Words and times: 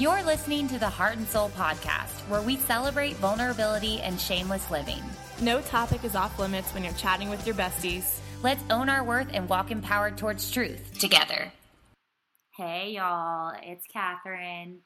You're 0.00 0.22
listening 0.22 0.66
to 0.68 0.78
the 0.78 0.88
Heart 0.88 1.18
and 1.18 1.28
Soul 1.28 1.50
podcast, 1.50 2.26
where 2.30 2.40
we 2.40 2.56
celebrate 2.56 3.16
vulnerability 3.16 4.00
and 4.00 4.18
shameless 4.18 4.70
living. 4.70 5.02
No 5.42 5.60
topic 5.60 6.04
is 6.04 6.16
off 6.16 6.38
limits 6.38 6.72
when 6.72 6.82
you're 6.82 6.94
chatting 6.94 7.28
with 7.28 7.46
your 7.46 7.54
besties. 7.54 8.18
Let's 8.42 8.62
own 8.70 8.88
our 8.88 9.04
worth 9.04 9.28
and 9.34 9.46
walk 9.46 9.70
empowered 9.70 10.16
towards 10.16 10.50
truth 10.50 10.98
together. 10.98 11.52
Hey, 12.56 12.92
y'all, 12.92 13.52
it's 13.62 13.86
Catherine, 13.92 14.78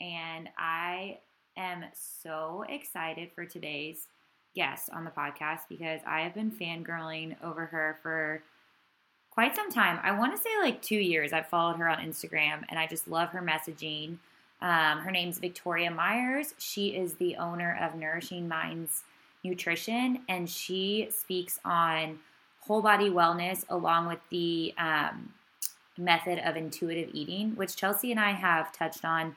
and 0.00 0.48
I 0.56 1.18
am 1.56 1.86
so 1.92 2.64
excited 2.68 3.30
for 3.34 3.44
today's 3.46 4.06
guest 4.54 4.88
on 4.92 5.02
the 5.02 5.10
podcast 5.10 5.62
because 5.68 6.00
I 6.06 6.20
have 6.20 6.34
been 6.34 6.52
fangirling 6.52 7.34
over 7.42 7.66
her 7.66 7.98
for 8.04 8.44
quite 9.30 9.56
some 9.56 9.72
time. 9.72 9.98
I 10.00 10.16
want 10.16 10.36
to 10.36 10.40
say 10.40 10.50
like 10.62 10.80
two 10.80 10.94
years. 10.94 11.32
I've 11.32 11.48
followed 11.48 11.78
her 11.78 11.88
on 11.88 11.98
Instagram, 11.98 12.62
and 12.68 12.78
I 12.78 12.86
just 12.86 13.08
love 13.08 13.30
her 13.30 13.42
messaging. 13.42 14.18
Um, 14.62 14.98
her 14.98 15.10
name's 15.10 15.38
Victoria 15.38 15.90
Myers. 15.90 16.54
She 16.58 16.88
is 16.88 17.14
the 17.14 17.36
owner 17.36 17.78
of 17.80 17.94
Nourishing 17.94 18.46
Minds 18.46 19.04
Nutrition, 19.42 20.20
and 20.28 20.48
she 20.48 21.08
speaks 21.10 21.58
on 21.64 22.18
whole 22.60 22.82
body 22.82 23.08
wellness 23.08 23.64
along 23.70 24.06
with 24.06 24.20
the 24.30 24.74
um, 24.76 25.32
method 25.96 26.38
of 26.44 26.56
intuitive 26.56 27.10
eating, 27.12 27.56
which 27.56 27.76
Chelsea 27.76 28.10
and 28.10 28.20
I 28.20 28.32
have 28.32 28.72
touched 28.72 29.04
on 29.04 29.34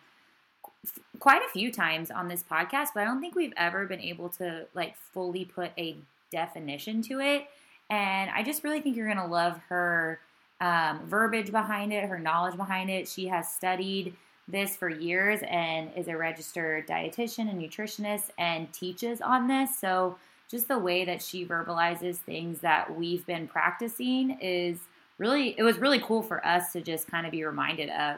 quite 1.20 1.42
a 1.42 1.50
few 1.50 1.72
times 1.72 2.12
on 2.12 2.28
this 2.28 2.44
podcast, 2.44 2.90
but 2.94 3.02
I 3.02 3.06
don't 3.06 3.22
think 3.22 3.36
we've 3.36 3.54
ever 3.56 3.86
been 3.86 4.02
able 4.02 4.30
to 4.30 4.66
like 4.74 4.98
fully 4.98 5.46
put 5.46 5.72
a 5.78 5.96
definition 6.32 7.02
to 7.04 7.20
it. 7.22 7.48
And 7.90 8.30
I 8.32 8.44
just 8.44 8.64
really 8.64 8.82
think 8.82 8.98
you're 8.98 9.08
going 9.08 9.18
to 9.18 9.26
love 9.26 9.60
her 9.70 10.20
um, 10.60 11.02
verbiage 11.06 11.52
behind 11.52 11.94
it, 11.94 12.06
her 12.06 12.20
knowledge 12.20 12.58
behind 12.58 12.90
it. 12.90 13.08
She 13.08 13.28
has 13.28 13.52
studied 13.52 14.16
this 14.48 14.76
for 14.76 14.90
years 14.90 15.40
and 15.48 15.90
is 15.96 16.08
a 16.08 16.18
registered 16.18 16.88
dietitian 16.88 17.50
and 17.50 17.62
nutritionist 17.62 18.30
and 18.38 18.72
teaches 18.74 19.22
on 19.22 19.48
this. 19.48 19.78
So, 19.80 20.18
just 20.50 20.68
the 20.68 20.78
way 20.78 21.04
that 21.06 21.22
she 21.22 21.46
verbalizes 21.46 22.18
things 22.18 22.60
that 22.60 22.96
we've 22.96 23.26
been 23.26 23.48
practicing 23.48 24.38
is 24.40 24.78
really, 25.18 25.56
it 25.58 25.64
was 25.64 25.80
really 25.80 26.00
cool 26.00 26.22
for 26.22 26.46
us 26.46 26.74
to 26.74 26.82
just 26.82 27.08
kind 27.08 27.26
of 27.26 27.32
be 27.32 27.44
reminded 27.44 27.90
of 27.90 28.18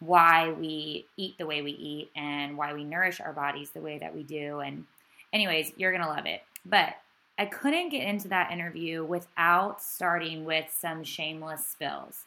why 0.00 0.50
we 0.52 1.06
eat 1.16 1.38
the 1.38 1.46
way 1.46 1.62
we 1.62 1.70
eat 1.70 2.10
and 2.14 2.58
why 2.58 2.74
we 2.74 2.84
nourish 2.84 3.20
our 3.20 3.32
bodies 3.32 3.70
the 3.70 3.80
way 3.80 3.96
that 3.98 4.14
we 4.14 4.22
do. 4.22 4.58
And, 4.58 4.84
anyways, 5.32 5.72
you're 5.76 5.92
going 5.92 6.02
to 6.02 6.08
love 6.08 6.26
it. 6.26 6.42
But 6.66 6.94
I 7.38 7.46
couldn't 7.46 7.88
get 7.88 8.06
into 8.06 8.28
that 8.28 8.52
interview 8.52 9.04
without 9.04 9.80
starting 9.80 10.44
with 10.44 10.66
some 10.76 11.02
shameless 11.02 11.66
spills. 11.66 12.24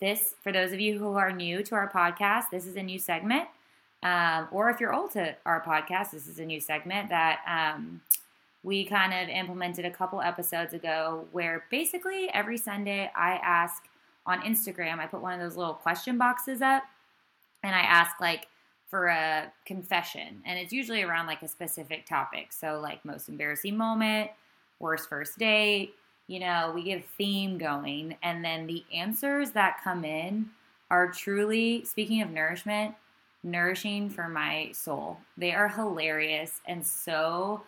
This, 0.00 0.34
for 0.42 0.50
those 0.50 0.72
of 0.72 0.80
you 0.80 0.98
who 0.98 1.14
are 1.14 1.30
new 1.30 1.62
to 1.64 1.74
our 1.74 1.90
podcast, 1.90 2.44
this 2.50 2.66
is 2.66 2.76
a 2.76 2.82
new 2.82 2.98
segment. 2.98 3.48
Um, 4.02 4.48
or 4.50 4.70
if 4.70 4.80
you're 4.80 4.94
old 4.94 5.10
to 5.12 5.36
our 5.44 5.62
podcast, 5.62 6.10
this 6.12 6.26
is 6.26 6.38
a 6.38 6.44
new 6.44 6.58
segment 6.58 7.10
that 7.10 7.40
um, 7.46 8.00
we 8.62 8.84
kind 8.84 9.12
of 9.12 9.28
implemented 9.28 9.84
a 9.84 9.90
couple 9.90 10.22
episodes 10.22 10.72
ago 10.72 11.26
where 11.32 11.64
basically 11.70 12.30
every 12.32 12.56
Sunday 12.56 13.10
I 13.14 13.32
ask 13.42 13.84
on 14.24 14.40
Instagram, 14.40 14.98
I 14.98 15.06
put 15.06 15.20
one 15.20 15.34
of 15.34 15.40
those 15.40 15.56
little 15.56 15.74
question 15.74 16.16
boxes 16.16 16.62
up 16.62 16.82
and 17.62 17.74
I 17.74 17.80
ask 17.80 18.20
like 18.20 18.48
for 18.88 19.08
a 19.08 19.52
confession. 19.66 20.42
And 20.46 20.58
it's 20.58 20.72
usually 20.72 21.02
around 21.02 21.26
like 21.26 21.42
a 21.42 21.48
specific 21.48 22.06
topic. 22.06 22.52
So, 22.52 22.80
like 22.80 23.04
most 23.04 23.28
embarrassing 23.28 23.76
moment, 23.76 24.30
worst 24.78 25.08
first 25.08 25.38
date, 25.38 25.94
you 26.30 26.38
know, 26.38 26.70
we 26.72 26.84
get 26.84 27.00
a 27.00 27.04
theme 27.18 27.58
going, 27.58 28.16
and 28.22 28.44
then 28.44 28.68
the 28.68 28.84
answers 28.94 29.50
that 29.50 29.80
come 29.82 30.04
in 30.04 30.48
are 30.88 31.10
truly, 31.10 31.84
speaking 31.84 32.22
of 32.22 32.30
nourishment, 32.30 32.94
nourishing 33.42 34.08
for 34.08 34.28
my 34.28 34.70
soul. 34.72 35.18
They 35.36 35.52
are 35.52 35.68
hilarious 35.68 36.60
and 36.68 36.86
so 36.86 37.62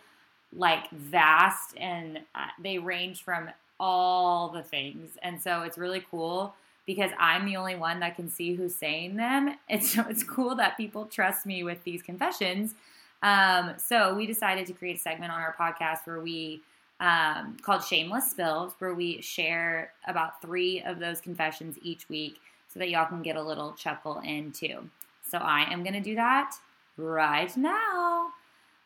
like 0.55 0.89
vast, 0.91 1.75
and 1.75 2.19
uh, 2.35 2.47
they 2.57 2.77
range 2.77 3.21
from 3.23 3.49
all 3.81 4.47
the 4.47 4.63
things. 4.63 5.17
And 5.21 5.41
so 5.41 5.63
it's 5.63 5.77
really 5.77 6.05
cool 6.09 6.55
because 6.85 7.11
I'm 7.19 7.45
the 7.45 7.57
only 7.57 7.75
one 7.75 7.99
that 7.99 8.15
can 8.15 8.29
see 8.29 8.55
who's 8.55 8.75
saying 8.75 9.17
them. 9.17 9.57
And 9.69 9.83
so 9.83 10.05
it's 10.07 10.23
cool 10.23 10.55
that 10.55 10.77
people 10.77 11.05
trust 11.07 11.45
me 11.45 11.65
with 11.65 11.83
these 11.83 12.01
confessions. 12.01 12.75
Um, 13.23 13.73
so 13.75 14.13
we 14.13 14.25
decided 14.25 14.67
to 14.67 14.73
create 14.73 14.95
a 14.95 14.99
segment 15.01 15.33
on 15.33 15.41
our 15.41 15.53
podcast 15.59 16.05
where 16.05 16.21
we 16.21 16.61
um, 17.03 17.57
called 17.61 17.83
Shameless 17.83 18.31
Spills, 18.31 18.75
where 18.79 18.93
we 18.93 19.19
share 19.21 19.91
about 20.07 20.41
three 20.41 20.81
of 20.83 20.99
those 20.99 21.19
confessions 21.19 21.77
each 21.81 22.07
week 22.07 22.39
so 22.69 22.79
that 22.79 22.89
y'all 22.89 23.05
can 23.05 23.21
get 23.21 23.35
a 23.35 23.43
little 23.43 23.73
chuckle 23.73 24.21
in 24.23 24.53
too. 24.53 24.89
So 25.21 25.37
I 25.37 25.69
am 25.69 25.83
going 25.83 25.95
to 25.95 25.99
do 25.99 26.15
that 26.15 26.55
right 26.95 27.55
now. 27.57 28.27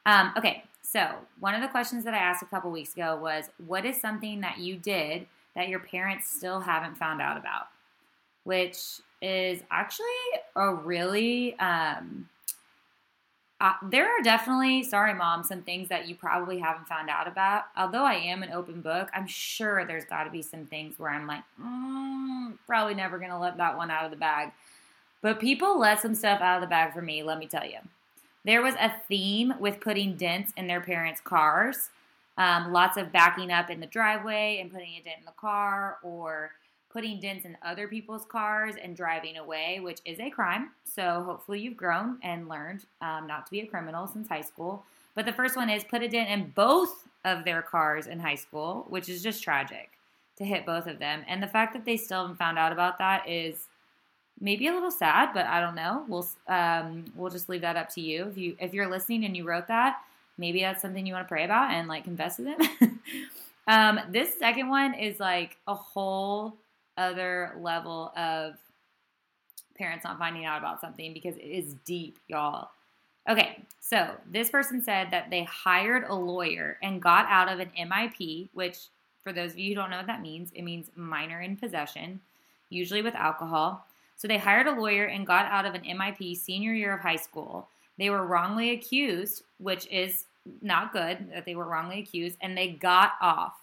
Um, 0.08 0.34
okay, 0.36 0.64
so 0.82 1.12
one 1.40 1.54
of 1.54 1.62
the 1.62 1.68
questions 1.68 2.04
that 2.06 2.16
I 2.16 2.18
asked 2.18 2.42
a 2.42 2.48
couple 2.48 2.72
weeks 2.72 2.94
ago 2.94 3.20
was 3.22 3.52
What 3.68 3.86
is 3.86 4.02
something 4.02 4.42
that 4.42 4.58
you 4.58 4.78
did 4.78 5.28
that 5.56 5.70
your 5.70 5.80
parents 5.80 6.28
still 6.28 6.60
haven't 6.60 6.98
found 6.98 7.22
out 7.22 7.38
about? 7.38 7.68
Which 8.46 8.78
is 9.22 9.62
actually 9.70 10.08
a 10.56 10.74
really 10.74 11.58
um, 11.60 12.28
there 13.90 14.06
are 14.06 14.22
definitely, 14.22 14.84
sorry, 14.84 15.14
mom, 15.14 15.44
some 15.44 15.64
things 15.64 15.90
that 15.90 16.08
you 16.08 16.16
probably 16.16 16.60
haven't 16.60 16.88
found 16.88 17.10
out 17.10 17.28
about. 17.28 17.64
Although 17.76 18.06
I 18.06 18.14
am 18.14 18.44
an 18.44 18.52
open 18.52 18.82
book, 18.82 19.10
I'm 19.14 19.28
sure 19.28 19.84
there's 19.86 20.06
got 20.06 20.26
to 20.26 20.30
be 20.30 20.44
some 20.44 20.66
things 20.66 21.00
where 21.00 21.10
I'm 21.10 21.26
like, 21.26 21.44
mm, 21.62 22.54
probably 22.68 22.94
never 22.94 23.18
going 23.18 23.32
to 23.32 23.38
let 23.38 23.58
that 23.58 23.76
one 23.76 23.90
out 23.90 24.06
of 24.06 24.12
the 24.12 24.18
bag. 24.18 24.52
But 25.22 25.40
people 25.40 25.80
let 25.80 26.00
some 26.00 26.14
stuff 26.14 26.42
out 26.42 26.58
of 26.58 26.62
the 26.62 26.68
bag 26.68 26.94
for 26.94 27.02
me, 27.02 27.24
let 27.24 27.40
me 27.40 27.48
tell 27.48 27.66
you. 27.66 27.80
There 28.46 28.62
was 28.62 28.76
a 28.76 28.94
theme 29.10 29.56
with 29.60 29.80
putting 29.80 30.16
dents 30.16 30.54
in 30.56 30.68
their 30.68 30.82
parents' 30.82 31.20
cars. 31.20 31.90
Um, 32.38 32.72
lots 32.72 32.96
of 32.96 33.12
backing 33.12 33.52
up 33.52 33.72
in 33.72 33.80
the 33.80 33.88
driveway 33.88 34.60
and 34.62 34.72
putting 34.72 34.92
a 34.92 35.02
dent 35.02 35.20
in 35.20 35.26
the 35.26 35.32
car, 35.32 35.98
or 36.04 36.52
putting 36.90 37.20
dents 37.20 37.46
in 37.46 37.58
other 37.64 37.88
people's 37.88 38.26
cars 38.26 38.76
and 38.82 38.96
driving 38.96 39.38
away, 39.38 39.80
which 39.80 40.00
is 40.06 40.20
a 40.20 40.30
crime. 40.30 40.72
So 40.86 41.24
hopefully 41.26 41.60
you've 41.60 41.78
grown 41.78 42.18
and 42.24 42.48
learned 42.48 42.86
um, 43.02 43.28
not 43.28 43.46
to 43.46 43.52
be 43.52 43.60
a 43.62 43.68
criminal 43.68 44.08
since 44.08 44.28
high 44.28 44.42
school. 44.42 44.84
But 45.16 45.26
the 45.26 45.34
first 45.34 45.56
one 45.56 45.70
is 45.70 45.84
put 45.84 46.04
a 46.04 46.08
dent 46.08 46.30
in 46.30 46.52
both 46.56 47.08
of 47.26 47.44
their 47.44 47.62
cars 47.62 48.08
in 48.08 48.20
high 48.20 48.36
school, 48.36 48.86
which 48.90 49.10
is 49.10 49.22
just 49.22 49.44
tragic 49.44 49.90
to 50.38 50.46
hit 50.46 50.66
both 50.66 50.88
of 50.88 51.00
them. 51.00 51.24
And 51.28 51.42
the 51.42 51.48
fact 51.48 51.74
that 51.74 51.86
they 51.86 51.98
still 51.98 52.22
haven't 52.22 52.38
found 52.38 52.58
out 52.58 52.72
about 52.72 53.00
that 53.00 53.28
is 53.28 53.68
maybe 54.40 54.68
a 54.68 54.74
little 54.74 54.92
sad, 54.92 55.32
but 55.34 55.46
I 55.46 55.60
don't 55.60 55.76
know. 55.76 56.06
We'll 56.08 56.28
um, 56.48 57.06
we'll 57.16 57.32
just 57.32 57.50
leave 57.50 57.62
that 57.62 57.76
up 57.76 57.90
to 57.96 58.02
you. 58.02 58.28
If 58.28 58.38
you 58.38 58.56
if 58.60 58.74
you're 58.74 58.90
listening 58.90 59.26
and 59.26 59.36
you 59.36 59.44
wrote 59.44 59.68
that, 59.68 59.98
maybe 60.38 60.62
that's 60.62 60.82
something 60.82 61.06
you 61.06 61.14
want 61.14 61.28
to 61.28 61.32
pray 61.32 61.44
about 61.44 61.72
and 61.72 61.88
like 61.88 62.04
confess 62.04 62.38
to 62.38 62.44
them. 62.44 63.00
um, 63.68 64.00
this 64.12 64.38
second 64.38 64.70
one 64.70 64.94
is 64.94 65.20
like 65.20 65.58
a 65.68 65.74
whole 65.74 66.56
other 66.98 67.56
level 67.60 68.12
of 68.18 68.56
parents 69.78 70.04
not 70.04 70.18
finding 70.18 70.46
out 70.46 70.60
about 70.60 70.82
something 70.82 71.14
because 71.14 71.36
it 71.38 71.46
is 71.46 71.76
deep, 71.86 72.18
y'all. 72.28 72.70
Okay, 73.30 73.64
so 73.82 74.12
this 74.32 74.50
person 74.50 74.82
said 74.82 75.12
that 75.12 75.30
they 75.30 75.44
hired 75.44 76.06
a 76.06 76.16
lawyer 76.16 76.78
and 76.82 77.02
got 77.02 77.26
out 77.28 77.52
of 77.52 77.60
an 77.60 77.72
MIP, 77.78 78.48
which, 78.54 78.88
for 79.24 79.34
those 79.34 79.52
of 79.52 79.60
you 79.60 79.70
who 79.70 79.76
don't 79.76 79.90
know 79.90 79.98
what 79.98 80.08
that 80.08 80.22
means, 80.22 80.52
it 80.56 80.62
means 80.64 80.90
minor 80.96 81.42
in 81.42 81.58
possession, 81.58 82.22
usually 82.70 83.02
with 83.02 83.16
alcohol. 83.16 83.86
So 84.16 84.28
they 84.28 84.38
hired 84.38 84.68
a 84.68 84.80
lawyer 84.80 85.06
and 85.06 85.28
got 85.28 85.46
out 85.46 85.66
of 85.66 85.76
an 85.76 85.84
MIP 85.84 86.38
senior 86.38 86.74
year 86.74 86.94
of 86.94 87.02
high 87.02 87.18
school. 87.18 87.68
They 87.98 88.10
were 88.10 88.26
wrongly 88.26 88.72
accused, 88.72 89.44
which 89.60 89.88
is 89.88 90.24
not 90.62 90.94
good 90.94 91.30
that 91.34 91.46
they 91.46 91.56
were 91.56 91.66
wrongly 91.66 92.00
accused, 92.00 92.38
and 92.42 92.58
they 92.58 92.70
got 92.70 93.14
off. 93.22 93.56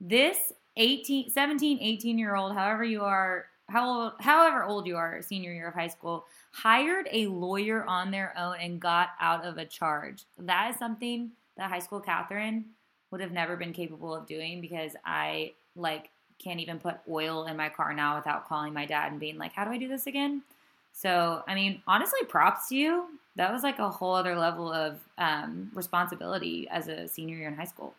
This 0.00 0.52
18, 0.76 1.30
17, 1.30 1.78
18 1.80 2.18
year 2.18 2.34
old, 2.34 2.54
however 2.54 2.84
you 2.84 3.02
are, 3.02 3.46
how 3.68 3.88
old, 3.88 4.12
however 4.20 4.64
old 4.64 4.86
you 4.86 4.96
are, 4.96 5.20
senior 5.22 5.52
year 5.52 5.68
of 5.68 5.74
high 5.74 5.88
school, 5.88 6.24
hired 6.52 7.08
a 7.12 7.26
lawyer 7.26 7.84
on 7.84 8.10
their 8.10 8.34
own 8.38 8.56
and 8.60 8.80
got 8.80 9.10
out 9.20 9.44
of 9.44 9.58
a 9.58 9.64
charge. 9.64 10.24
That 10.38 10.70
is 10.70 10.78
something 10.78 11.30
that 11.56 11.70
high 11.70 11.78
school 11.78 12.00
Catherine 12.00 12.66
would 13.10 13.20
have 13.20 13.32
never 13.32 13.56
been 13.56 13.72
capable 13.72 14.14
of 14.14 14.26
doing 14.26 14.60
because 14.60 14.92
I 15.04 15.52
like 15.76 16.10
can't 16.38 16.60
even 16.60 16.78
put 16.78 16.96
oil 17.08 17.44
in 17.44 17.56
my 17.56 17.68
car 17.68 17.94
now 17.94 18.16
without 18.16 18.48
calling 18.48 18.72
my 18.72 18.86
dad 18.86 19.12
and 19.12 19.20
being 19.20 19.38
like, 19.38 19.52
"How 19.52 19.64
do 19.64 19.70
I 19.70 19.78
do 19.78 19.88
this 19.88 20.06
again?" 20.06 20.42
So, 20.92 21.42
I 21.46 21.54
mean, 21.54 21.82
honestly, 21.86 22.20
props 22.28 22.68
to 22.68 22.76
you. 22.76 23.18
That 23.36 23.52
was 23.52 23.62
like 23.62 23.78
a 23.78 23.88
whole 23.88 24.14
other 24.14 24.36
level 24.36 24.70
of 24.70 25.00
um, 25.16 25.70
responsibility 25.72 26.68
as 26.68 26.88
a 26.88 27.08
senior 27.08 27.36
year 27.36 27.48
in 27.48 27.54
high 27.54 27.64
school. 27.64 27.94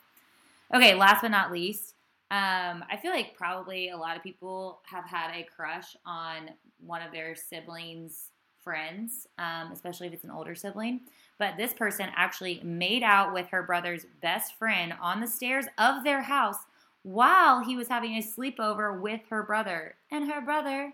Okay, 0.74 0.94
last 0.94 1.22
but 1.22 1.32
not 1.32 1.52
least, 1.52 1.96
um, 2.34 2.84
I 2.90 2.98
feel 3.00 3.12
like 3.12 3.38
probably 3.38 3.90
a 3.90 3.98
lot 3.98 4.18
of 4.18 4.24
people 4.24 4.80
have 4.86 5.06
had 5.06 5.30
a 5.36 5.44
crush 5.56 5.96
on 6.04 6.50
one 6.84 7.04
of 7.04 7.12
their 7.12 7.36
siblings' 7.36 8.32
friends, 8.64 9.28
um, 9.38 9.72
especially 9.72 10.08
if 10.08 10.14
it's 10.14 10.24
an 10.24 10.32
older 10.32 10.56
sibling. 10.56 11.02
But 11.38 11.58
this 11.58 11.76
person 11.76 12.10
actually 12.16 12.60
made 12.64 13.04
out 13.04 13.36
with 13.36 13.50
her 13.50 13.62
brother's 13.62 14.08
best 14.20 14.56
friend 14.58 14.96
on 15.00 15.22
the 15.22 15.28
stairs 15.28 15.68
of 15.78 16.04
their 16.04 16.24
house 16.24 16.58
while 17.04 17.64
he 17.64 17.76
was 17.76 17.88
having 17.88 18.16
a 18.16 18.24
sleepover 18.24 19.00
with 19.00 19.22
her 19.30 19.44
brother. 19.44 19.94
And 20.10 20.32
her 20.32 20.42
brother 20.42 20.94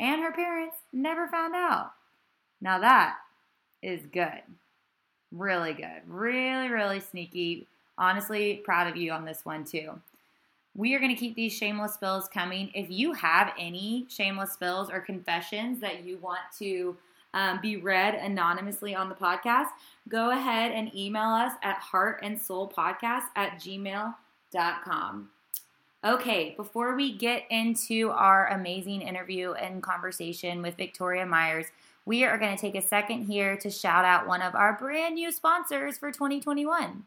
and 0.00 0.22
her 0.22 0.32
parents 0.32 0.76
never 0.90 1.28
found 1.28 1.54
out. 1.54 1.90
Now 2.62 2.78
that 2.78 3.16
is 3.82 4.06
good. 4.06 4.40
Really 5.32 5.74
good. 5.74 6.00
Really, 6.06 6.70
really 6.70 7.00
sneaky. 7.00 7.66
Honestly, 7.98 8.62
proud 8.64 8.86
of 8.86 8.96
you 8.96 9.12
on 9.12 9.26
this 9.26 9.44
one 9.44 9.64
too. 9.64 10.00
We 10.74 10.94
are 10.94 10.98
going 10.98 11.14
to 11.14 11.18
keep 11.20 11.34
these 11.34 11.52
shameless 11.52 11.94
spills 11.94 12.28
coming. 12.28 12.70
If 12.74 12.90
you 12.90 13.12
have 13.12 13.52
any 13.58 14.06
shameless 14.08 14.52
spills 14.52 14.90
or 14.90 15.00
confessions 15.00 15.80
that 15.80 16.04
you 16.04 16.18
want 16.18 16.40
to 16.58 16.96
um, 17.34 17.60
be 17.60 17.76
read 17.76 18.14
anonymously 18.14 18.94
on 18.94 19.08
the 19.08 19.14
podcast, 19.14 19.68
go 20.08 20.30
ahead 20.30 20.72
and 20.72 20.94
email 20.94 21.28
us 21.28 21.52
at 21.62 21.80
heartandsoulpodcast 21.80 23.24
at 23.36 23.60
gmail.com. 23.60 25.30
Okay, 26.04 26.54
before 26.56 26.94
we 26.94 27.16
get 27.16 27.42
into 27.50 28.10
our 28.10 28.46
amazing 28.48 29.02
interview 29.02 29.52
and 29.52 29.82
conversation 29.82 30.62
with 30.62 30.76
Victoria 30.76 31.26
Myers, 31.26 31.66
we 32.06 32.24
are 32.24 32.38
going 32.38 32.54
to 32.54 32.60
take 32.60 32.76
a 32.76 32.80
second 32.80 33.26
here 33.26 33.56
to 33.56 33.68
shout 33.68 34.04
out 34.04 34.28
one 34.28 34.40
of 34.40 34.54
our 34.54 34.74
brand 34.74 35.16
new 35.16 35.32
sponsors 35.32 35.98
for 35.98 36.12
2021. 36.12 37.04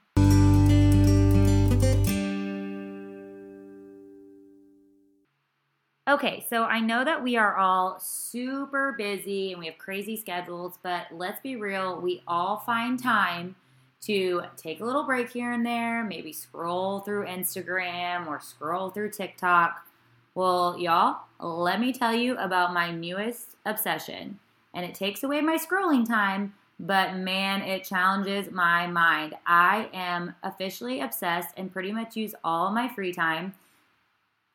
Okay, 6.08 6.44
so 6.50 6.64
I 6.64 6.80
know 6.80 7.06
that 7.06 7.22
we 7.22 7.38
are 7.38 7.58
all 7.58 8.00
super 8.00 8.96
busy 8.98 9.52
and 9.52 9.60
we 9.60 9.68
have 9.68 9.78
crazy 9.78 10.18
schedules, 10.18 10.80
but 10.82 11.06
let's 11.12 11.40
be 11.42 11.56
real, 11.56 12.02
we 12.02 12.24
all 12.28 12.58
find 12.58 13.02
time 13.02 13.56
to 14.02 14.42
take 14.58 14.80
a 14.80 14.86
little 14.86 15.04
break 15.04 15.30
here 15.30 15.52
and 15.52 15.64
there, 15.64 16.04
maybe 16.04 16.34
scroll 16.34 17.02
through 17.02 17.28
Instagram 17.28 18.26
or 18.26 18.40
scroll 18.40 18.90
through 18.90 19.12
TikTok. 19.12 19.86
Well, 20.34 20.76
y'all, 20.80 21.20
let 21.40 21.80
me 21.80 21.94
tell 21.94 22.16
you 22.16 22.36
about 22.38 22.74
my 22.74 22.90
newest 22.90 23.58
obsession 23.68 24.40
and 24.74 24.84
it 24.84 24.96
takes 24.96 25.22
away 25.22 25.42
my 25.42 25.58
scrolling 25.58 26.08
time, 26.08 26.56
but 26.80 27.16
man, 27.16 27.62
it 27.62 27.84
challenges 27.84 28.52
my 28.52 28.88
mind. 28.88 29.36
I 29.46 29.88
am 29.94 30.34
officially 30.42 31.02
obsessed 31.02 31.54
and 31.58 31.72
pretty 31.72 31.92
much 31.92 32.16
use 32.16 32.34
all 32.44 32.72
my 32.72 32.88
free 32.88 33.14
time 33.14 33.54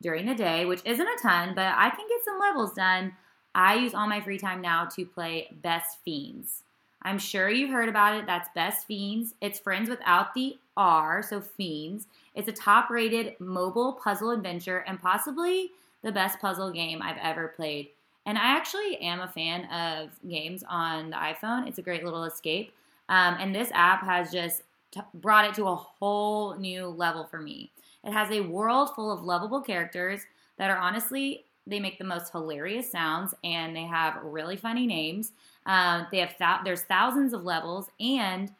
during 0.01 0.25
the 0.25 0.35
day, 0.35 0.65
which 0.65 0.81
isn't 0.85 1.07
a 1.07 1.21
ton, 1.21 1.53
but 1.55 1.73
I 1.75 1.89
can 1.89 2.07
get 2.07 2.23
some 2.23 2.39
levels 2.39 2.73
done. 2.73 3.13
I 3.55 3.75
use 3.75 3.93
all 3.93 4.07
my 4.07 4.21
free 4.21 4.37
time 4.37 4.61
now 4.61 4.85
to 4.85 5.05
play 5.05 5.49
Best 5.61 5.97
Fiends. 6.05 6.63
I'm 7.01 7.19
sure 7.19 7.49
you've 7.49 7.71
heard 7.71 7.89
about 7.89 8.15
it. 8.15 8.25
That's 8.25 8.49
Best 8.53 8.85
Fiends. 8.85 9.33
It's 9.41 9.59
friends 9.59 9.89
without 9.89 10.33
the 10.33 10.57
R, 10.75 11.23
so 11.23 11.41
Fiends. 11.41 12.07
It's 12.35 12.47
a 12.47 12.53
top 12.53 12.89
rated 12.89 13.39
mobile 13.39 13.93
puzzle 13.93 14.31
adventure 14.31 14.79
and 14.79 15.01
possibly 15.01 15.71
the 16.03 16.11
best 16.11 16.39
puzzle 16.39 16.71
game 16.71 17.01
I've 17.01 17.17
ever 17.21 17.47
played. 17.55 17.89
And 18.25 18.37
I 18.37 18.55
actually 18.55 18.97
am 18.97 19.21
a 19.21 19.27
fan 19.27 19.65
of 19.71 20.09
games 20.29 20.63
on 20.67 21.09
the 21.09 21.15
iPhone. 21.15 21.67
It's 21.67 21.79
a 21.79 21.81
great 21.81 22.03
little 22.03 22.25
escape. 22.25 22.73
Um, 23.09 23.37
and 23.39 23.55
this 23.55 23.71
app 23.73 24.03
has 24.03 24.31
just 24.31 24.63
t- 24.91 25.01
brought 25.13 25.45
it 25.45 25.55
to 25.55 25.67
a 25.67 25.75
whole 25.75 26.57
new 26.57 26.87
level 26.87 27.23
for 27.23 27.39
me. 27.39 27.71
It 28.03 28.13
has 28.13 28.31
a 28.31 28.41
world 28.41 28.95
full 28.95 29.11
of 29.11 29.23
lovable 29.23 29.61
characters 29.61 30.21
that 30.57 30.69
are 30.69 30.77
honestly, 30.77 31.45
they 31.65 31.79
make 31.79 31.97
the 31.97 32.05
most 32.05 32.31
hilarious 32.31 32.91
sounds 32.91 33.33
and 33.43 33.75
they 33.75 33.83
have 33.83 34.23
really 34.23 34.55
funny 34.55 34.87
names. 34.87 35.31
Um, 35.65 36.07
they 36.11 36.19
have 36.19 36.37
th- 36.37 36.63
there's 36.63 36.83
thousands 36.83 37.33
of 37.33 37.43
levels 37.43 37.89
and 37.99 38.51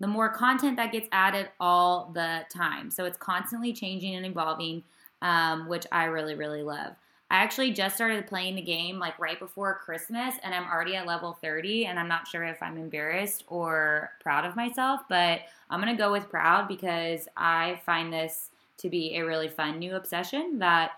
the 0.00 0.06
more 0.06 0.28
content 0.28 0.76
that 0.76 0.92
gets 0.92 1.08
added 1.12 1.48
all 1.58 2.10
the 2.14 2.44
time. 2.52 2.90
So 2.90 3.04
it's 3.04 3.16
constantly 3.16 3.72
changing 3.72 4.14
and 4.14 4.26
evolving, 4.26 4.84
um, 5.22 5.68
which 5.68 5.86
I 5.90 6.04
really, 6.04 6.34
really 6.34 6.62
love. 6.62 6.94
I 7.30 7.36
actually 7.36 7.72
just 7.72 7.94
started 7.94 8.26
playing 8.26 8.54
the 8.54 8.62
game 8.62 8.98
like 8.98 9.18
right 9.18 9.38
before 9.38 9.74
Christmas 9.84 10.36
and 10.42 10.54
I'm 10.54 10.64
already 10.64 10.96
at 10.96 11.06
level 11.06 11.36
30 11.42 11.84
and 11.84 11.98
I'm 11.98 12.08
not 12.08 12.26
sure 12.26 12.42
if 12.44 12.62
I'm 12.62 12.78
embarrassed 12.78 13.44
or 13.48 14.12
proud 14.20 14.46
of 14.46 14.56
myself, 14.56 15.02
but 15.10 15.42
I'm 15.68 15.82
to 15.82 15.94
go 15.94 16.10
with 16.10 16.30
proud 16.30 16.68
because 16.68 17.28
I 17.36 17.82
find 17.84 18.10
this 18.10 18.48
to 18.78 18.88
be 18.88 19.16
a 19.16 19.24
really 19.24 19.48
fun 19.48 19.78
new 19.78 19.96
obsession 19.96 20.58
that 20.58 20.92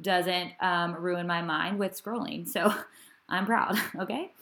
doesn't 0.00 0.52
um, 0.60 0.94
ruin 0.94 1.26
my 1.26 1.42
mind 1.42 1.78
with 1.78 2.00
scrolling. 2.00 2.46
So 2.46 2.72
I'm 3.28 3.46
proud, 3.46 3.78
okay? 3.98 4.32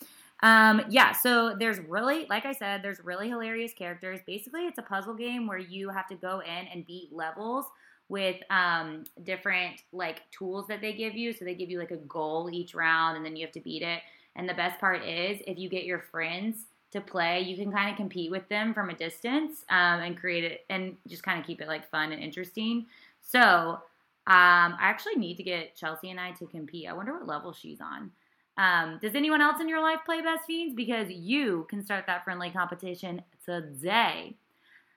Um, 0.43 0.83
yeah, 0.89 1.13
so 1.13 1.57
there's 1.59 1.81
really, 1.81 2.27
like 2.31 2.47
I 2.47 2.53
said, 2.53 2.83
there's 2.83 3.01
really 3.05 3.29
hilarious 3.29 3.73
characters. 3.73 4.21
Basically, 4.27 4.67
it's 4.67 4.79
a 4.79 4.83
puzzle 4.83 5.15
game 5.15 5.47
where 5.47 5.59
you 5.59 5.89
have 5.89 6.07
to 6.09 6.15
go 6.15 6.41
in 6.41 6.67
and 6.73 6.87
beat 6.87 7.13
levels 7.13 7.67
with 8.09 8.37
um, 8.51 9.05
different 9.25 9.83
like 9.93 10.23
tools 10.31 10.67
that 10.69 10.81
they 10.81 10.93
give 10.93 11.15
you. 11.15 11.33
So 11.33 11.45
they 11.45 11.55
give 11.55 11.71
you 11.71 11.79
like 11.79 11.91
a 11.91 11.97
goal 11.97 12.49
each 12.53 12.75
round, 12.75 13.17
and 13.17 13.27
then 13.27 13.37
you 13.37 13.45
have 13.45 13.53
to 13.53 13.61
beat 13.61 13.83
it. 13.83 14.01
And 14.37 14.49
the 14.49 14.55
best 14.55 14.81
part 14.81 15.05
is 15.05 15.41
if 15.47 15.59
you 15.59 15.69
get 15.69 15.85
your 15.85 15.99
friends 15.99 16.67
to 16.93 17.01
play, 17.01 17.41
you 17.41 17.57
can 17.57 17.71
kind 17.71 17.91
of 17.91 17.97
compete 17.97 18.31
with 18.31 18.49
them 18.49 18.73
from 18.73 18.91
a 18.91 18.95
distance 18.95 19.65
um, 19.69 20.01
and 20.01 20.17
create 20.17 20.45
it 20.45 20.65
and 20.71 20.97
just 21.07 21.23
kind 21.23 21.39
of 21.39 21.47
keep 21.47 21.61
it 21.61 21.69
like 21.69 21.91
fun 21.91 22.13
and 22.13 22.23
interesting. 22.23 22.87
So 23.21 23.41
um, 23.41 23.81
I 24.27 24.77
actually 24.81 25.17
need 25.17 25.37
to 25.37 25.43
get 25.43 25.77
Chelsea 25.77 26.11
and 26.11 26.21
I 26.21 26.33
to 26.33 26.47
compete. 26.47 26.89
I 26.89 26.93
wonder 26.93 27.15
what 27.15 27.27
level 27.27 27.53
she's 27.53 27.81
on. 27.81 28.11
Um, 28.57 28.99
does 29.01 29.15
anyone 29.15 29.41
else 29.41 29.61
in 29.61 29.69
your 29.69 29.81
life 29.81 30.01
play 30.05 30.21
Best 30.21 30.45
Fiends? 30.47 30.75
Because 30.75 31.11
you 31.11 31.67
can 31.71 31.85
start 31.85 32.05
that 32.07 32.25
friendly 32.25 32.51
competition 32.51 33.23
today. 33.45 34.37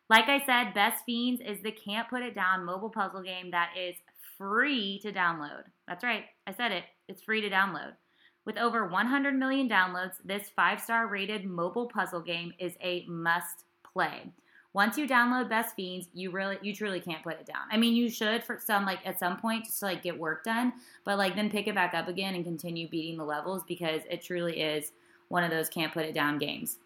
Like 0.09 0.27
I 0.27 0.43
said, 0.45 0.73
Best 0.73 1.05
Fiends 1.05 1.41
is 1.41 1.61
the 1.61 1.71
can't 1.71 2.09
put 2.09 2.23
it 2.23 2.35
down 2.35 2.65
mobile 2.65 2.89
puzzle 2.89 3.21
game 3.21 3.51
that 3.51 3.69
is 3.79 3.95
free 4.37 4.99
to 5.03 5.11
download. 5.13 5.63
That's 5.87 6.03
right, 6.03 6.25
I 6.47 6.53
said 6.53 6.71
it. 6.71 6.83
It's 7.07 7.21
free 7.21 7.41
to 7.41 7.49
download. 7.49 7.93
With 8.45 8.57
over 8.57 8.87
100 8.87 9.35
million 9.35 9.69
downloads, 9.69 10.15
this 10.23 10.49
five 10.55 10.81
star 10.81 11.07
rated 11.07 11.45
mobile 11.45 11.87
puzzle 11.87 12.21
game 12.21 12.53
is 12.59 12.73
a 12.81 13.05
must 13.07 13.65
play. 13.83 14.31
Once 14.73 14.97
you 14.97 15.05
download 15.05 15.49
Best 15.49 15.75
Fiends, 15.75 16.07
you 16.13 16.31
really, 16.31 16.57
you 16.61 16.73
truly 16.73 17.01
can't 17.01 17.23
put 17.23 17.33
it 17.33 17.45
down. 17.45 17.63
I 17.69 17.77
mean, 17.77 17.93
you 17.93 18.09
should 18.09 18.41
for 18.41 18.57
some, 18.57 18.85
like 18.85 18.99
at 19.05 19.19
some 19.19 19.37
point, 19.37 19.65
just 19.65 19.79
to 19.79 19.85
like 19.85 20.01
get 20.01 20.17
work 20.17 20.45
done, 20.45 20.73
but 21.03 21.17
like 21.17 21.35
then 21.35 21.49
pick 21.49 21.67
it 21.67 21.75
back 21.75 21.93
up 21.93 22.07
again 22.07 22.35
and 22.35 22.45
continue 22.45 22.87
beating 22.87 23.17
the 23.17 23.25
levels 23.25 23.63
because 23.67 24.01
it 24.09 24.21
truly 24.23 24.61
is 24.61 24.93
one 25.27 25.43
of 25.43 25.51
those 25.51 25.67
can't 25.67 25.93
put 25.93 26.05
it 26.05 26.13
down 26.13 26.37
games. 26.37 26.77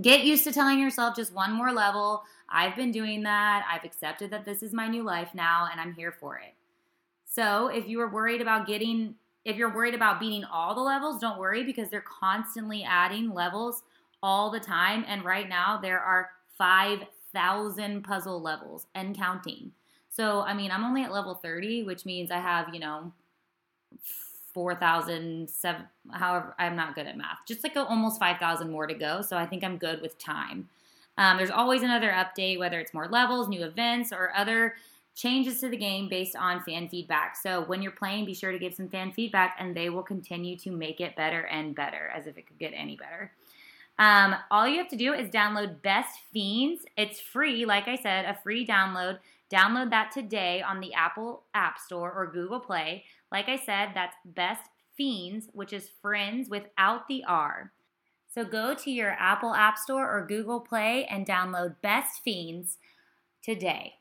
Get 0.00 0.24
used 0.24 0.44
to 0.44 0.52
telling 0.52 0.78
yourself 0.78 1.16
just 1.16 1.34
one 1.34 1.52
more 1.52 1.72
level. 1.72 2.22
I've 2.48 2.76
been 2.76 2.92
doing 2.92 3.24
that. 3.24 3.66
I've 3.68 3.84
accepted 3.84 4.30
that 4.30 4.44
this 4.44 4.62
is 4.62 4.72
my 4.72 4.86
new 4.86 5.02
life 5.02 5.30
now 5.34 5.68
and 5.70 5.80
I'm 5.80 5.94
here 5.94 6.12
for 6.12 6.36
it. 6.36 6.54
So, 7.24 7.66
if 7.66 7.88
you 7.88 8.00
are 8.00 8.08
worried 8.08 8.40
about 8.40 8.66
getting 8.66 9.16
if 9.44 9.56
you're 9.56 9.74
worried 9.74 9.94
about 9.94 10.20
beating 10.20 10.44
all 10.44 10.74
the 10.74 10.80
levels, 10.80 11.20
don't 11.20 11.38
worry 11.38 11.64
because 11.64 11.88
they're 11.90 12.00
constantly 12.02 12.84
adding 12.84 13.32
levels 13.32 13.82
all 14.22 14.50
the 14.50 14.60
time 14.60 15.04
and 15.06 15.24
right 15.24 15.48
now 15.48 15.78
there 15.80 16.00
are 16.00 16.30
5,000 16.56 18.02
puzzle 18.02 18.42
levels 18.42 18.86
and 18.94 19.16
counting. 19.16 19.72
So, 20.08 20.40
I 20.40 20.54
mean, 20.54 20.70
I'm 20.70 20.84
only 20.84 21.04
at 21.04 21.12
level 21.12 21.34
30, 21.34 21.84
which 21.84 22.04
means 22.04 22.30
I 22.30 22.38
have, 22.38 22.74
you 22.74 22.80
know, 22.80 23.12
4,000, 24.52 25.48
however, 26.10 26.54
I'm 26.58 26.74
not 26.74 26.96
good 26.96 27.06
at 27.06 27.16
math. 27.16 27.38
Just 27.46 27.62
like 27.62 27.76
almost 27.76 28.18
5,000 28.18 28.70
more 28.70 28.86
to 28.86 28.94
go. 28.94 29.22
So 29.22 29.36
I 29.36 29.46
think 29.46 29.62
I'm 29.62 29.78
good 29.78 30.02
with 30.02 30.18
time. 30.18 30.68
Um, 31.16 31.36
there's 31.36 31.50
always 31.50 31.82
another 31.82 32.10
update, 32.10 32.58
whether 32.58 32.80
it's 32.80 32.94
more 32.94 33.08
levels, 33.08 33.48
new 33.48 33.64
events, 33.64 34.12
or 34.12 34.32
other 34.36 34.74
changes 35.18 35.58
to 35.60 35.68
the 35.68 35.76
game 35.76 36.08
based 36.08 36.36
on 36.36 36.62
fan 36.62 36.88
feedback. 36.88 37.36
So 37.36 37.64
when 37.64 37.82
you're 37.82 37.90
playing, 37.90 38.24
be 38.24 38.34
sure 38.34 38.52
to 38.52 38.58
give 38.58 38.72
some 38.72 38.88
fan 38.88 39.10
feedback 39.10 39.56
and 39.58 39.76
they 39.76 39.90
will 39.90 40.04
continue 40.04 40.56
to 40.58 40.70
make 40.70 41.00
it 41.00 41.16
better 41.16 41.42
and 41.46 41.74
better, 41.74 42.12
as 42.14 42.28
if 42.28 42.38
it 42.38 42.46
could 42.46 42.58
get 42.58 42.72
any 42.72 42.94
better. 42.94 43.32
Um, 43.98 44.36
all 44.52 44.68
you 44.68 44.78
have 44.78 44.88
to 44.90 44.96
do 44.96 45.12
is 45.12 45.28
download 45.28 45.82
Best 45.82 46.20
Fiends. 46.32 46.84
It's 46.96 47.18
free, 47.18 47.64
like 47.64 47.88
I 47.88 47.96
said, 47.96 48.26
a 48.26 48.38
free 48.44 48.64
download. 48.64 49.18
Download 49.52 49.90
that 49.90 50.12
today 50.12 50.62
on 50.62 50.78
the 50.78 50.94
Apple 50.94 51.42
App 51.52 51.80
Store 51.80 52.12
or 52.12 52.30
Google 52.30 52.60
Play. 52.60 53.02
Like 53.32 53.48
I 53.48 53.56
said, 53.56 53.90
that's 53.94 54.14
Best 54.24 54.62
Fiends, 54.96 55.48
which 55.52 55.72
is 55.72 55.90
friends 56.00 56.48
without 56.48 57.08
the 57.08 57.24
R. 57.26 57.72
So 58.32 58.44
go 58.44 58.72
to 58.72 58.90
your 58.90 59.16
Apple 59.18 59.52
App 59.52 59.78
Store 59.78 60.08
or 60.08 60.24
Google 60.24 60.60
Play 60.60 61.06
and 61.06 61.26
download 61.26 61.74
Best 61.82 62.22
Fiends 62.22 62.78
today. 63.42 63.94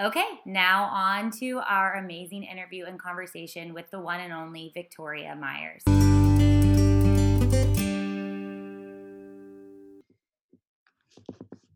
Okay, 0.00 0.24
now 0.46 0.84
on 0.84 1.30
to 1.32 1.60
our 1.68 1.96
amazing 1.96 2.42
interview 2.42 2.86
and 2.86 2.98
conversation 2.98 3.74
with 3.74 3.84
the 3.90 4.00
one 4.00 4.20
and 4.20 4.32
only 4.32 4.70
Victoria 4.72 5.36
Myers. 5.36 5.82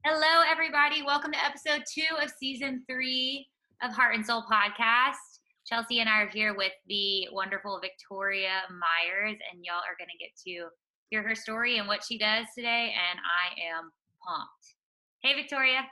Hello, 0.07 0.43
everybody. 0.51 1.03
Welcome 1.03 1.33
to 1.33 1.45
episode 1.45 1.85
two 1.87 2.17
of 2.19 2.33
season 2.41 2.83
three 2.89 3.47
of 3.83 3.93
Heart 3.93 4.15
and 4.15 4.25
Soul 4.25 4.45
Podcast. 4.51 5.41
Chelsea 5.67 6.01
and 6.01 6.09
I 6.09 6.23
are 6.23 6.29
here 6.29 6.55
with 6.57 6.73
the 6.89 7.29
wonderful 7.31 7.79
Victoria 7.79 8.63
Myers, 8.71 9.37
and 9.53 9.63
y'all 9.63 9.77
are 9.77 9.99
going 9.99 10.09
to 10.09 10.19
get 10.19 10.35
to 10.47 10.71
hear 11.11 11.23
her 11.23 11.35
story 11.35 11.77
and 11.77 11.87
what 11.87 12.03
she 12.03 12.17
does 12.17 12.47
today. 12.55 12.95
And 13.11 13.19
I 13.19 13.53
am 13.69 13.93
pumped. 14.27 14.77
Hey, 15.23 15.35
Victoria. 15.35 15.83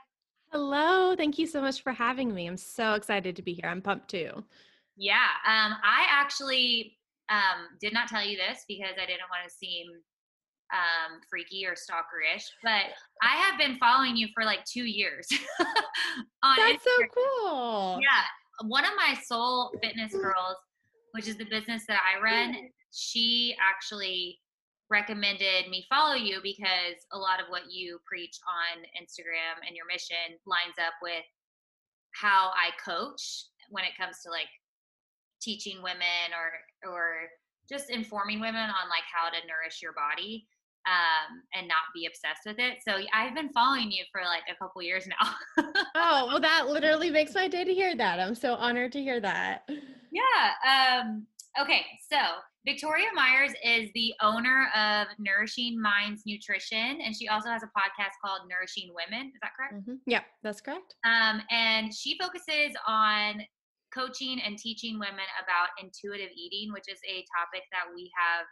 Hello. 0.53 1.15
Thank 1.15 1.39
you 1.39 1.47
so 1.47 1.61
much 1.61 1.81
for 1.81 1.91
having 1.91 2.31
me. 2.31 2.45
I'm 2.45 2.57
so 2.57 2.93
excited 2.93 3.35
to 3.37 3.41
be 3.41 3.53
here. 3.53 3.67
I'm 3.67 3.81
pumped 3.81 4.07
too. 4.07 4.29
Yeah. 4.95 5.29
Um, 5.47 5.73
I 5.83 6.05
actually 6.07 6.95
um, 7.29 7.69
did 7.81 7.91
not 7.91 8.07
tell 8.07 8.23
you 8.23 8.37
this 8.37 8.63
because 8.67 8.93
I 9.01 9.07
didn't 9.07 9.31
want 9.31 9.49
to 9.49 9.49
seem 9.49 9.87
um, 10.71 11.21
freaky 11.27 11.65
or 11.65 11.71
stalkerish, 11.71 12.43
but 12.61 12.83
I 13.23 13.35
have 13.37 13.57
been 13.57 13.77
following 13.79 14.15
you 14.15 14.27
for 14.31 14.45
like 14.45 14.63
two 14.65 14.83
years. 14.83 15.27
That's 15.59 16.61
Instagram. 16.61 16.77
so 16.83 17.21
cool. 17.41 17.99
Yeah. 17.99 18.67
One 18.67 18.85
of 18.85 18.91
my 18.95 19.19
soul 19.23 19.71
fitness 19.81 20.13
girls, 20.13 20.57
which 21.13 21.27
is 21.27 21.35
the 21.35 21.45
business 21.45 21.85
that 21.87 21.97
I 21.97 22.21
run, 22.21 22.55
she 22.91 23.55
actually 23.59 24.37
recommended 24.89 25.69
me 25.69 25.85
follow 25.89 26.15
you 26.15 26.39
because 26.43 27.01
a 27.11 27.17
lot 27.17 27.39
of 27.39 27.47
what 27.49 27.71
you 27.71 27.99
preach 28.05 28.37
on 28.47 28.83
Instagram 28.99 29.65
and 29.65 29.75
your 29.75 29.85
mission 29.87 30.37
lines 30.45 30.75
up 30.79 30.93
with 31.01 31.25
how 32.13 32.51
I 32.53 32.69
coach 32.83 33.45
when 33.69 33.83
it 33.83 33.97
comes 33.99 34.21
to 34.23 34.29
like 34.29 34.51
teaching 35.41 35.81
women 35.81 36.31
or 36.31 36.91
or 36.91 37.29
just 37.69 37.89
informing 37.89 38.39
women 38.39 38.69
on 38.69 38.89
like 38.89 39.07
how 39.11 39.29
to 39.29 39.47
nourish 39.47 39.81
your 39.81 39.93
body 39.93 40.47
um, 40.85 41.41
and 41.53 41.67
not 41.67 41.77
be 41.93 42.05
obsessed 42.05 42.41
with 42.45 42.59
it. 42.59 42.79
So 42.87 42.97
I've 43.13 43.35
been 43.35 43.49
following 43.49 43.91
you 43.91 44.03
for 44.11 44.21
like 44.21 44.43
a 44.51 44.55
couple 44.55 44.81
years 44.81 45.07
now. 45.07 45.33
oh, 45.95 46.25
well, 46.27 46.41
that 46.41 46.67
literally 46.69 47.09
makes 47.09 47.33
my 47.33 47.47
day 47.47 47.63
to 47.63 47.73
hear 47.73 47.95
that. 47.95 48.19
I'm 48.19 48.35
so 48.35 48.55
honored 48.55 48.91
to 48.93 49.01
hear 49.01 49.19
that. 49.21 49.69
Yeah. 50.11 51.01
Um, 51.01 51.25
okay. 51.59 51.81
So 52.11 52.17
Victoria 52.65 53.07
Myers 53.13 53.51
is 53.63 53.89
the 53.93 54.13
owner 54.21 54.69
of 54.75 55.07
Nourishing 55.19 55.81
Minds 55.81 56.23
Nutrition, 56.25 57.01
and 57.01 57.15
she 57.15 57.27
also 57.27 57.49
has 57.49 57.63
a 57.63 57.67
podcast 57.67 58.15
called 58.23 58.41
Nourishing 58.49 58.93
Women. 58.93 59.27
Is 59.27 59.39
that 59.41 59.51
correct? 59.57 59.83
Mm-hmm. 59.83 59.97
Yeah, 60.05 60.21
that's 60.43 60.61
correct. 60.61 60.95
Um, 61.05 61.41
and 61.51 61.93
she 61.93 62.17
focuses 62.19 62.75
on 62.87 63.41
coaching 63.93 64.41
and 64.41 64.57
teaching 64.57 64.97
women 64.97 65.27
about 65.37 65.69
intuitive 65.77 66.31
eating, 66.33 66.73
which 66.73 66.89
is 66.89 66.99
a 67.05 67.21
topic 67.37 67.61
that 67.71 67.85
we 67.93 68.09
have 68.17 68.47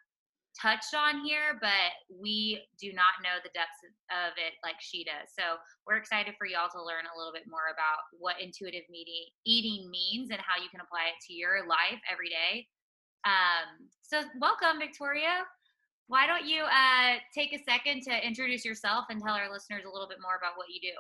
touched 0.60 0.94
on 0.94 1.24
here, 1.24 1.58
but 1.62 1.96
we 2.12 2.60
do 2.76 2.92
not 2.92 3.16
know 3.24 3.40
the 3.40 3.56
depths 3.56 3.80
of 4.12 4.36
it 4.36 4.60
like 4.64 4.76
she 4.84 5.04
does. 5.08 5.32
So 5.32 5.56
we're 5.88 5.96
excited 5.96 6.36
for 6.38 6.46
y'all 6.46 6.70
to 6.76 6.84
learn 6.84 7.08
a 7.08 7.16
little 7.18 7.32
bit 7.32 7.48
more 7.48 7.72
about 7.72 8.04
what 8.20 8.44
intuitive 8.44 8.84
eating 8.92 9.90
means 9.90 10.30
and 10.30 10.44
how 10.44 10.62
you 10.62 10.70
can 10.70 10.84
apply 10.84 11.16
it 11.16 11.20
to 11.28 11.34
your 11.34 11.66
life 11.66 12.04
every 12.12 12.28
day. 12.28 12.68
Um, 13.26 13.88
so 14.02 14.24
welcome, 14.40 14.80
Victoria. 14.80 15.44
Why 16.08 16.28
don't 16.28 16.46
you 16.46 16.64
uh, 16.64 17.16
take 17.34 17.54
a 17.54 17.64
second 17.64 18.04
to 18.04 18.28
introduce 18.28 18.66
yourself 18.66 19.06
and 19.10 19.22
tell 19.22 19.34
our 19.34 19.52
listeners 19.52 19.84
a 19.86 19.92
little 19.92 20.08
bit 20.08 20.18
more 20.22 20.36
about 20.36 20.58
what 20.58 20.68
you 20.70 20.82
do? 20.82 20.98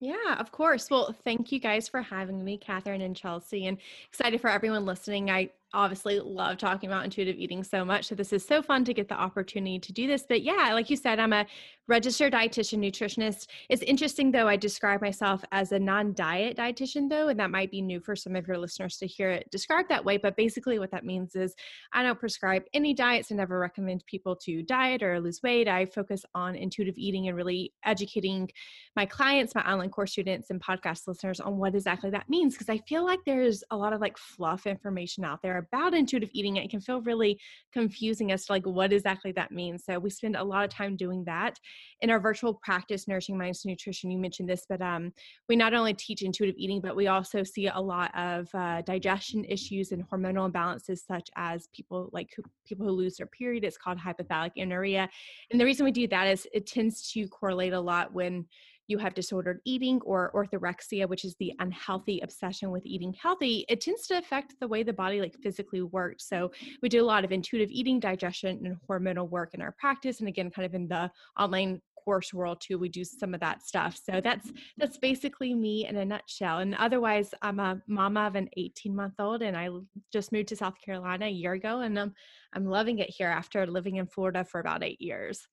Yeah, 0.00 0.38
of 0.38 0.50
course. 0.50 0.90
Well, 0.90 1.14
thank 1.24 1.52
you 1.52 1.60
guys 1.60 1.88
for 1.88 2.02
having 2.02 2.42
me, 2.42 2.56
Catherine 2.56 3.02
and 3.02 3.14
Chelsea, 3.14 3.66
and 3.66 3.78
excited 4.08 4.40
for 4.40 4.48
everyone 4.48 4.86
listening. 4.86 5.30
I 5.30 5.50
obviously 5.72 6.18
love 6.18 6.58
talking 6.58 6.88
about 6.88 7.04
intuitive 7.04 7.36
eating 7.36 7.62
so 7.62 7.84
much. 7.84 8.06
So 8.06 8.14
this 8.14 8.32
is 8.32 8.44
so 8.44 8.62
fun 8.62 8.84
to 8.84 8.94
get 8.94 9.08
the 9.08 9.14
opportunity 9.14 9.78
to 9.78 9.92
do 9.92 10.06
this. 10.06 10.24
But 10.28 10.42
yeah, 10.42 10.72
like 10.72 10.90
you 10.90 10.96
said, 10.96 11.20
I'm 11.20 11.32
a 11.32 11.46
registered 11.86 12.32
dietitian 12.32 12.78
nutritionist. 12.78 13.46
It's 13.68 13.82
interesting 13.82 14.30
though, 14.30 14.48
I 14.48 14.56
describe 14.56 15.00
myself 15.00 15.44
as 15.52 15.72
a 15.72 15.78
non-diet 15.78 16.56
dietitian 16.56 17.08
though, 17.08 17.28
and 17.28 17.38
that 17.40 17.50
might 17.50 17.70
be 17.70 17.82
new 17.82 18.00
for 18.00 18.14
some 18.16 18.36
of 18.36 18.46
your 18.46 18.58
listeners 18.58 18.96
to 18.98 19.06
hear 19.06 19.30
it 19.30 19.50
described 19.50 19.88
that 19.88 20.04
way. 20.04 20.16
But 20.16 20.36
basically 20.36 20.78
what 20.78 20.90
that 20.92 21.04
means 21.04 21.34
is 21.34 21.54
I 21.92 22.02
don't 22.02 22.18
prescribe 22.18 22.64
any 22.74 22.94
diets. 22.94 23.30
I 23.30 23.36
never 23.36 23.58
recommend 23.58 24.04
people 24.06 24.36
to 24.44 24.62
diet 24.62 25.02
or 25.02 25.20
lose 25.20 25.40
weight. 25.42 25.68
I 25.68 25.86
focus 25.86 26.24
on 26.34 26.56
intuitive 26.56 26.96
eating 26.96 27.28
and 27.28 27.36
really 27.36 27.72
educating 27.84 28.48
my 28.96 29.06
clients, 29.06 29.54
my 29.54 29.62
online 29.70 29.90
course 29.90 30.12
students 30.12 30.50
and 30.50 30.60
podcast 30.62 31.06
listeners 31.06 31.40
on 31.40 31.58
what 31.58 31.74
exactly 31.74 32.10
that 32.10 32.28
means. 32.28 32.54
Because 32.54 32.68
I 32.68 32.78
feel 32.88 33.04
like 33.04 33.20
there's 33.24 33.62
a 33.70 33.76
lot 33.76 33.92
of 33.92 34.00
like 34.00 34.18
fluff 34.18 34.66
information 34.66 35.24
out 35.24 35.42
there 35.42 35.59
about 35.60 35.94
intuitive 35.94 36.30
eating. 36.32 36.56
It 36.56 36.70
can 36.70 36.80
feel 36.80 37.00
really 37.02 37.38
confusing 37.72 38.32
as 38.32 38.46
to 38.46 38.52
like 38.52 38.66
what 38.66 38.92
exactly 38.92 39.32
that 39.32 39.52
means. 39.52 39.84
So 39.84 39.98
we 39.98 40.10
spend 40.10 40.36
a 40.36 40.44
lot 40.44 40.64
of 40.64 40.70
time 40.70 40.96
doing 40.96 41.24
that 41.24 41.58
in 42.00 42.10
our 42.10 42.20
virtual 42.20 42.54
practice, 42.54 43.06
Nourishing 43.06 43.38
Minds 43.38 43.64
Nutrition. 43.64 44.10
You 44.10 44.18
mentioned 44.18 44.48
this, 44.48 44.66
but 44.68 44.80
um, 44.82 45.12
we 45.48 45.56
not 45.56 45.74
only 45.74 45.94
teach 45.94 46.22
intuitive 46.22 46.56
eating, 46.58 46.80
but 46.80 46.96
we 46.96 47.06
also 47.06 47.42
see 47.42 47.68
a 47.68 47.80
lot 47.80 48.10
of 48.16 48.48
uh, 48.54 48.82
digestion 48.82 49.44
issues 49.44 49.92
and 49.92 50.08
hormonal 50.08 50.50
imbalances, 50.50 51.00
such 51.06 51.28
as 51.36 51.68
people 51.74 52.10
like 52.12 52.30
who, 52.36 52.42
people 52.66 52.86
who 52.86 52.92
lose 52.92 53.16
their 53.16 53.26
period. 53.26 53.64
It's 53.64 53.78
called 53.78 53.98
hypothalamic 53.98 54.52
amenorrhea, 54.56 55.08
and 55.50 55.60
the 55.60 55.64
reason 55.64 55.84
we 55.84 55.92
do 55.92 56.06
that 56.08 56.26
is 56.26 56.46
it 56.52 56.66
tends 56.66 57.10
to 57.12 57.26
correlate 57.28 57.72
a 57.72 57.80
lot 57.80 58.12
when 58.12 58.46
you 58.90 58.98
have 58.98 59.14
disordered 59.14 59.60
eating 59.64 60.00
or 60.04 60.32
orthorexia, 60.34 61.08
which 61.08 61.24
is 61.24 61.36
the 61.36 61.52
unhealthy 61.60 62.20
obsession 62.20 62.70
with 62.70 62.84
eating 62.84 63.14
healthy, 63.14 63.64
it 63.68 63.80
tends 63.80 64.06
to 64.08 64.18
affect 64.18 64.54
the 64.60 64.68
way 64.68 64.82
the 64.82 64.92
body 64.92 65.20
like 65.20 65.36
physically 65.42 65.82
works. 65.82 66.28
So 66.28 66.50
we 66.82 66.88
do 66.88 67.02
a 67.02 67.06
lot 67.06 67.24
of 67.24 67.32
intuitive 67.32 67.70
eating, 67.70 68.00
digestion, 68.00 68.60
and 68.64 68.76
hormonal 68.88 69.28
work 69.30 69.54
in 69.54 69.62
our 69.62 69.72
practice. 69.78 70.20
And 70.20 70.28
again, 70.28 70.50
kind 70.50 70.66
of 70.66 70.74
in 70.74 70.88
the 70.88 71.10
online 71.38 71.80
course 72.04 72.32
world 72.32 72.58
too 72.60 72.78
we 72.78 72.88
do 72.88 73.04
some 73.04 73.34
of 73.34 73.40
that 73.40 73.62
stuff 73.62 73.98
so 74.02 74.20
that's 74.22 74.50
that's 74.78 74.96
basically 74.96 75.54
me 75.54 75.86
in 75.86 75.96
a 75.96 76.04
nutshell 76.04 76.58
and 76.58 76.74
otherwise 76.76 77.34
i'm 77.42 77.60
a 77.60 77.80
mama 77.86 78.26
of 78.26 78.36
an 78.36 78.48
18 78.56 78.96
month 78.96 79.14
old 79.18 79.42
and 79.42 79.56
i 79.56 79.68
just 80.12 80.32
moved 80.32 80.48
to 80.48 80.56
south 80.56 80.74
carolina 80.82 81.26
a 81.26 81.30
year 81.30 81.52
ago 81.52 81.80
and 81.80 81.98
i'm 81.98 82.14
i'm 82.54 82.64
loving 82.64 83.00
it 83.00 83.10
here 83.10 83.28
after 83.28 83.66
living 83.66 83.96
in 83.96 84.06
florida 84.06 84.44
for 84.44 84.60
about 84.60 84.82
eight 84.82 85.00
years 85.00 85.46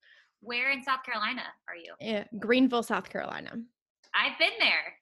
where 0.47 0.71
in 0.71 0.81
South 0.81 1.03
Carolina 1.03 1.43
are 1.67 1.75
you? 1.75 1.93
Yeah, 1.99 2.23
Greenville, 2.39 2.83
South 2.83 3.09
Carolina. 3.09 3.51
I've 4.15 4.39
been 4.39 4.57
there. 4.59 4.93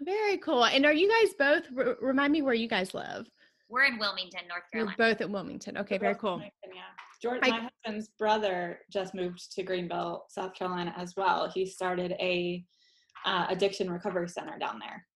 Very 0.00 0.36
cool. 0.38 0.64
And 0.64 0.84
are 0.84 0.92
you 0.92 1.08
guys 1.08 1.34
both? 1.38 1.64
R- 1.78 1.96
remind 2.02 2.32
me 2.32 2.42
where 2.42 2.54
you 2.54 2.68
guys 2.68 2.92
live. 2.92 3.28
We're 3.68 3.84
in 3.84 3.98
Wilmington, 3.98 4.40
North 4.48 4.64
Carolina. 4.70 4.96
You're 4.98 5.08
both 5.08 5.20
at 5.20 5.30
Wilmington. 5.30 5.78
Okay, 5.78 5.98
very 5.98 6.16
cool. 6.16 6.42
Yeah. 6.42 6.82
George, 7.22 7.38
I, 7.44 7.50
my 7.50 7.68
husband's 7.84 8.08
brother 8.18 8.80
just 8.92 9.14
moved 9.14 9.54
to 9.54 9.62
Greenville, 9.62 10.24
South 10.28 10.54
Carolina 10.54 10.92
as 10.96 11.14
well. 11.16 11.48
He 11.54 11.64
started 11.64 12.12
a 12.18 12.64
uh, 13.24 13.46
addiction 13.48 13.88
recovery 13.88 14.28
center 14.28 14.58
down 14.58 14.80
there. 14.80 15.06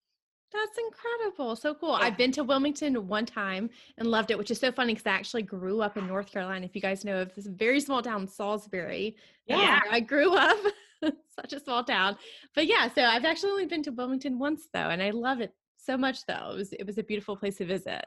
That's 0.53 0.79
incredible. 0.79 1.57
So 1.57 1.75
cool. 1.75 1.99
Yeah. 1.99 2.07
I've 2.07 2.17
been 2.17 2.33
to 2.33 2.45
Wilmington 2.45 3.09
one 3.09 3.27
time 3.27 3.69
and 3.99 4.09
loved 4.09 4.31
it, 4.31 4.39
which 4.39 4.51
is 4.51 4.61
so 4.61 4.71
funny 4.73 4.95
because 4.95 5.07
I 5.07 5.15
actually 5.15 5.43
grew 5.43 5.81
up 5.81 5.97
in 5.97 6.07
North 6.07 6.31
Carolina. 6.31 6.65
If 6.65 6.75
you 6.75 6.81
guys 6.81 7.05
know 7.05 7.21
of 7.21 7.35
this 7.35 7.47
very 7.47 7.81
small 7.81 8.01
town, 8.03 8.27
Salisbury. 8.29 9.17
Yeah. 9.47 9.81
I 9.91 10.01
grew 10.01 10.35
up. 10.35 10.59
Such 11.03 11.53
a 11.53 11.61
small 11.61 11.85
town. 11.85 12.17
But 12.55 12.67
yeah, 12.67 12.89
so 12.95 13.03
I've 13.03 13.25
actually 13.25 13.51
only 13.51 13.67
been 13.67 13.83
to 13.85 13.91
Wilmington 13.91 14.39
once 14.39 14.69
though, 14.73 14.89
and 14.89 15.03
I 15.03 15.11
love 15.11 15.41
it 15.41 15.53
so 15.77 15.97
much 15.97 16.25
though. 16.27 16.51
It 16.53 16.57
was 16.57 16.73
it 16.73 16.87
was 16.87 16.99
a 16.99 17.03
beautiful 17.03 17.37
place 17.37 17.59
to 17.59 17.67
visit. 17.67 18.05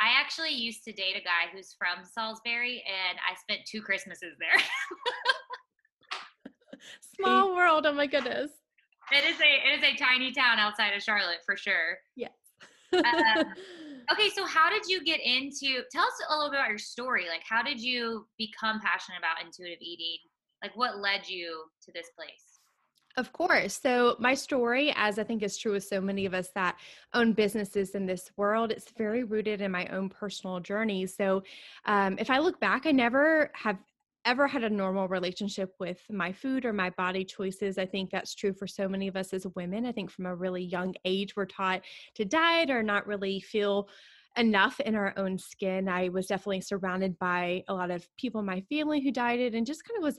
I 0.00 0.18
actually 0.18 0.50
used 0.50 0.84
to 0.84 0.92
date 0.92 1.16
a 1.16 1.20
guy 1.20 1.52
who's 1.52 1.74
from 1.76 2.04
Salisbury 2.04 2.82
and 2.86 3.18
I 3.28 3.34
spent 3.38 3.66
two 3.66 3.82
Christmases 3.82 4.34
there. 4.38 4.62
small 7.16 7.54
world. 7.54 7.84
Oh 7.84 7.92
my 7.92 8.06
goodness. 8.06 8.50
It 9.12 9.24
is 9.24 9.40
a 9.40 9.68
it 9.68 9.78
is 9.78 9.84
a 9.84 9.96
tiny 9.96 10.32
town 10.32 10.58
outside 10.58 10.94
of 10.94 11.02
Charlotte 11.02 11.40
for 11.44 11.56
sure. 11.56 11.98
Yes. 12.16 12.30
um, 12.92 13.44
okay, 14.12 14.30
so 14.34 14.46
how 14.46 14.70
did 14.70 14.86
you 14.86 15.02
get 15.04 15.20
into? 15.20 15.82
Tell 15.92 16.04
us 16.04 16.12
a 16.28 16.36
little 16.36 16.50
bit 16.50 16.60
about 16.60 16.68
your 16.68 16.78
story. 16.78 17.26
Like, 17.28 17.42
how 17.48 17.62
did 17.62 17.80
you 17.80 18.26
become 18.38 18.80
passionate 18.80 19.18
about 19.18 19.44
intuitive 19.44 19.78
eating? 19.80 20.18
Like, 20.62 20.76
what 20.76 20.98
led 20.98 21.28
you 21.28 21.64
to 21.84 21.92
this 21.92 22.08
place? 22.16 22.60
Of 23.16 23.32
course. 23.32 23.78
So, 23.80 24.16
my 24.20 24.34
story, 24.34 24.92
as 24.96 25.18
I 25.18 25.24
think 25.24 25.42
is 25.42 25.58
true 25.58 25.72
with 25.72 25.84
so 25.84 26.00
many 26.00 26.26
of 26.26 26.34
us 26.34 26.50
that 26.54 26.76
own 27.12 27.32
businesses 27.32 27.90
in 27.90 28.06
this 28.06 28.30
world, 28.36 28.70
it's 28.70 28.90
very 28.96 29.24
rooted 29.24 29.60
in 29.60 29.72
my 29.72 29.86
own 29.88 30.08
personal 30.08 30.60
journey. 30.60 31.06
So, 31.06 31.42
um, 31.86 32.16
if 32.18 32.30
I 32.30 32.38
look 32.38 32.60
back, 32.60 32.86
I 32.86 32.92
never 32.92 33.50
have 33.54 33.78
ever 34.24 34.46
had 34.46 34.64
a 34.64 34.70
normal 34.70 35.08
relationship 35.08 35.74
with 35.78 36.00
my 36.10 36.32
food 36.32 36.64
or 36.64 36.72
my 36.72 36.90
body 36.90 37.24
choices. 37.24 37.78
I 37.78 37.86
think 37.86 38.10
that's 38.10 38.34
true 38.34 38.52
for 38.52 38.66
so 38.66 38.88
many 38.88 39.08
of 39.08 39.16
us 39.16 39.32
as 39.32 39.46
women. 39.54 39.86
I 39.86 39.92
think 39.92 40.10
from 40.10 40.26
a 40.26 40.34
really 40.34 40.62
young 40.62 40.94
age, 41.04 41.36
we're 41.36 41.46
taught 41.46 41.82
to 42.16 42.24
diet 42.24 42.70
or 42.70 42.82
not 42.82 43.06
really 43.06 43.40
feel 43.40 43.88
enough 44.36 44.78
in 44.80 44.94
our 44.94 45.12
own 45.16 45.38
skin. 45.38 45.88
I 45.88 46.08
was 46.08 46.26
definitely 46.26 46.60
surrounded 46.60 47.18
by 47.18 47.64
a 47.68 47.74
lot 47.74 47.90
of 47.90 48.06
people 48.16 48.40
in 48.40 48.46
my 48.46 48.60
family 48.70 49.00
who 49.00 49.10
dieted 49.10 49.54
and 49.54 49.66
just 49.66 49.84
kind 49.84 49.98
of 49.98 50.04
was 50.04 50.18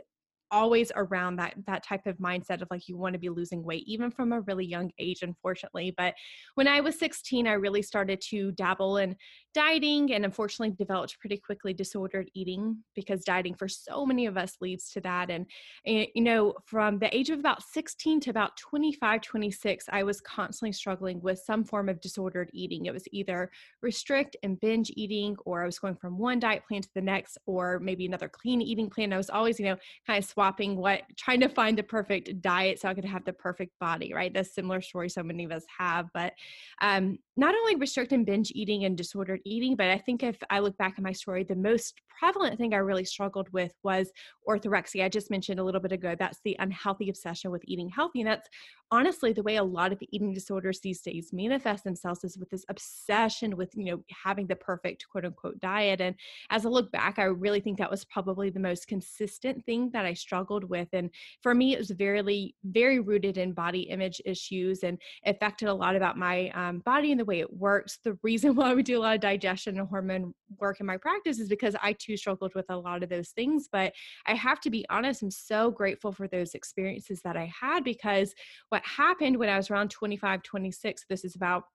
always 0.52 0.92
around 0.96 1.38
that 1.38 1.54
that 1.66 1.84
type 1.84 2.06
of 2.06 2.18
mindset 2.18 2.62
of 2.62 2.68
like 2.70 2.88
you 2.88 2.98
want 2.98 3.14
to 3.14 3.20
be 3.20 3.30
losing 3.30 3.64
weight 3.64 3.84
even 3.88 4.12
from 4.12 4.32
a 4.32 4.42
really 4.42 4.66
young 4.66 4.92
age 5.00 5.22
unfortunately 5.22 5.94
but 5.98 6.14
when 6.56 6.68
i 6.68 6.80
was 6.80 6.98
16 7.00 7.48
i 7.48 7.54
really 7.54 7.82
started 7.82 8.22
to 8.22 8.52
dabble 8.52 8.98
in 8.98 9.16
dieting 9.54 10.14
and 10.14 10.26
unfortunately 10.26 10.76
developed 10.78 11.20
pretty 11.20 11.38
quickly 11.38 11.74
disordered 11.74 12.30
eating 12.34 12.78
because 12.96 13.24
dieting 13.24 13.56
for 13.56 13.68
so 13.68 14.06
many 14.06 14.26
of 14.26 14.38
us 14.38 14.58
leads 14.62 14.90
to 14.92 15.02
that 15.02 15.30
and, 15.30 15.46
and, 15.86 16.08
you 16.14 16.22
know 16.22 16.54
from 16.66 17.00
the 17.00 17.16
age 17.16 17.30
of 17.30 17.40
about 17.40 17.64
16 17.64 18.20
to 18.22 18.30
about 18.30 18.56
25 18.58 19.22
26 19.22 19.86
i 19.92 20.04
was 20.04 20.22
constantly 20.22 20.72
struggling 20.72 21.22
with 21.22 21.40
some 21.40 21.64
form 21.64 21.90
of 21.90 22.02
disordered 22.02 22.50
eating. 22.54 22.86
It 22.86 22.94
was 22.94 23.06
either 23.12 23.52
restrict 23.82 24.36
and 24.44 24.60
binge 24.60 24.92
eating 24.96 25.36
or 25.46 25.64
i 25.64 25.66
was 25.66 25.80
going 25.80 25.96
from 25.96 26.18
one 26.18 26.40
diet 26.40 26.64
plan 26.68 26.82
to 26.82 26.90
the 26.94 27.02
next 27.02 27.38
or 27.46 27.80
maybe 27.80 28.06
another 28.06 28.30
clean 28.30 28.62
eating 28.62 28.90
plan. 28.90 29.14
I 29.14 29.18
was 29.18 29.30
always 29.30 29.60
you 29.60 29.66
know 29.66 29.78
kind 30.06 30.22
of 30.24 30.30
swapping 30.42 30.76
what 30.76 31.04
trying 31.18 31.40
to 31.40 31.48
find 31.48 31.78
the 31.78 31.84
perfect 31.84 32.42
diet 32.42 32.80
so 32.80 32.90
i 32.90 32.96
could 32.96 33.06
have 33.06 33.24
the 33.26 33.34
perfect 33.34 33.78
body 33.80 34.12
right? 34.12 34.34
That's 34.34 34.56
similar 34.56 34.82
story 34.82 35.08
so 35.08 35.22
many 35.22 35.44
of 35.44 35.52
us 35.52 35.64
have 35.78 36.08
but 36.16 36.34
um 36.82 37.20
not 37.38 37.56
only 37.56 37.76
restrict 37.76 38.12
and 38.12 38.26
binge 38.26 38.52
eating 38.54 38.84
and 38.84 38.98
disordered 38.98 39.40
eating, 39.46 39.76
but 39.76 39.90
I 39.90 39.98
think 39.98 40.22
if 40.24 40.38
I 40.50 40.60
look 40.60 40.78
back 40.78 40.96
at 40.98 41.04
my 41.04 41.14
story, 41.14 41.44
the 41.44 41.56
most 41.56 41.94
prevalent 42.20 42.58
thing 42.58 42.74
I 42.74 42.78
really 42.78 43.06
struggled 43.06 43.48
with 43.52 43.74
was 43.84 44.12
orthorexia. 44.48 45.06
I 45.06 45.10
just 45.10 45.32
mentioned 45.32 45.60
a 45.60 45.64
little 45.64 45.82
bit 45.82 45.92
ago. 45.92 46.16
That's 46.18 46.40
the 46.44 46.56
unhealthy 46.60 47.10
obsession 47.10 47.50
with 47.52 47.64
eating 47.66 47.90
healthy. 47.90 48.22
And 48.22 48.30
that's 48.30 48.50
honestly 48.92 49.32
the 49.32 49.44
way 49.44 49.56
a 49.56 49.64
lot 49.64 49.94
of 49.94 50.04
eating 50.12 50.34
disorders 50.34 50.82
these 50.82 51.02
days 51.02 51.32
manifest 51.32 51.84
themselves 51.84 52.24
is 52.24 52.38
with 52.38 52.50
this 52.50 52.66
obsession 52.70 53.56
with, 53.56 53.72
you 53.76 53.86
know, 53.86 54.04
having 54.24 54.46
the 54.46 54.56
perfect 54.56 55.06
quote 55.10 55.26
unquote 55.26 55.60
diet. 55.60 56.02
And 56.02 56.16
as 56.50 56.66
I 56.66 56.70
look 56.70 56.92
back, 56.92 57.18
I 57.18 57.24
really 57.24 57.62
think 57.62 57.78
that 57.78 57.90
was 57.90 58.06
probably 58.06 58.50
the 58.50 58.60
most 58.60 58.88
consistent 58.88 59.66
thing 59.66 59.90
that 59.94 60.06
I 60.06 60.14
struggled 60.14 60.66
with. 60.66 60.90
And 60.94 61.10
for 61.42 61.56
me, 61.56 61.74
it 61.74 61.80
was 61.80 61.92
very, 61.92 62.54
very 62.66 63.00
rooted 63.00 63.38
in 63.38 63.54
body 63.54 63.84
image 63.84 64.22
issues 64.26 64.84
and 64.84 65.00
affected 65.26 65.70
a 65.70 65.74
lot 65.74 65.96
about 65.96 66.18
my 66.18 66.50
um, 66.50 66.80
body 66.80 67.12
and 67.12 67.21
the 67.22 67.26
way 67.26 67.40
it 67.40 67.54
works. 67.54 68.00
The 68.04 68.18
reason 68.24 68.56
why 68.56 68.74
we 68.74 68.82
do 68.82 68.98
a 68.98 69.02
lot 69.02 69.16
of 69.16 69.22
digestion 69.22 69.78
and 69.78 69.88
hormone 69.88 70.34
work 70.60 70.80
in 70.80 70.86
my 70.88 70.98
practice 70.98 71.40
is 71.40 71.48
because 71.48 71.76
I 71.82 71.94
too 71.94 72.18
struggled 72.18 72.56
with 72.56 72.66
a 72.70 72.76
lot 72.76 73.04
of 73.04 73.10
those 73.10 73.30
things. 73.30 73.70
But 73.72 73.94
I 74.26 74.34
have 74.34 74.60
to 74.62 74.72
be 74.72 74.86
honest, 74.90 75.22
I'm 75.22 75.32
so 75.32 75.70
grateful 75.70 76.12
for 76.12 76.28
those 76.28 76.56
experiences 76.56 77.22
that 77.24 77.38
I 77.38 77.52
had 77.60 77.84
because 77.84 78.34
what 78.70 78.84
happened 78.84 79.38
when 79.38 79.50
I 79.50 79.58
was 79.58 79.70
around 79.70 79.92
25, 79.92 80.42
26, 80.42 81.06
this 81.08 81.24
is 81.24 81.36
about 81.36 81.66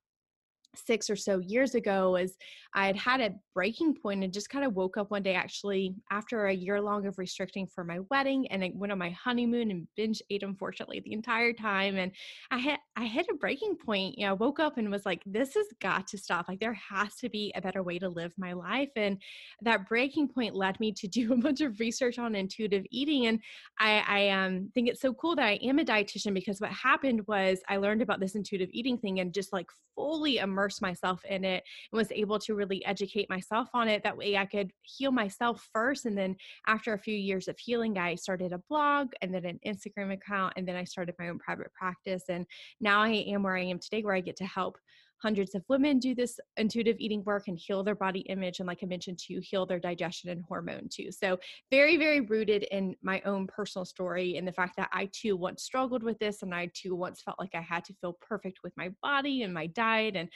six 0.79 1.11
or 1.11 1.17
so 1.17 1.39
years 1.39 1.75
ago 1.75 2.17
is 2.17 2.37
I 2.75 2.87
had 2.87 2.97
had 2.97 3.21
a 3.21 3.35
breaking 3.55 3.95
point 3.95 4.23
and 4.23 4.33
just 4.33 4.51
kind 4.51 4.65
of 4.65 4.75
woke 4.75 4.97
up 4.97 5.11
one 5.11 5.23
day 5.23 5.35
actually 5.35 5.95
after 6.11 6.47
a 6.47 6.55
year 6.55 6.81
long 6.81 7.07
of 7.07 7.19
restricting 7.19 7.67
for 7.67 7.85
my 7.85 8.01
wedding 8.11 8.47
and 8.49 8.63
I 8.63 8.73
went 8.75 8.93
on 8.93 8.99
my 8.99 9.11
honeymoon 9.11 9.71
and 9.71 9.89
binge 9.97 10.21
ate 10.31 10.43
unfortunately 10.43 11.01
the 11.01 11.13
entire 11.13 11.53
time 11.53 11.97
and 11.97 12.13
I 12.51 12.59
had 12.59 12.79
I 12.99 13.05
hit 13.05 13.27
a 13.31 13.35
breaking 13.35 13.77
point. 13.77 14.19
You 14.19 14.27
know, 14.27 14.31
I 14.31 14.35
woke 14.35 14.59
up 14.59 14.79
and 14.79 14.91
was 14.91 15.05
like, 15.05 15.23
this 15.27 15.55
has 15.55 15.67
got 15.81 16.07
to 16.09 16.19
stop. 16.19 16.49
Like 16.49 16.61
there 16.61 16.79
has 16.91 17.15
to 17.17 17.29
be 17.29 17.53
a 17.55 17.61
better 17.61 17.83
way 17.83 17.99
to 17.99 18.09
live 18.09 18.33
my 18.39 18.55
life. 18.55 18.89
And 18.97 19.21
that 19.61 19.87
breaking 19.87 20.29
point 20.29 20.55
led 20.55 20.81
me 20.81 20.93
to 20.93 21.09
do 21.17 21.33
a 21.33 21.37
bunch 21.37 21.61
of 21.61 21.79
research 21.79 22.19
on 22.19 22.35
intuitive 22.35 22.85
eating. 22.91 23.27
And 23.27 23.41
I, 23.79 24.05
I 24.07 24.29
um, 24.31 24.71
think 24.75 24.89
it's 24.89 25.01
so 25.01 25.13
cool 25.15 25.37
that 25.37 25.45
I 25.45 25.59
am 25.63 25.79
a 25.79 25.85
dietitian 25.85 26.33
because 26.33 26.61
what 26.61 26.71
happened 26.71 27.27
was 27.27 27.61
I 27.69 27.77
learned 27.77 28.03
about 28.03 28.21
this 28.21 28.35
intuitive 28.35 28.71
eating 28.73 28.99
thing 28.99 29.21
and 29.21 29.33
just 29.33 29.53
like 29.53 29.67
fully 29.95 30.39
immerse 30.67 30.81
myself 30.81 31.25
in 31.25 31.45
it 31.45 31.63
and 31.93 31.99
was 31.99 32.11
able 32.13 32.39
to 32.41 32.55
really 32.55 32.85
educate 32.85 33.31
myself 33.31 33.69
on 33.73 33.89
it. 33.89 34.03
That 34.03 34.17
way 34.17 34.37
I 34.37 34.47
could 34.47 34.73
heal 34.83 35.13
myself 35.13 35.67
first. 35.73 36.07
And 36.07 36.19
then 36.19 36.37
after 36.67 36.93
a 36.93 36.99
few 36.99 37.15
years 37.15 37.49
of 37.49 37.59
healing, 37.59 37.99
I 37.99 38.17
started 38.17 38.53
a 38.53 38.63
blog 38.69 39.09
and 39.23 39.33
then 39.33 39.45
an 39.45 39.61
Instagram 39.67 40.13
account. 40.13 40.55
And 40.57 40.67
then 40.67 40.77
I 40.77 40.85
started 40.85 41.15
my 41.19 41.29
own 41.29 41.39
private 41.39 41.73
practice. 41.73 42.25
And 42.29 42.47
now 42.81 43.03
I 43.03 43.11
am 43.11 43.43
where 43.43 43.57
I 43.57 43.65
am 43.65 43.79
today, 43.79 44.03
where 44.03 44.15
I 44.15 44.21
get 44.21 44.37
to 44.37 44.45
help 44.45 44.77
hundreds 45.23 45.55
of 45.55 45.65
women 45.69 45.99
do 45.99 46.15
this 46.15 46.39
intuitive 46.57 46.97
eating 46.99 47.23
work 47.25 47.49
and 47.49 47.59
heal 47.59 47.83
their 47.83 47.95
body 47.95 48.21
image 48.21 48.61
and 48.61 48.67
like 48.67 48.81
i 48.83 48.87
mentioned 48.87 49.19
to 49.19 49.41
heal 49.41 49.67
their 49.67 49.81
digestion 49.81 50.31
and 50.31 50.43
hormone 50.49 50.89
too. 50.91 51.11
So 51.11 51.39
very 51.71 51.97
very 51.97 52.21
rooted 52.21 52.65
in 52.65 52.95
my 53.03 53.21
own 53.23 53.47
personal 53.47 53.85
story 53.85 54.37
and 54.37 54.47
the 54.47 54.53
fact 54.53 54.77
that 54.77 54.91
i 54.93 55.09
too 55.13 55.37
once 55.37 55.63
struggled 55.63 56.03
with 56.03 56.19
this 56.19 56.43
and 56.43 56.55
i 56.55 56.71
too 56.75 56.95
once 56.95 57.23
felt 57.23 57.39
like 57.39 57.55
i 57.55 57.61
had 57.61 57.85
to 57.87 57.95
feel 57.95 58.17
perfect 58.21 58.59
with 58.63 58.73
my 58.77 58.91
body 59.03 59.43
and 59.43 59.53
my 59.53 59.67
diet 59.69 60.17
and 60.17 60.29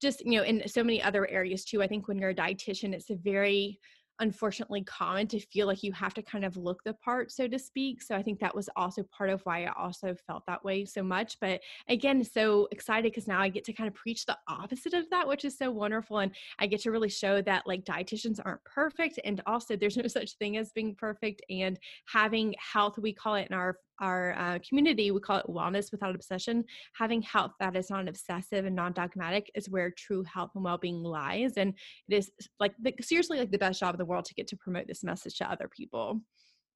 just 0.00 0.24
you 0.24 0.38
know 0.38 0.44
in 0.44 0.66
so 0.66 0.82
many 0.82 1.02
other 1.02 1.28
areas 1.28 1.64
too. 1.64 1.82
I 1.82 1.86
think 1.86 2.08
when 2.08 2.18
you're 2.18 2.30
a 2.30 2.34
dietitian 2.34 2.94
it's 2.94 3.10
a 3.10 3.16
very 3.16 3.78
unfortunately 4.20 4.82
common 4.82 5.26
to 5.28 5.40
feel 5.40 5.66
like 5.66 5.82
you 5.82 5.92
have 5.92 6.14
to 6.14 6.22
kind 6.22 6.44
of 6.44 6.56
look 6.56 6.82
the 6.84 6.94
part, 6.94 7.32
so 7.32 7.48
to 7.48 7.58
speak. 7.58 8.02
So 8.02 8.14
I 8.14 8.22
think 8.22 8.38
that 8.40 8.54
was 8.54 8.68
also 8.76 9.02
part 9.04 9.30
of 9.30 9.40
why 9.42 9.64
I 9.64 9.72
also 9.76 10.14
felt 10.26 10.44
that 10.46 10.64
way 10.64 10.84
so 10.84 11.02
much. 11.02 11.38
But 11.40 11.60
again, 11.88 12.22
so 12.22 12.68
excited 12.70 13.10
because 13.10 13.26
now 13.26 13.40
I 13.40 13.48
get 13.48 13.64
to 13.64 13.72
kind 13.72 13.88
of 13.88 13.94
preach 13.94 14.26
the 14.26 14.38
opposite 14.48 14.94
of 14.94 15.08
that, 15.10 15.26
which 15.26 15.44
is 15.44 15.58
so 15.58 15.70
wonderful. 15.70 16.18
And 16.18 16.34
I 16.58 16.66
get 16.66 16.80
to 16.82 16.90
really 16.90 17.08
show 17.08 17.42
that 17.42 17.66
like 17.66 17.84
dietitians 17.84 18.40
aren't 18.44 18.64
perfect. 18.64 19.18
And 19.24 19.40
also, 19.46 19.76
there's 19.76 19.96
no 19.96 20.06
such 20.06 20.36
thing 20.36 20.56
as 20.56 20.72
being 20.72 20.94
perfect. 20.94 21.42
And 21.50 21.78
having 22.06 22.54
health, 22.58 22.98
we 22.98 23.12
call 23.12 23.34
it 23.34 23.48
in 23.50 23.56
our 23.56 23.76
our 24.00 24.36
uh, 24.38 24.58
community, 24.66 25.10
we 25.10 25.20
call 25.20 25.38
it 25.38 25.46
wellness 25.46 25.92
without 25.92 26.14
obsession. 26.14 26.64
Having 26.94 27.22
health 27.22 27.52
that 27.60 27.76
is 27.76 27.90
non 27.90 28.08
obsessive 28.08 28.64
and 28.64 28.74
non 28.74 28.92
dogmatic 28.92 29.50
is 29.54 29.68
where 29.68 29.90
true 29.90 30.24
health 30.24 30.50
and 30.54 30.64
well 30.64 30.78
being 30.78 31.02
lies. 31.02 31.52
And 31.56 31.74
it 32.08 32.16
is 32.16 32.30
like 32.58 32.74
the, 32.80 32.94
seriously 33.00 33.38
like 33.38 33.50
the 33.50 33.58
best 33.58 33.80
job 33.80 33.94
in 33.94 33.98
the 33.98 34.04
world 34.04 34.24
to 34.26 34.34
get 34.34 34.48
to 34.48 34.56
promote 34.56 34.86
this 34.86 35.04
message 35.04 35.36
to 35.38 35.50
other 35.50 35.68
people. 35.68 36.20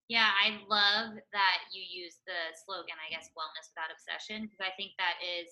Yeah, 0.09 0.29
I 0.29 0.61
love 0.69 1.15
that 1.33 1.59
you 1.73 1.83
use 1.83 2.17
the 2.27 2.53
slogan, 2.67 2.97
I 3.01 3.11
guess, 3.11 3.31
wellness 3.39 3.73
without 3.73 3.89
obsession, 3.91 4.43
because 4.43 4.61
I 4.61 4.77
think 4.77 4.93
that 4.99 5.15
is, 5.25 5.49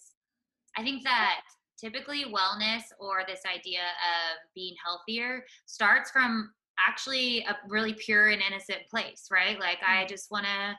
I 0.77 0.83
think 0.83 1.05
that 1.05 1.41
typically 1.81 2.27
wellness 2.27 2.83
or 3.01 3.25
this 3.27 3.41
idea 3.47 3.81
of 3.81 4.39
being 4.55 4.75
healthier 4.85 5.43
starts 5.65 6.11
from 6.11 6.53
actually 6.79 7.41
a 7.49 7.57
really 7.69 7.95
pure 7.95 8.29
and 8.29 8.43
innocent 8.43 8.81
place, 8.91 9.29
right? 9.31 9.59
Like, 9.59 9.79
I 9.87 10.05
mm. 10.05 10.09
just 10.09 10.31
want 10.31 10.45
to 10.45 10.77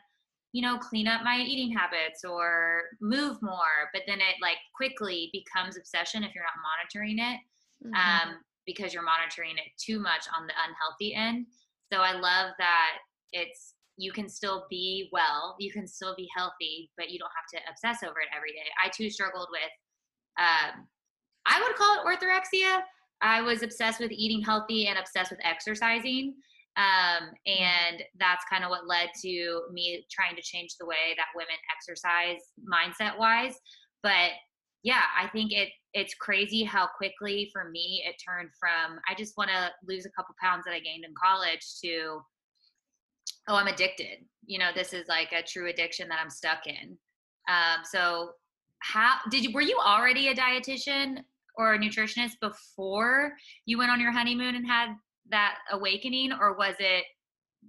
you 0.54 0.62
know 0.62 0.78
clean 0.78 1.08
up 1.08 1.24
my 1.24 1.40
eating 1.40 1.76
habits 1.76 2.24
or 2.24 2.84
move 3.02 3.42
more 3.42 3.90
but 3.92 4.04
then 4.08 4.20
it 4.20 4.36
like 4.42 4.58
quickly 4.76 5.30
becomes 5.34 5.78
obsession 5.78 6.24
if 6.24 6.34
you're 6.34 6.44
not 6.44 6.64
monitoring 6.64 7.20
it 7.20 7.40
mm-hmm. 7.86 8.30
um, 8.30 8.36
because 8.66 8.94
you're 8.94 9.04
monitoring 9.04 9.58
it 9.58 9.72
too 9.78 10.00
much 10.00 10.26
on 10.40 10.48
the 10.48 10.54
unhealthy 10.66 11.14
end. 11.14 11.48
So 11.92 12.00
i 12.00 12.14
love 12.14 12.54
that 12.60 12.92
it's 13.34 13.74
you 13.98 14.12
can 14.12 14.30
still 14.30 14.66
be 14.70 15.10
well 15.12 15.56
you 15.60 15.72
can 15.72 15.88
still 15.88 16.16
be 16.16 16.28
healthy 16.36 16.90
but 16.98 17.10
you 17.10 17.20
don't 17.20 17.32
have 17.36 17.62
to 17.62 17.70
obsess 17.70 18.08
over 18.08 18.20
it 18.22 18.30
every 18.36 18.52
day. 18.52 18.70
I 18.84 18.90
too 18.90 19.10
struggled 19.10 19.50
with 19.52 19.72
um, 20.40 20.88
i 21.46 21.62
would 21.62 21.76
call 21.76 21.98
it 21.98 22.06
orthorexia. 22.06 22.82
I 23.22 23.42
was 23.42 23.64
obsessed 23.64 24.00
with 24.00 24.12
eating 24.12 24.42
healthy 24.42 24.88
and 24.88 25.00
obsessed 25.00 25.32
with 25.32 25.40
exercising 25.44 26.36
um, 26.76 27.30
and 27.46 28.04
that's 28.20 28.44
kind 28.50 28.64
of 28.64 28.70
what 28.70 28.88
led 28.88 29.10
to 29.22 29.62
me 29.72 30.06
trying 30.12 30.36
to 30.36 30.42
change 30.42 30.76
the 30.80 30.86
way 30.86 31.16
that 31.18 31.28
women 31.36 31.56
exercise 31.72 32.42
mindset 32.66 33.18
wise. 33.18 33.56
But 34.02 34.32
yeah, 34.84 35.04
I 35.18 35.28
think 35.28 35.52
it 35.52 35.70
it's 35.94 36.16
crazy 36.16 36.64
how 36.64 36.88
quickly 36.98 37.50
for 37.54 37.70
me 37.70 38.04
it 38.08 38.16
turned 38.24 38.50
from 38.60 39.00
I 39.08 39.14
just 39.16 39.38
want 39.38 39.52
to 39.52 39.72
lose 39.88 40.06
a 40.06 40.10
couple 40.10 40.36
pounds 40.42 40.64
that 40.66 40.74
I 40.74 40.80
gained 40.80 41.06
in 41.06 41.14
college 41.22 41.64
to 41.84 42.22
oh 43.48 43.56
I'm 43.56 43.68
addicted. 43.68 44.26
You 44.46 44.60
know, 44.60 44.72
this 44.74 44.94
is 44.94 45.08
like 45.08 45.32
a 45.32 45.44
true 45.44 45.70
addiction 45.70 46.10
that 46.10 46.20
I'm 46.22 46.30
stuck 46.30 46.66
in. 46.66 46.98
Um, 47.48 47.84
so 47.84 48.32
how 48.80 49.18
did 49.30 49.44
you 49.44 49.52
were 49.54 49.62
you 49.62 49.78
already 49.78 50.30
a 50.30 50.36
dietitian 50.36 51.20
or 51.56 51.76
a 51.76 51.80
nutritionist 51.80 52.34
before 52.42 53.34
you 53.66 53.78
went 53.78 53.92
on 53.92 54.02
your 54.02 54.12
honeymoon 54.12 54.56
and 54.56 54.66
had 54.66 54.96
that 55.30 55.56
awakening 55.72 56.32
or 56.34 56.56
was 56.56 56.76
it 56.80 57.06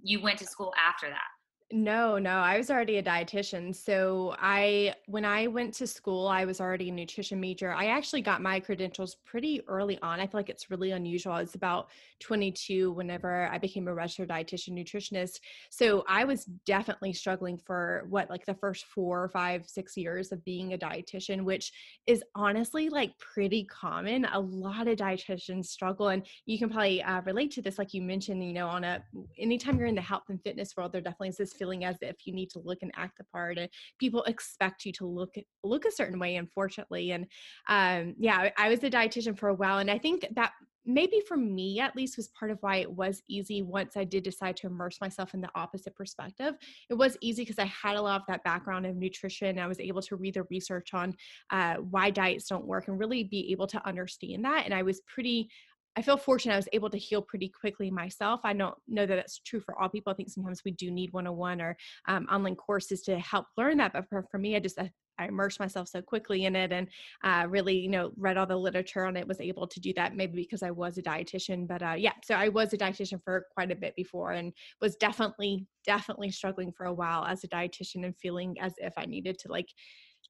you 0.03 0.21
went 0.21 0.39
to 0.39 0.45
school 0.45 0.73
after 0.77 1.07
that? 1.07 1.34
No, 1.71 2.19
no, 2.19 2.29
I 2.29 2.59
was 2.59 2.69
already 2.69 2.97
a 2.97 3.03
dietitian. 3.03 3.73
So 3.73 4.35
I 4.37 4.93
when 5.07 5.25
I 5.25 5.47
went 5.47 5.73
to 5.75 5.87
school, 5.87 6.27
I 6.27 6.45
was 6.45 6.61
already 6.61 6.89
a 6.89 6.91
nutrition 6.91 7.39
major. 7.39 7.73
I 7.73 7.87
actually 7.87 8.21
got 8.21 8.39
my 8.39 8.59
credentials 8.59 9.15
pretty 9.25 9.61
early 9.67 9.97
on. 10.03 10.19
I 10.19 10.27
feel 10.27 10.39
like 10.39 10.49
it's 10.49 10.69
really 10.69 10.91
unusual. 10.91 11.37
It's 11.37 11.55
about 11.55 11.87
22 12.19 12.91
whenever 12.91 13.49
I 13.51 13.57
became 13.57 13.87
a 13.87 13.95
registered 13.95 14.29
dietitian 14.29 14.73
nutritionist. 14.73 15.39
So 15.71 16.05
I 16.07 16.23
was 16.23 16.45
definitely 16.67 17.13
struggling 17.13 17.57
for 17.57 18.05
what 18.09 18.29
like 18.29 18.45
the 18.45 18.53
first 18.53 18.85
four, 18.85 19.27
five, 19.29 19.67
six 19.67 19.97
years 19.97 20.31
of 20.31 20.45
being 20.45 20.73
a 20.73 20.77
dietitian, 20.77 21.45
which 21.45 21.73
is 22.05 22.23
honestly 22.35 22.89
like 22.89 23.17
pretty 23.17 23.63
common. 23.63 24.25
A 24.25 24.39
lot 24.39 24.87
of 24.87 24.97
dietitians 24.99 25.65
struggle, 25.65 26.09
and 26.09 26.27
you 26.45 26.59
can 26.59 26.69
probably 26.69 27.01
uh, 27.01 27.21
relate 27.23 27.49
to 27.53 27.63
this, 27.63 27.79
like 27.79 27.95
you 27.95 28.03
mentioned. 28.03 28.43
You 28.43 28.53
know, 28.53 28.67
on 28.67 28.83
a 28.83 29.03
anytime 29.39 29.79
you're 29.79 29.87
in 29.87 29.95
the 29.95 30.01
health 30.01 30.25
and 30.29 30.39
fitness 30.43 30.77
world, 30.77 30.91
there 30.91 31.01
definitely 31.01 31.29
is 31.29 31.37
this 31.37 31.54
feeling 31.55 31.85
as 31.85 31.97
if 32.01 32.15
you 32.25 32.33
need 32.33 32.49
to 32.51 32.59
look 32.59 32.79
and 32.81 32.91
act 32.95 33.17
the 33.17 33.23
part, 33.25 33.57
and 33.57 33.69
people 33.99 34.23
expect 34.23 34.85
you 34.85 34.91
to 34.93 35.05
look 35.05 35.33
look 35.63 35.85
a 35.85 35.91
certain 35.91 36.19
way. 36.19 36.35
Unfortunately, 36.35 37.11
and 37.11 37.25
um, 37.67 38.15
yeah, 38.17 38.49
I 38.57 38.69
was 38.69 38.83
a 38.83 38.89
dietitian 38.89 39.37
for 39.37 39.49
a 39.49 39.55
while, 39.55 39.79
and 39.79 39.89
I 39.89 39.97
think 39.97 40.25
that 40.35 40.51
maybe 40.85 41.19
for 41.27 41.35
me 41.35 41.79
at 41.79 41.95
least 41.95 42.17
was 42.17 42.27
part 42.29 42.51
of 42.51 42.57
why 42.61 42.77
it 42.77 42.91
was 42.91 43.21
easy 43.27 43.61
once 43.61 43.97
I 43.97 44.03
did 44.03 44.23
decide 44.23 44.55
to 44.57 44.67
immerse 44.67 45.01
myself 45.01 45.33
in 45.33 45.41
the 45.41 45.49
opposite 45.55 45.95
perspective. 45.95 46.53
It 46.89 46.93
was 46.93 47.17
easy 47.21 47.41
because 47.41 47.59
I 47.59 47.65
had 47.65 47.95
a 47.95 48.01
lot 48.01 48.21
of 48.21 48.27
that 48.27 48.43
background 48.43 48.85
of 48.85 48.95
nutrition. 48.95 49.57
I 49.57 49.67
was 49.67 49.79
able 49.79 50.01
to 50.03 50.15
read 50.15 50.35
the 50.35 50.43
research 50.43 50.93
on 50.93 51.15
uh, 51.49 51.75
why 51.75 52.11
diets 52.11 52.47
don't 52.47 52.65
work 52.65 52.87
and 52.87 52.99
really 52.99 53.23
be 53.23 53.51
able 53.51 53.67
to 53.67 53.87
understand 53.87 54.45
that. 54.45 54.65
And 54.65 54.73
I 54.73 54.83
was 54.83 55.01
pretty 55.07 55.49
I 55.97 56.01
feel 56.01 56.17
fortunate 56.17 56.53
I 56.53 56.57
was 56.57 56.69
able 56.73 56.89
to 56.89 56.97
heal 56.97 57.21
pretty 57.21 57.49
quickly 57.49 57.89
myself. 57.89 58.41
I 58.43 58.53
don't 58.53 58.75
know 58.87 59.05
that 59.05 59.15
that's 59.15 59.39
true 59.39 59.61
for 59.61 59.79
all 59.79 59.89
people. 59.89 60.11
I 60.11 60.15
think 60.15 60.29
sometimes 60.29 60.63
we 60.65 60.71
do 60.71 60.91
need 60.91 61.13
101 61.13 61.61
or 61.61 61.77
um, 62.07 62.27
online 62.29 62.55
courses 62.55 63.01
to 63.03 63.17
help 63.19 63.47
learn 63.57 63.77
that. 63.77 63.93
But 63.93 64.09
for, 64.09 64.25
for 64.29 64.37
me, 64.37 64.55
I 64.55 64.59
just 64.59 64.79
I, 64.79 64.91
I 65.17 65.27
immersed 65.27 65.59
myself 65.59 65.87
so 65.87 66.01
quickly 66.01 66.45
in 66.45 66.55
it 66.55 66.73
and 66.73 66.89
uh, 67.23 67.45
really, 67.47 67.77
you 67.77 67.89
know, 67.89 68.11
read 68.17 68.35
all 68.35 68.45
the 68.45 68.57
literature 68.57 69.05
on 69.05 69.15
it, 69.15 69.27
was 69.27 69.39
able 69.39 69.67
to 69.67 69.79
do 69.79 69.93
that 69.93 70.15
maybe 70.15 70.33
because 70.41 70.63
I 70.63 70.71
was 70.71 70.97
a 70.97 71.01
dietitian. 71.01 71.67
But 71.67 71.81
uh, 71.81 71.95
yeah, 71.97 72.13
so 72.23 72.35
I 72.35 72.49
was 72.49 72.73
a 72.73 72.77
dietitian 72.77 73.23
for 73.23 73.45
quite 73.53 73.71
a 73.71 73.75
bit 73.75 73.95
before 73.95 74.31
and 74.31 74.51
was 74.81 74.97
definitely, 74.97 75.65
definitely 75.85 76.31
struggling 76.31 76.73
for 76.73 76.87
a 76.87 76.93
while 76.93 77.23
as 77.23 77.43
a 77.43 77.47
dietitian 77.47 78.03
and 78.05 78.17
feeling 78.17 78.57
as 78.59 78.73
if 78.77 78.93
I 78.97 79.05
needed 79.05 79.39
to 79.39 79.51
like 79.51 79.69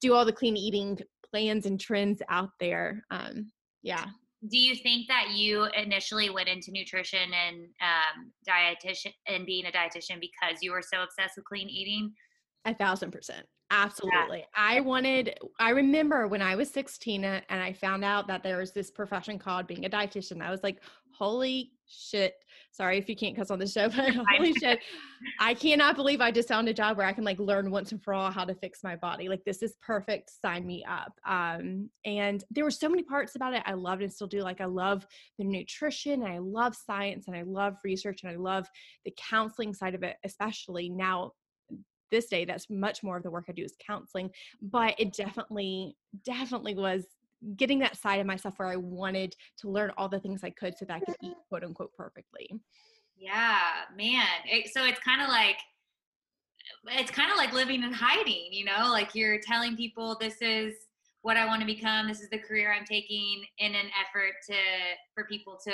do 0.02 0.14
all 0.14 0.26
the 0.26 0.32
clean 0.32 0.58
eating 0.58 1.00
plans 1.32 1.66
and 1.66 1.80
trends 1.80 2.22
out 2.30 2.52
there. 2.60 3.04
Um, 3.10 3.52
Yeah. 3.82 4.06
Do 4.50 4.58
you 4.58 4.76
think 4.76 5.08
that 5.08 5.32
you 5.34 5.66
initially 5.76 6.30
went 6.30 6.50
into 6.50 6.72
nutrition 6.72 7.32
and 7.34 7.68
um, 7.82 8.32
dietitian 8.48 9.14
and 9.28 9.46
being 9.46 9.66
a 9.66 9.72
dietitian 9.72 10.20
because 10.20 10.62
you 10.62 10.72
were 10.72 10.84
so 10.84 11.02
obsessed 11.02 11.38
with 11.38 11.46
clean 11.46 11.70
eating? 11.70 12.12
A 12.66 12.74
thousand 12.74 13.12
percent. 13.12 13.46
Absolutely. 13.72 14.40
Yeah. 14.40 14.46
I 14.56 14.80
wanted, 14.82 15.38
I 15.60 15.72
remember 15.72 16.28
when 16.28 16.42
I 16.42 16.56
was 16.56 16.70
16 16.70 17.24
and 17.24 17.44
I 17.50 17.74
found 17.74 18.06
out 18.06 18.28
that 18.28 18.44
there 18.44 18.58
was 18.58 18.74
this 18.74 18.92
profession 18.92 19.40
called 19.40 19.66
being 19.66 19.86
a 19.86 19.90
dietitian. 19.90 20.42
I 20.42 20.52
was 20.52 20.62
like, 20.62 20.82
holy 21.18 21.72
shit. 21.88 22.36
Sorry 22.72 22.98
if 22.98 23.10
you 23.10 23.16
can't 23.16 23.36
cuss 23.36 23.50
on 23.50 23.58
the 23.58 23.68
show, 23.68 23.90
but 23.96 24.14
holy 24.14 24.54
shit. 24.54 24.80
I 25.40 25.56
cannot 25.56 25.96
believe 25.96 26.22
I 26.22 26.30
just 26.30 26.48
found 26.48 26.68
a 26.68 26.74
job 26.74 26.98
where 26.98 27.08
I 27.08 27.14
can 27.14 27.24
like 27.24 27.40
learn 27.40 27.72
once 27.72 27.92
and 27.92 28.04
for 28.04 28.14
all 28.14 28.30
how 28.30 28.46
to 28.46 28.54
fix 28.54 28.84
my 28.84 28.96
body. 28.98 29.30
Like 29.30 29.44
this 29.46 29.64
is 29.64 29.76
perfect. 29.82 30.30
Sign 30.30 30.66
me 30.66 30.86
up. 30.88 31.14
Um, 31.26 31.90
and 32.06 32.44
there 32.52 32.66
were 32.66 32.72
so 32.72 32.90
many 32.90 33.02
parts 33.02 33.36
about 33.36 33.54
it 33.54 33.64
I 33.66 33.74
loved 33.74 34.04
and 34.04 34.14
still 34.14 34.28
do. 34.28 34.42
Like 34.42 34.62
I 34.62 34.66
love 34.66 35.08
the 35.40 35.46
nutrition, 35.46 36.22
and 36.24 36.32
I 36.32 36.38
love 36.38 36.76
science, 36.76 37.28
and 37.28 37.36
I 37.36 37.44
love 37.44 37.76
research, 37.84 38.22
and 38.24 38.32
I 38.32 38.36
love 38.36 38.68
the 39.06 39.14
counseling 39.18 39.74
side 39.74 39.96
of 39.96 40.04
it, 40.04 40.18
especially 40.24 40.90
now 40.90 41.32
this 42.12 42.28
day 42.28 42.46
that's 42.46 42.70
much 42.70 43.04
more 43.04 43.18
of 43.18 43.24
the 43.24 43.32
work 43.32 43.46
i 43.50 43.52
do 43.52 43.64
is 43.64 43.76
counseling 43.86 44.30
but 44.62 44.94
it 44.98 45.14
definitely 45.14 45.96
definitely 46.24 46.76
was 46.76 47.06
getting 47.56 47.80
that 47.80 47.98
side 47.98 48.20
of 48.20 48.26
myself 48.26 48.56
where 48.58 48.70
I 48.70 48.76
wanted 48.76 49.36
to 49.60 49.70
learn 49.70 49.92
all 49.98 50.10
the 50.10 50.20
things 50.20 50.44
I 50.44 50.50
could 50.50 50.78
so 50.78 50.86
that 50.86 50.96
I 50.96 51.00
could 51.00 51.16
eat 51.22 51.36
quote 51.50 51.64
unquote 51.64 51.94
perfectly. 51.96 52.50
Yeah, 53.18 53.60
man. 53.96 54.26
It, 54.46 54.74
so 54.74 54.84
it's 54.86 55.00
kind 55.00 55.22
of 55.22 55.30
like 55.30 55.58
it's 56.88 57.12
kind 57.12 57.32
of 57.32 57.38
like 57.38 57.54
living 57.54 57.84
in 57.84 57.94
hiding, 57.94 58.48
you 58.52 58.66
know, 58.66 58.90
like 58.90 59.14
you're 59.14 59.40
telling 59.40 59.78
people 59.78 60.18
this 60.20 60.42
is 60.42 60.74
what 61.22 61.38
I 61.38 61.46
want 61.46 61.62
to 61.62 61.66
become, 61.66 62.08
this 62.08 62.22
is 62.22 62.30
the 62.30 62.40
career 62.40 62.74
I'm 62.74 62.86
taking 62.86 63.44
in 63.60 63.76
an 63.76 63.88
effort 64.02 64.34
to 64.50 64.56
for 65.14 65.26
people 65.26 65.60
to 65.66 65.74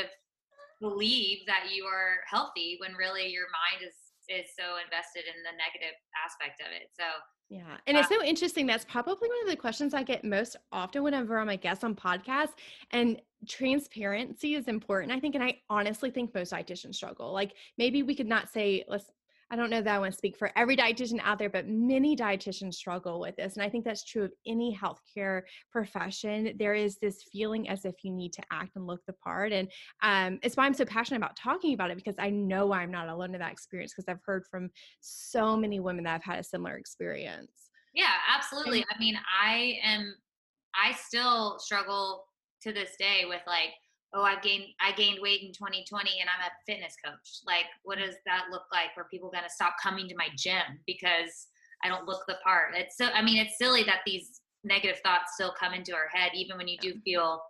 believe 0.81 1.39
that 1.47 1.67
you 1.73 1.85
are 1.85 2.19
healthy 2.29 2.77
when 2.79 2.93
really 2.93 3.27
your 3.27 3.45
mind 3.45 3.87
is 3.87 3.95
is 4.29 4.47
so 4.57 4.77
invested 4.83 5.23
in 5.25 5.37
the 5.43 5.53
negative 5.57 5.95
aspect 6.25 6.61
of 6.61 6.67
it. 6.73 6.89
So 6.97 7.05
yeah. 7.49 7.77
And 7.85 7.97
it's 7.97 8.09
uh 8.09 8.15
so 8.15 8.23
interesting. 8.23 8.65
That's 8.65 8.85
probably 8.85 9.27
one 9.27 9.41
of 9.43 9.49
the 9.49 9.57
questions 9.57 9.93
I 9.93 10.03
get 10.03 10.23
most 10.23 10.55
often 10.71 11.03
whenever 11.03 11.37
I'm 11.37 11.49
a 11.49 11.57
guest 11.57 11.83
on 11.83 11.95
podcasts. 11.95 12.53
And 12.91 13.21
transparency 13.47 14.55
is 14.55 14.67
important, 14.67 15.11
I 15.11 15.19
think. 15.19 15.35
And 15.35 15.43
I 15.43 15.57
honestly 15.69 16.11
think 16.11 16.33
most 16.33 16.53
dietitians 16.53 16.95
struggle. 16.95 17.33
Like 17.33 17.53
maybe 17.77 18.03
we 18.03 18.15
could 18.15 18.27
not 18.27 18.49
say, 18.49 18.85
let's 18.87 19.11
I 19.51 19.57
don't 19.57 19.69
know 19.69 19.81
that 19.81 19.93
I 19.93 19.99
want 19.99 20.13
to 20.13 20.17
speak 20.17 20.37
for 20.37 20.49
every 20.55 20.77
dietitian 20.77 21.19
out 21.21 21.37
there, 21.37 21.49
but 21.49 21.67
many 21.67 22.15
dietitians 22.15 22.75
struggle 22.75 23.19
with 23.19 23.35
this. 23.35 23.55
And 23.55 23.63
I 23.63 23.69
think 23.69 23.83
that's 23.83 24.05
true 24.05 24.23
of 24.23 24.31
any 24.47 24.75
healthcare 24.81 25.41
profession. 25.69 26.53
There 26.57 26.73
is 26.73 26.97
this 26.99 27.23
feeling 27.31 27.67
as 27.67 27.83
if 27.83 27.95
you 28.03 28.11
need 28.13 28.31
to 28.33 28.41
act 28.49 28.77
and 28.77 28.87
look 28.87 29.01
the 29.05 29.13
part. 29.13 29.51
And 29.51 29.69
um, 30.01 30.39
it's 30.41 30.55
why 30.55 30.65
I'm 30.65 30.73
so 30.73 30.85
passionate 30.85 31.17
about 31.17 31.35
talking 31.35 31.73
about 31.73 31.91
it 31.91 31.97
because 31.97 32.15
I 32.17 32.29
know 32.29 32.71
I'm 32.71 32.91
not 32.91 33.09
alone 33.09 33.35
in 33.35 33.41
that 33.41 33.51
experience 33.51 33.93
because 33.93 34.05
I've 34.07 34.23
heard 34.25 34.45
from 34.49 34.69
so 35.01 35.57
many 35.57 35.81
women 35.81 36.05
that 36.05 36.11
have 36.11 36.23
had 36.23 36.39
a 36.39 36.43
similar 36.43 36.77
experience. 36.77 37.51
Yeah, 37.93 38.13
absolutely. 38.33 38.85
I 38.89 38.97
mean, 38.99 39.19
I 39.43 39.79
am, 39.83 40.15
I 40.73 40.93
still 40.93 41.59
struggle 41.59 42.23
to 42.61 42.71
this 42.71 42.95
day 42.97 43.25
with 43.27 43.41
like, 43.45 43.71
oh 44.13 44.23
i've 44.23 44.41
gained 44.41 44.65
i 44.79 44.91
gained 44.91 45.19
weight 45.21 45.41
in 45.41 45.51
2020 45.53 46.11
and 46.19 46.29
i'm 46.29 46.45
a 46.45 46.71
fitness 46.71 46.95
coach 47.03 47.41
like 47.45 47.65
what 47.83 47.97
does 47.97 48.15
that 48.25 48.45
look 48.51 48.63
like 48.71 48.89
are 48.97 49.07
people 49.11 49.31
going 49.31 49.43
to 49.43 49.49
stop 49.49 49.73
coming 49.81 50.07
to 50.07 50.15
my 50.15 50.27
gym 50.37 50.79
because 50.85 51.47
i 51.83 51.87
don't 51.87 52.07
look 52.07 52.23
the 52.27 52.35
part 52.43 52.73
it's 52.75 52.97
so 52.97 53.05
i 53.13 53.21
mean 53.21 53.37
it's 53.37 53.57
silly 53.57 53.83
that 53.83 54.01
these 54.05 54.41
negative 54.63 54.99
thoughts 55.03 55.33
still 55.33 55.53
come 55.59 55.73
into 55.73 55.93
our 55.93 56.07
head 56.13 56.31
even 56.35 56.57
when 56.57 56.67
you 56.67 56.77
do 56.79 56.93
feel 57.03 57.41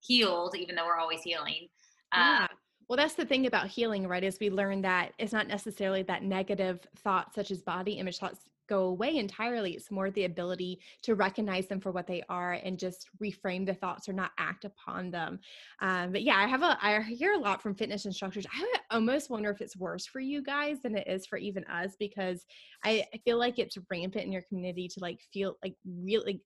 healed 0.00 0.54
even 0.56 0.76
though 0.76 0.86
we're 0.86 0.98
always 0.98 1.22
healing 1.22 1.68
yeah. 2.14 2.46
Um, 2.50 2.56
well, 2.88 2.96
that's 2.96 3.14
the 3.14 3.26
thing 3.26 3.46
about 3.46 3.66
healing, 3.66 4.06
right? 4.06 4.22
Is 4.22 4.38
we 4.40 4.50
learn 4.50 4.82
that 4.82 5.12
it's 5.18 5.32
not 5.32 5.48
necessarily 5.48 6.02
that 6.04 6.22
negative 6.22 6.86
thoughts, 6.98 7.34
such 7.34 7.50
as 7.50 7.60
body 7.60 7.94
image 7.94 8.18
thoughts, 8.18 8.40
go 8.68 8.84
away 8.84 9.16
entirely. 9.16 9.72
It's 9.72 9.90
more 9.90 10.10
the 10.10 10.24
ability 10.24 10.80
to 11.02 11.14
recognize 11.14 11.66
them 11.66 11.80
for 11.80 11.92
what 11.92 12.06
they 12.06 12.22
are 12.28 12.54
and 12.54 12.78
just 12.78 13.08
reframe 13.22 13.66
the 13.66 13.74
thoughts 13.74 14.08
or 14.08 14.12
not 14.12 14.32
act 14.38 14.64
upon 14.64 15.10
them. 15.10 15.38
Um, 15.80 16.12
but 16.12 16.22
yeah, 16.22 16.36
I 16.36 16.46
have 16.46 16.62
a 16.62 16.78
I 16.80 17.02
hear 17.02 17.34
a 17.34 17.38
lot 17.38 17.62
from 17.62 17.74
fitness 17.74 18.06
instructors. 18.06 18.46
I 18.52 18.66
almost 18.90 19.30
wonder 19.30 19.50
if 19.50 19.60
it's 19.60 19.76
worse 19.76 20.06
for 20.06 20.20
you 20.20 20.42
guys 20.42 20.80
than 20.82 20.96
it 20.96 21.06
is 21.06 21.26
for 21.26 21.38
even 21.38 21.64
us 21.64 21.96
because 21.98 22.44
I, 22.84 23.04
I 23.12 23.18
feel 23.18 23.38
like 23.38 23.58
it's 23.58 23.78
rampant 23.90 24.24
in 24.24 24.32
your 24.32 24.42
community 24.42 24.88
to 24.88 25.00
like 25.00 25.20
feel 25.32 25.56
like 25.62 25.74
really 25.84 26.42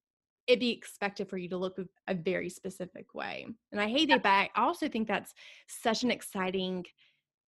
it'd 0.47 0.61
be 0.61 0.71
expected 0.71 1.29
for 1.29 1.39
you 1.39 1.49
to 1.49 1.57
look 1.57 1.79
a 2.09 2.15
very 2.15 2.49
specific 2.49 3.15
way. 3.15 3.47
And 3.71 3.81
I 3.81 3.89
hate 3.89 4.11
it, 4.11 4.23
but 4.23 4.31
I 4.31 4.51
also 4.57 4.89
think 4.89 5.07
that's 5.07 5.33
such 5.69 6.03
an 6.03 6.11
exciting 6.11 6.85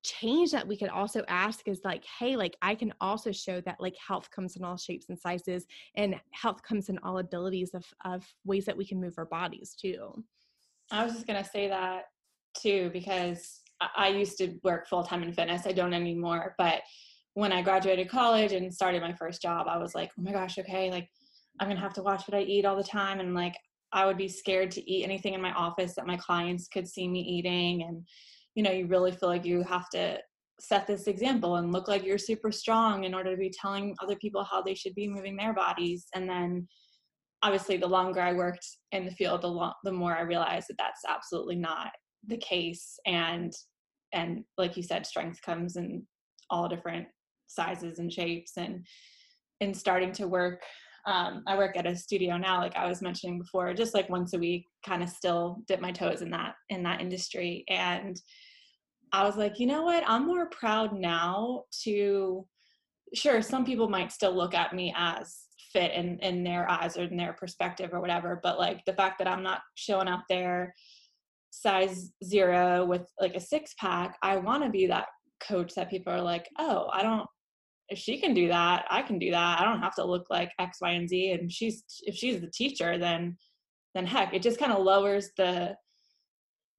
change 0.02 0.50
that 0.50 0.66
we 0.66 0.76
could 0.76 0.88
also 0.88 1.22
ask 1.28 1.66
is 1.68 1.80
like 1.84 2.04
hey 2.18 2.34
like 2.36 2.56
i 2.60 2.74
can 2.74 2.92
also 3.00 3.30
show 3.30 3.60
that 3.60 3.80
like 3.80 3.94
health 3.96 4.30
comes 4.30 4.56
in 4.56 4.64
all 4.64 4.76
shapes 4.76 5.06
and 5.08 5.18
sizes 5.18 5.66
and 5.96 6.16
health 6.32 6.62
comes 6.62 6.88
in 6.88 6.98
all 6.98 7.18
abilities 7.18 7.72
of 7.74 7.84
of 8.04 8.26
ways 8.44 8.64
that 8.64 8.76
we 8.76 8.84
can 8.84 9.00
move 9.00 9.14
our 9.16 9.26
bodies 9.26 9.74
too. 9.80 10.24
I 10.90 11.04
was 11.04 11.14
just 11.14 11.26
going 11.26 11.42
to 11.42 11.48
say 11.48 11.68
that 11.68 12.04
too 12.60 12.90
because 12.92 13.60
i 13.96 14.08
used 14.08 14.38
to 14.38 14.54
work 14.62 14.86
full-time 14.86 15.22
in 15.22 15.32
fitness 15.32 15.66
i 15.66 15.72
don't 15.72 15.94
anymore 15.94 16.54
but 16.58 16.82
when 17.34 17.52
i 17.52 17.62
graduated 17.62 18.08
college 18.08 18.52
and 18.52 18.72
started 18.72 19.00
my 19.00 19.12
first 19.14 19.40
job 19.40 19.66
i 19.68 19.78
was 19.78 19.94
like 19.94 20.10
oh 20.18 20.22
my 20.22 20.32
gosh 20.32 20.58
okay 20.58 20.90
like 20.90 21.08
i'm 21.60 21.70
to 21.70 21.76
have 21.76 21.94
to 21.94 22.02
watch 22.02 22.24
what 22.28 22.38
i 22.38 22.42
eat 22.42 22.64
all 22.64 22.76
the 22.76 22.84
time 22.84 23.20
and 23.20 23.34
like 23.34 23.54
i 23.92 24.04
would 24.04 24.18
be 24.18 24.28
scared 24.28 24.70
to 24.70 24.90
eat 24.90 25.04
anything 25.04 25.34
in 25.34 25.40
my 25.40 25.52
office 25.52 25.94
that 25.94 26.06
my 26.06 26.16
clients 26.16 26.68
could 26.68 26.86
see 26.86 27.08
me 27.08 27.20
eating 27.20 27.82
and 27.82 28.06
you 28.54 28.62
know 28.62 28.70
you 28.70 28.86
really 28.86 29.12
feel 29.12 29.28
like 29.28 29.44
you 29.44 29.62
have 29.62 29.88
to 29.90 30.18
set 30.60 30.86
this 30.86 31.06
example 31.06 31.56
and 31.56 31.72
look 31.72 31.88
like 31.88 32.04
you're 32.04 32.18
super 32.18 32.52
strong 32.52 33.04
in 33.04 33.14
order 33.14 33.30
to 33.32 33.36
be 33.36 33.50
telling 33.50 33.96
other 34.02 34.16
people 34.16 34.44
how 34.44 34.62
they 34.62 34.74
should 34.74 34.94
be 34.94 35.08
moving 35.08 35.36
their 35.36 35.54
bodies 35.54 36.06
and 36.14 36.28
then 36.28 36.66
obviously 37.42 37.76
the 37.76 37.86
longer 37.86 38.20
i 38.20 38.32
worked 38.32 38.66
in 38.92 39.04
the 39.04 39.10
field 39.10 39.42
the, 39.42 39.48
lo- 39.48 39.72
the 39.84 39.92
more 39.92 40.16
i 40.16 40.20
realized 40.20 40.66
that 40.68 40.78
that's 40.78 41.02
absolutely 41.08 41.56
not 41.56 41.90
the 42.28 42.36
case 42.36 42.98
and 43.06 43.52
and 44.12 44.44
like 44.58 44.76
you 44.76 44.82
said 44.82 45.06
strength 45.06 45.40
comes 45.42 45.76
in 45.76 46.06
all 46.50 46.68
different 46.68 47.06
sizes 47.48 47.98
and 47.98 48.12
shapes 48.12 48.52
and 48.56 48.86
in 49.60 49.74
starting 49.74 50.12
to 50.12 50.28
work 50.28 50.62
um, 51.06 51.42
i 51.46 51.56
work 51.56 51.76
at 51.76 51.86
a 51.86 51.96
studio 51.96 52.36
now 52.36 52.60
like 52.60 52.76
i 52.76 52.86
was 52.86 53.02
mentioning 53.02 53.38
before 53.38 53.74
just 53.74 53.94
like 53.94 54.08
once 54.08 54.34
a 54.34 54.38
week 54.38 54.66
kind 54.84 55.02
of 55.02 55.08
still 55.08 55.62
dip 55.66 55.80
my 55.80 55.92
toes 55.92 56.22
in 56.22 56.30
that 56.30 56.54
in 56.70 56.82
that 56.82 57.00
industry. 57.00 57.64
And 57.68 58.20
i 59.12 59.24
was 59.24 59.36
like 59.36 59.58
you 59.58 59.66
know 59.66 59.82
what? 59.82 60.04
I'm 60.06 60.26
more 60.26 60.48
proud 60.50 60.92
now 60.92 61.64
to 61.84 62.46
sure 63.14 63.42
some 63.42 63.64
people 63.64 63.88
might 63.88 64.12
still 64.12 64.34
look 64.34 64.54
at 64.54 64.74
me 64.74 64.94
as 64.96 65.38
fit 65.72 65.92
in 65.92 66.18
in 66.20 66.44
their 66.44 66.70
eyes 66.70 66.96
or 66.96 67.04
in 67.04 67.16
their 67.16 67.32
perspective 67.32 67.90
or 67.92 68.00
whatever 68.00 68.40
but 68.42 68.58
like 68.58 68.84
the 68.84 68.92
fact 68.92 69.18
that 69.18 69.28
i'm 69.28 69.42
not 69.42 69.60
showing 69.74 70.08
up 70.08 70.24
there 70.28 70.74
size 71.50 72.12
zero 72.24 72.84
with 72.84 73.02
like 73.20 73.34
a 73.34 73.40
six 73.40 73.74
pack 73.78 74.16
i 74.22 74.36
want 74.36 74.62
to 74.62 74.70
be 74.70 74.86
that 74.86 75.06
coach 75.46 75.74
that 75.74 75.90
people 75.90 76.12
are 76.12 76.20
like 76.20 76.48
oh 76.58 76.88
i 76.92 77.02
don't 77.02 77.26
if 77.88 77.98
she 77.98 78.18
can 78.18 78.34
do 78.34 78.48
that, 78.48 78.84
I 78.90 79.02
can 79.02 79.18
do 79.18 79.30
that. 79.30 79.60
I 79.60 79.64
don't 79.64 79.82
have 79.82 79.94
to 79.96 80.04
look 80.04 80.26
like 80.30 80.50
X, 80.58 80.78
Y, 80.80 80.90
and 80.90 81.08
Z. 81.08 81.32
And 81.32 81.52
she's 81.52 81.84
if 82.02 82.14
she's 82.14 82.40
the 82.40 82.50
teacher, 82.50 82.98
then 82.98 83.36
then 83.94 84.06
heck, 84.06 84.32
it 84.32 84.42
just 84.42 84.58
kind 84.58 84.72
of 84.72 84.82
lowers 84.82 85.30
the 85.36 85.74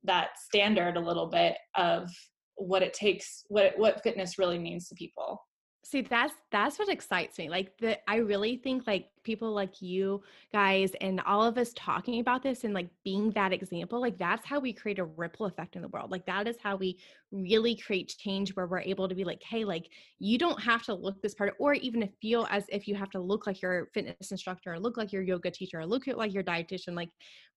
that 0.06 0.30
standard 0.38 0.98
a 0.98 1.00
little 1.00 1.28
bit 1.28 1.56
of 1.76 2.10
what 2.56 2.84
it 2.84 2.94
takes, 2.94 3.44
what 3.48 3.74
what 3.78 4.02
fitness 4.04 4.38
really 4.38 4.60
means 4.60 4.88
to 4.88 4.96
people. 4.96 5.40
See, 5.86 6.02
that's 6.02 6.34
that's 6.52 6.80
what 6.80 6.90
excites 6.90 7.38
me. 7.38 7.50
Like 7.50 7.72
the 7.80 7.98
I 8.10 8.18
really 8.18 8.58
think 8.58 8.88
like 8.88 9.08
people 9.24 9.52
like 9.52 9.82
you 9.82 10.22
guys 10.52 10.92
and 11.02 11.22
all 11.22 11.44
of 11.44 11.58
us 11.58 11.72
talking 11.76 12.20
about 12.20 12.44
this 12.44 12.64
and 12.64 12.74
like 12.74 12.90
being 13.04 13.32
that 13.32 13.54
example, 13.54 14.00
like 14.00 14.18
that's 14.18 14.46
how 14.46 14.60
we 14.60 14.74
create 14.74 15.00
a 15.00 15.06
ripple 15.06 15.46
effect 15.46 15.76
in 15.76 15.82
the 15.82 15.88
world. 15.90 16.12
Like 16.12 16.26
that 16.26 16.48
is 16.48 16.58
how 16.62 16.76
we 16.76 16.98
really 17.32 17.76
create 17.76 18.16
change 18.20 18.56
where 18.56 18.68
we're 18.68 18.80
able 18.80 19.10
to 19.10 19.16
be 19.16 19.24
like, 19.24 19.42
hey, 19.44 19.66
like 19.66 19.90
you 20.20 20.38
don't 20.38 20.62
have 20.62 20.84
to 20.84 20.94
look 20.94 21.22
this 21.22 21.34
part 21.34 21.56
or 21.60 21.74
even 21.74 22.08
feel 22.22 22.48
as 22.52 22.64
if 22.70 22.88
you 22.88 22.96
have 22.96 23.10
to 23.10 23.20
look 23.20 23.48
like 23.48 23.62
your 23.62 23.88
fitness 23.94 24.32
instructor 24.32 24.74
or 24.74 24.80
look 24.80 24.98
like 24.98 25.12
your 25.12 25.24
yoga 25.24 25.50
teacher 25.50 25.80
or 25.80 25.86
look 25.86 26.06
like 26.08 26.34
your 26.34 26.44
dietitian. 26.44 26.96
Like 26.96 27.10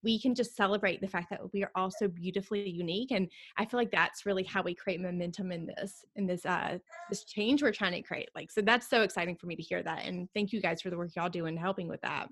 we 0.02 0.18
can 0.18 0.34
just 0.34 0.56
celebrate 0.56 1.00
the 1.00 1.08
fact 1.08 1.28
that 1.30 1.40
we 1.52 1.62
are 1.62 1.70
all 1.74 1.90
so 1.90 2.08
beautifully 2.08 2.68
unique. 2.68 3.10
And 3.10 3.28
I 3.58 3.66
feel 3.66 3.78
like 3.78 3.90
that's 3.90 4.24
really 4.24 4.44
how 4.44 4.62
we 4.62 4.74
create 4.74 5.00
momentum 5.00 5.52
in 5.52 5.66
this, 5.66 6.04
in 6.14 6.26
this 6.26 6.46
uh 6.46 6.78
this 7.10 7.24
change 7.24 7.62
we're 7.62 7.72
trying 7.72 7.92
to 7.92 8.02
create. 8.02 8.30
Like 8.34 8.50
so 8.50 8.62
that's 8.62 8.88
so 8.88 9.02
exciting 9.02 9.36
for 9.36 9.46
me 9.46 9.56
to 9.56 9.62
hear 9.62 9.82
that. 9.82 10.04
And 10.04 10.28
thank 10.32 10.52
you 10.52 10.60
guys 10.60 10.80
for 10.80 10.90
the 10.90 10.96
work 10.96 11.14
y'all 11.16 11.28
do 11.28 11.46
and 11.46 11.55
helping 11.56 11.88
with 11.88 12.00
that. 12.02 12.28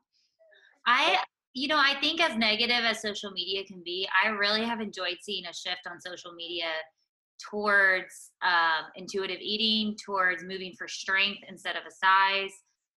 I 0.86 1.18
you 1.54 1.68
know, 1.68 1.78
I 1.78 1.94
think 2.00 2.20
as 2.20 2.36
negative 2.36 2.82
as 2.84 3.00
social 3.00 3.30
media 3.30 3.64
can 3.64 3.80
be, 3.84 4.08
I 4.24 4.30
really 4.30 4.64
have 4.64 4.80
enjoyed 4.80 5.18
seeing 5.22 5.46
a 5.46 5.54
shift 5.54 5.82
on 5.88 6.00
social 6.00 6.32
media 6.32 6.66
towards 7.48 8.32
um, 8.42 8.86
intuitive 8.96 9.38
eating, 9.40 9.96
towards 10.04 10.42
moving 10.42 10.72
for 10.76 10.88
strength 10.88 11.40
instead 11.48 11.76
of 11.76 11.82
a 11.86 11.90
size, 11.90 12.52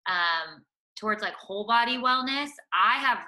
um, 0.08 0.64
towards 0.98 1.22
like 1.22 1.34
whole 1.34 1.66
body 1.66 1.98
wellness. 1.98 2.48
I 2.72 2.98
have 2.98 3.18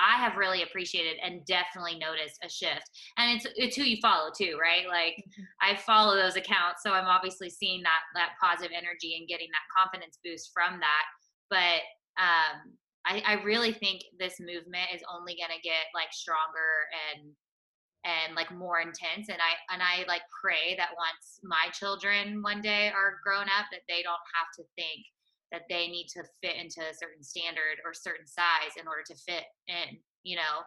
I 0.00 0.16
have 0.16 0.36
really 0.36 0.62
appreciated 0.62 1.16
and 1.24 1.44
definitely 1.44 1.98
noticed 1.98 2.38
a 2.44 2.48
shift. 2.48 2.88
And 3.16 3.36
it's 3.36 3.46
it's 3.56 3.76
who 3.76 3.82
you 3.82 3.98
follow 4.00 4.30
too, 4.36 4.56
right? 4.60 4.86
Like 4.86 5.16
mm-hmm. 5.18 5.42
I 5.60 5.74
follow 5.74 6.14
those 6.14 6.36
accounts, 6.36 6.82
so 6.84 6.92
I'm 6.92 7.06
obviously 7.06 7.50
seeing 7.50 7.82
that 7.82 8.00
that 8.14 8.34
positive 8.40 8.70
energy 8.72 9.16
and 9.18 9.26
getting 9.26 9.48
that 9.50 9.66
confidence 9.76 10.18
boost 10.24 10.50
from 10.54 10.78
that. 10.78 11.04
But 11.50 11.82
um, 12.18 12.74
I, 13.06 13.22
I 13.24 13.42
really 13.42 13.72
think 13.72 14.02
this 14.18 14.38
movement 14.38 14.92
is 14.94 15.02
only 15.08 15.34
going 15.38 15.54
to 15.54 15.62
get 15.64 15.88
like 15.94 16.12
stronger 16.12 16.86
and 16.92 17.32
and 18.06 18.36
like 18.36 18.54
more 18.54 18.78
intense 18.78 19.26
and 19.26 19.42
i 19.42 19.58
and 19.74 19.82
i 19.82 20.06
like 20.06 20.22
pray 20.30 20.78
that 20.78 20.94
once 20.94 21.42
my 21.42 21.66
children 21.72 22.42
one 22.42 22.62
day 22.62 22.88
are 22.94 23.18
grown 23.26 23.50
up 23.50 23.66
that 23.72 23.82
they 23.88 24.06
don't 24.06 24.22
have 24.38 24.46
to 24.54 24.62
think 24.78 25.02
that 25.50 25.66
they 25.68 25.88
need 25.88 26.06
to 26.06 26.22
fit 26.42 26.54
into 26.54 26.78
a 26.78 26.94
certain 26.94 27.24
standard 27.24 27.82
or 27.84 27.90
certain 27.92 28.26
size 28.26 28.78
in 28.78 28.86
order 28.86 29.02
to 29.02 29.18
fit 29.18 29.50
in 29.66 29.98
you 30.22 30.36
know 30.36 30.62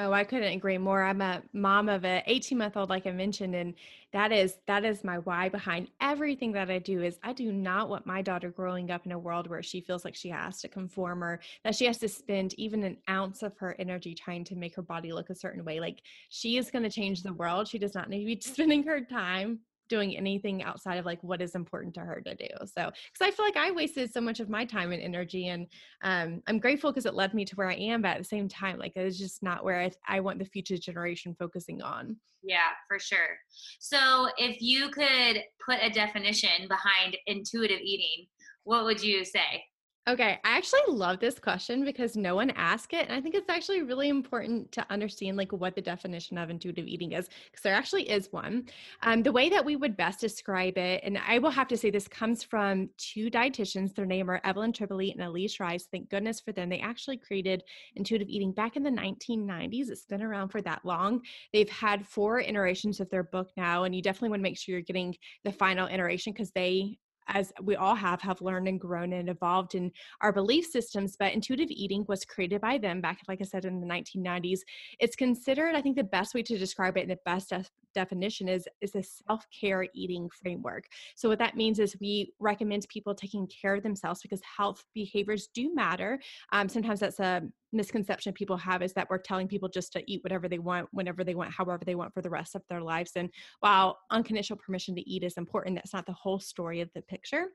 Oh, 0.00 0.12
I 0.12 0.22
couldn't 0.22 0.52
agree 0.52 0.78
more. 0.78 1.02
I'm 1.02 1.20
a 1.20 1.42
mom 1.52 1.88
of 1.88 2.04
a 2.04 2.22
18 2.26 2.56
month 2.56 2.76
old, 2.76 2.88
like 2.88 3.04
I 3.08 3.10
mentioned, 3.10 3.56
and 3.56 3.74
that 4.12 4.30
is 4.30 4.58
that 4.68 4.84
is 4.84 5.02
my 5.02 5.18
why 5.18 5.48
behind 5.48 5.88
everything 6.00 6.52
that 6.52 6.70
I 6.70 6.78
do. 6.78 7.02
Is 7.02 7.18
I 7.24 7.32
do 7.32 7.50
not 7.50 7.88
want 7.88 8.06
my 8.06 8.22
daughter 8.22 8.48
growing 8.48 8.92
up 8.92 9.06
in 9.06 9.12
a 9.12 9.18
world 9.18 9.48
where 9.50 9.60
she 9.60 9.80
feels 9.80 10.04
like 10.04 10.14
she 10.14 10.28
has 10.28 10.60
to 10.60 10.68
conform 10.68 11.24
or 11.24 11.40
that 11.64 11.74
she 11.74 11.84
has 11.86 11.98
to 11.98 12.08
spend 12.08 12.54
even 12.54 12.84
an 12.84 12.98
ounce 13.10 13.42
of 13.42 13.58
her 13.58 13.74
energy 13.80 14.14
trying 14.14 14.44
to 14.44 14.54
make 14.54 14.76
her 14.76 14.82
body 14.82 15.12
look 15.12 15.30
a 15.30 15.34
certain 15.34 15.64
way. 15.64 15.80
Like 15.80 16.02
she 16.28 16.58
is 16.58 16.70
going 16.70 16.84
to 16.84 16.90
change 16.90 17.24
the 17.24 17.32
world. 17.32 17.66
She 17.66 17.78
does 17.78 17.96
not 17.96 18.08
need 18.08 18.20
to 18.20 18.26
be 18.26 18.40
spending 18.52 18.84
her 18.84 19.00
time 19.00 19.58
doing 19.88 20.16
anything 20.16 20.62
outside 20.62 20.96
of 20.96 21.06
like 21.06 21.22
what 21.22 21.40
is 21.40 21.54
important 21.54 21.94
to 21.94 22.00
her 22.00 22.20
to 22.20 22.34
do. 22.34 22.46
So, 22.64 22.90
because 22.90 23.22
I 23.22 23.30
feel 23.30 23.44
like 23.44 23.56
I 23.56 23.70
wasted 23.70 24.12
so 24.12 24.20
much 24.20 24.40
of 24.40 24.48
my 24.48 24.64
time 24.64 24.92
and 24.92 25.02
energy, 25.02 25.48
and 25.48 25.66
um, 26.02 26.42
I'm 26.46 26.58
grateful 26.58 26.90
because 26.90 27.06
it 27.06 27.14
led 27.14 27.34
me 27.34 27.44
to 27.44 27.54
where 27.56 27.70
I 27.70 27.74
am. 27.74 28.02
But 28.02 28.08
at 28.08 28.18
the 28.18 28.24
same 28.24 28.48
time, 28.48 28.78
like 28.78 28.92
it's 28.96 29.18
just 29.18 29.42
not 29.42 29.64
where 29.64 29.80
I, 29.80 29.90
I 30.06 30.20
want 30.20 30.38
the 30.38 30.44
future 30.44 30.76
generation 30.76 31.34
focusing 31.38 31.82
on. 31.82 32.16
Yeah, 32.42 32.70
for 32.86 32.98
sure. 32.98 33.38
So, 33.78 34.28
if 34.36 34.60
you 34.60 34.90
could 34.90 35.42
put 35.64 35.78
a 35.82 35.90
definition 35.90 36.68
behind 36.68 37.16
intuitive 37.26 37.80
eating, 37.80 38.26
what 38.64 38.84
would 38.84 39.02
you 39.02 39.24
say? 39.24 39.64
Okay, 40.06 40.38
I 40.42 40.56
actually 40.56 40.80
love 40.88 41.20
this 41.20 41.38
question 41.38 41.84
because 41.84 42.16
no 42.16 42.34
one 42.34 42.48
asked 42.52 42.94
it. 42.94 43.06
And 43.06 43.12
I 43.12 43.20
think 43.20 43.34
it's 43.34 43.50
actually 43.50 43.82
really 43.82 44.08
important 44.08 44.72
to 44.72 44.86
understand 44.88 45.36
like 45.36 45.52
what 45.52 45.74
the 45.74 45.82
definition 45.82 46.38
of 46.38 46.48
intuitive 46.48 46.86
eating 46.86 47.12
is, 47.12 47.28
because 47.44 47.62
there 47.62 47.74
actually 47.74 48.08
is 48.08 48.32
one. 48.32 48.68
Um, 49.02 49.22
the 49.22 49.32
way 49.32 49.50
that 49.50 49.66
we 49.66 49.76
would 49.76 49.98
best 49.98 50.18
describe 50.18 50.78
it, 50.78 51.02
and 51.04 51.18
I 51.28 51.38
will 51.38 51.50
have 51.50 51.68
to 51.68 51.76
say 51.76 51.90
this 51.90 52.08
comes 52.08 52.42
from 52.42 52.88
two 52.96 53.30
dietitians. 53.30 53.94
Their 53.94 54.06
name 54.06 54.30
are 54.30 54.40
Evelyn 54.44 54.72
Tribole 54.72 55.12
and 55.12 55.20
Elise 55.20 55.60
Rice. 55.60 55.88
Thank 55.92 56.08
goodness 56.08 56.40
for 56.40 56.52
them. 56.52 56.70
They 56.70 56.80
actually 56.80 57.18
created 57.18 57.62
intuitive 57.94 58.30
eating 58.30 58.52
back 58.52 58.76
in 58.76 58.82
the 58.82 58.90
1990s. 58.90 59.90
It's 59.90 60.06
been 60.06 60.22
around 60.22 60.48
for 60.48 60.62
that 60.62 60.86
long. 60.86 61.20
They've 61.52 61.68
had 61.68 62.06
four 62.06 62.40
iterations 62.40 63.00
of 63.00 63.10
their 63.10 63.24
book 63.24 63.50
now, 63.58 63.84
and 63.84 63.94
you 63.94 64.00
definitely 64.00 64.30
want 64.30 64.40
to 64.40 64.44
make 64.44 64.56
sure 64.56 64.72
you're 64.72 64.80
getting 64.80 65.16
the 65.44 65.52
final 65.52 65.86
iteration 65.86 66.32
because 66.32 66.50
they 66.52 66.96
as 67.28 67.52
we 67.62 67.76
all 67.76 67.94
have 67.94 68.20
have 68.20 68.40
learned 68.40 68.68
and 68.68 68.80
grown 68.80 69.12
and 69.12 69.28
evolved 69.28 69.74
in 69.74 69.90
our 70.20 70.32
belief 70.32 70.66
systems 70.66 71.16
but 71.18 71.32
intuitive 71.32 71.70
eating 71.70 72.04
was 72.08 72.24
created 72.24 72.60
by 72.60 72.78
them 72.78 73.00
back 73.00 73.20
like 73.28 73.40
i 73.40 73.44
said 73.44 73.64
in 73.64 73.80
the 73.80 73.86
1990s 73.86 74.60
it's 74.98 75.16
considered 75.16 75.74
i 75.74 75.80
think 75.80 75.96
the 75.96 76.04
best 76.04 76.34
way 76.34 76.42
to 76.42 76.58
describe 76.58 76.96
it 76.96 77.02
and 77.02 77.10
the 77.10 77.18
best 77.24 77.52
definition 77.94 78.48
is 78.48 78.68
is 78.80 78.94
a 78.94 79.02
self-care 79.02 79.86
eating 79.94 80.28
framework. 80.40 80.84
So 81.16 81.28
what 81.28 81.38
that 81.38 81.56
means 81.56 81.78
is 81.78 81.96
we 82.00 82.32
recommend 82.38 82.86
people 82.88 83.14
taking 83.14 83.48
care 83.48 83.74
of 83.74 83.82
themselves 83.82 84.22
because 84.22 84.40
health 84.56 84.84
behaviors 84.94 85.48
do 85.52 85.74
matter. 85.74 86.20
Um, 86.52 86.68
sometimes 86.68 87.00
that's 87.00 87.20
a 87.20 87.42
misconception 87.72 88.32
people 88.32 88.56
have 88.56 88.82
is 88.82 88.92
that 88.94 89.08
we're 89.10 89.18
telling 89.18 89.48
people 89.48 89.68
just 89.68 89.92
to 89.92 90.02
eat 90.10 90.22
whatever 90.24 90.48
they 90.48 90.58
want 90.58 90.88
whenever 90.92 91.22
they 91.24 91.34
want 91.34 91.52
however 91.52 91.84
they 91.84 91.94
want 91.94 92.12
for 92.14 92.22
the 92.22 92.30
rest 92.30 92.54
of 92.54 92.62
their 92.68 92.80
lives. 92.80 93.12
And 93.16 93.30
while 93.60 93.98
unconditional 94.10 94.58
permission 94.58 94.94
to 94.96 95.08
eat 95.08 95.22
is 95.22 95.36
important 95.36 95.76
that's 95.76 95.92
not 95.92 96.06
the 96.06 96.12
whole 96.12 96.38
story 96.38 96.80
of 96.80 96.90
the 96.94 97.02
picture. 97.02 97.46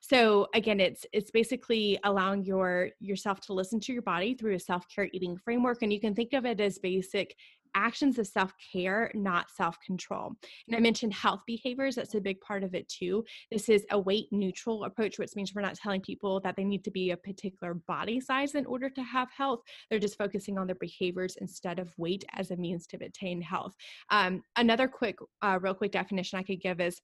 So 0.00 0.48
again 0.54 0.80
it's 0.80 1.06
it's 1.12 1.30
basically 1.30 1.98
allowing 2.04 2.44
your 2.44 2.90
yourself 3.00 3.40
to 3.40 3.54
listen 3.54 3.80
to 3.80 3.92
your 3.92 4.02
body 4.02 4.34
through 4.34 4.54
a 4.54 4.60
self-care 4.60 5.08
eating 5.12 5.36
framework. 5.36 5.82
And 5.82 5.92
you 5.92 6.00
can 6.00 6.14
think 6.14 6.32
of 6.32 6.44
it 6.44 6.60
as 6.60 6.78
basic 6.78 7.36
actions 7.74 8.18
of 8.18 8.26
self 8.26 8.52
care, 8.72 9.10
not 9.14 9.50
self 9.50 9.78
control. 9.84 10.32
And 10.66 10.76
I 10.76 10.80
mentioned 10.80 11.14
health 11.14 11.40
behaviors, 11.46 11.96
that's 11.96 12.14
a 12.14 12.20
big 12.20 12.40
part 12.40 12.64
of 12.64 12.74
it 12.74 12.88
too. 12.88 13.24
This 13.50 13.68
is 13.68 13.84
a 13.90 13.98
weight 13.98 14.26
neutral 14.30 14.84
approach, 14.84 15.18
which 15.18 15.34
means 15.36 15.54
we're 15.54 15.62
not 15.62 15.74
telling 15.74 16.00
people 16.00 16.40
that 16.40 16.56
they 16.56 16.64
need 16.64 16.84
to 16.84 16.90
be 16.90 17.10
a 17.10 17.16
particular 17.16 17.74
body 17.74 18.20
size 18.20 18.54
in 18.54 18.66
order 18.66 18.90
to 18.90 19.02
have 19.02 19.28
health. 19.36 19.60
They're 19.90 19.98
just 19.98 20.18
focusing 20.18 20.58
on 20.58 20.66
their 20.66 20.76
behaviors 20.76 21.36
instead 21.40 21.78
of 21.78 21.92
weight 21.96 22.24
as 22.34 22.50
a 22.50 22.56
means 22.56 22.86
to 22.88 22.98
attain 23.04 23.40
health. 23.42 23.74
Um, 24.10 24.42
another 24.56 24.88
quick, 24.88 25.16
uh, 25.42 25.58
real 25.60 25.74
quick 25.74 25.92
definition 25.92 26.38
I 26.38 26.42
could 26.42 26.60
give 26.60 26.80
is 26.80 27.00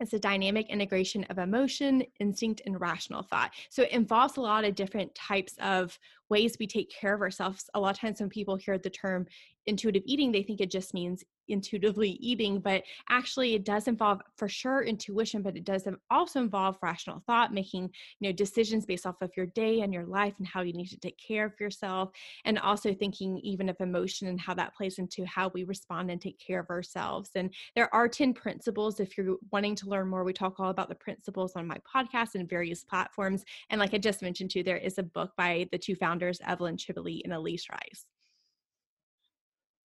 it's 0.00 0.14
a 0.14 0.18
dynamic 0.18 0.70
integration 0.70 1.24
of 1.24 1.38
emotion, 1.38 2.02
instinct, 2.18 2.62
and 2.64 2.80
rational 2.80 3.22
thought. 3.22 3.52
So 3.68 3.82
it 3.82 3.92
involves 3.92 4.36
a 4.36 4.40
lot 4.40 4.64
of 4.64 4.74
different 4.74 5.14
types 5.14 5.54
of 5.60 5.98
ways 6.30 6.56
we 6.58 6.66
take 6.66 6.90
care 6.90 7.14
of 7.14 7.20
ourselves. 7.20 7.68
A 7.74 7.80
lot 7.80 7.94
of 7.94 8.00
times 8.00 8.20
when 8.20 8.30
people 8.30 8.56
hear 8.56 8.78
the 8.78 8.90
term 8.90 9.26
intuitive 9.66 10.02
eating, 10.06 10.32
they 10.32 10.42
think 10.42 10.60
it 10.60 10.70
just 10.70 10.94
means 10.94 11.22
intuitively 11.50 12.10
eating, 12.20 12.60
but 12.60 12.82
actually 13.08 13.54
it 13.54 13.64
does 13.64 13.88
involve 13.88 14.20
for 14.36 14.48
sure 14.48 14.82
intuition, 14.82 15.42
but 15.42 15.56
it 15.56 15.64
does 15.64 15.86
also 16.10 16.40
involve 16.40 16.78
rational 16.82 17.22
thought, 17.26 17.52
making 17.52 17.90
you 18.20 18.28
know 18.28 18.32
decisions 18.32 18.86
based 18.86 19.06
off 19.06 19.20
of 19.22 19.30
your 19.36 19.46
day 19.46 19.80
and 19.80 19.92
your 19.92 20.06
life 20.06 20.34
and 20.38 20.46
how 20.46 20.62
you 20.62 20.72
need 20.72 20.88
to 20.88 20.98
take 20.98 21.18
care 21.18 21.46
of 21.46 21.58
yourself, 21.60 22.10
and 22.44 22.58
also 22.58 22.94
thinking 22.94 23.38
even 23.38 23.68
of 23.68 23.80
emotion 23.80 24.28
and 24.28 24.40
how 24.40 24.54
that 24.54 24.74
plays 24.74 24.98
into 24.98 25.24
how 25.24 25.50
we 25.54 25.64
respond 25.64 26.10
and 26.10 26.20
take 26.20 26.38
care 26.38 26.60
of 26.60 26.70
ourselves. 26.70 27.30
And 27.34 27.52
there 27.74 27.92
are 27.94 28.08
10 28.08 28.34
principles. 28.34 29.00
If 29.00 29.16
you're 29.16 29.36
wanting 29.50 29.74
to 29.76 29.88
learn 29.88 30.08
more, 30.08 30.24
we 30.24 30.32
talk 30.32 30.60
all 30.60 30.70
about 30.70 30.88
the 30.88 30.94
principles 30.94 31.54
on 31.56 31.66
my 31.66 31.78
podcast 31.78 32.34
and 32.34 32.48
various 32.48 32.84
platforms. 32.84 33.44
And 33.70 33.78
like 33.80 33.94
I 33.94 33.98
just 33.98 34.22
mentioned 34.22 34.50
too, 34.50 34.62
there 34.62 34.76
is 34.76 34.98
a 34.98 35.02
book 35.02 35.32
by 35.36 35.68
the 35.72 35.78
two 35.78 35.94
founders, 35.94 36.40
Evelyn 36.46 36.76
Tribole 36.76 37.20
and 37.24 37.32
Elise 37.32 37.66
Rice. 37.70 38.06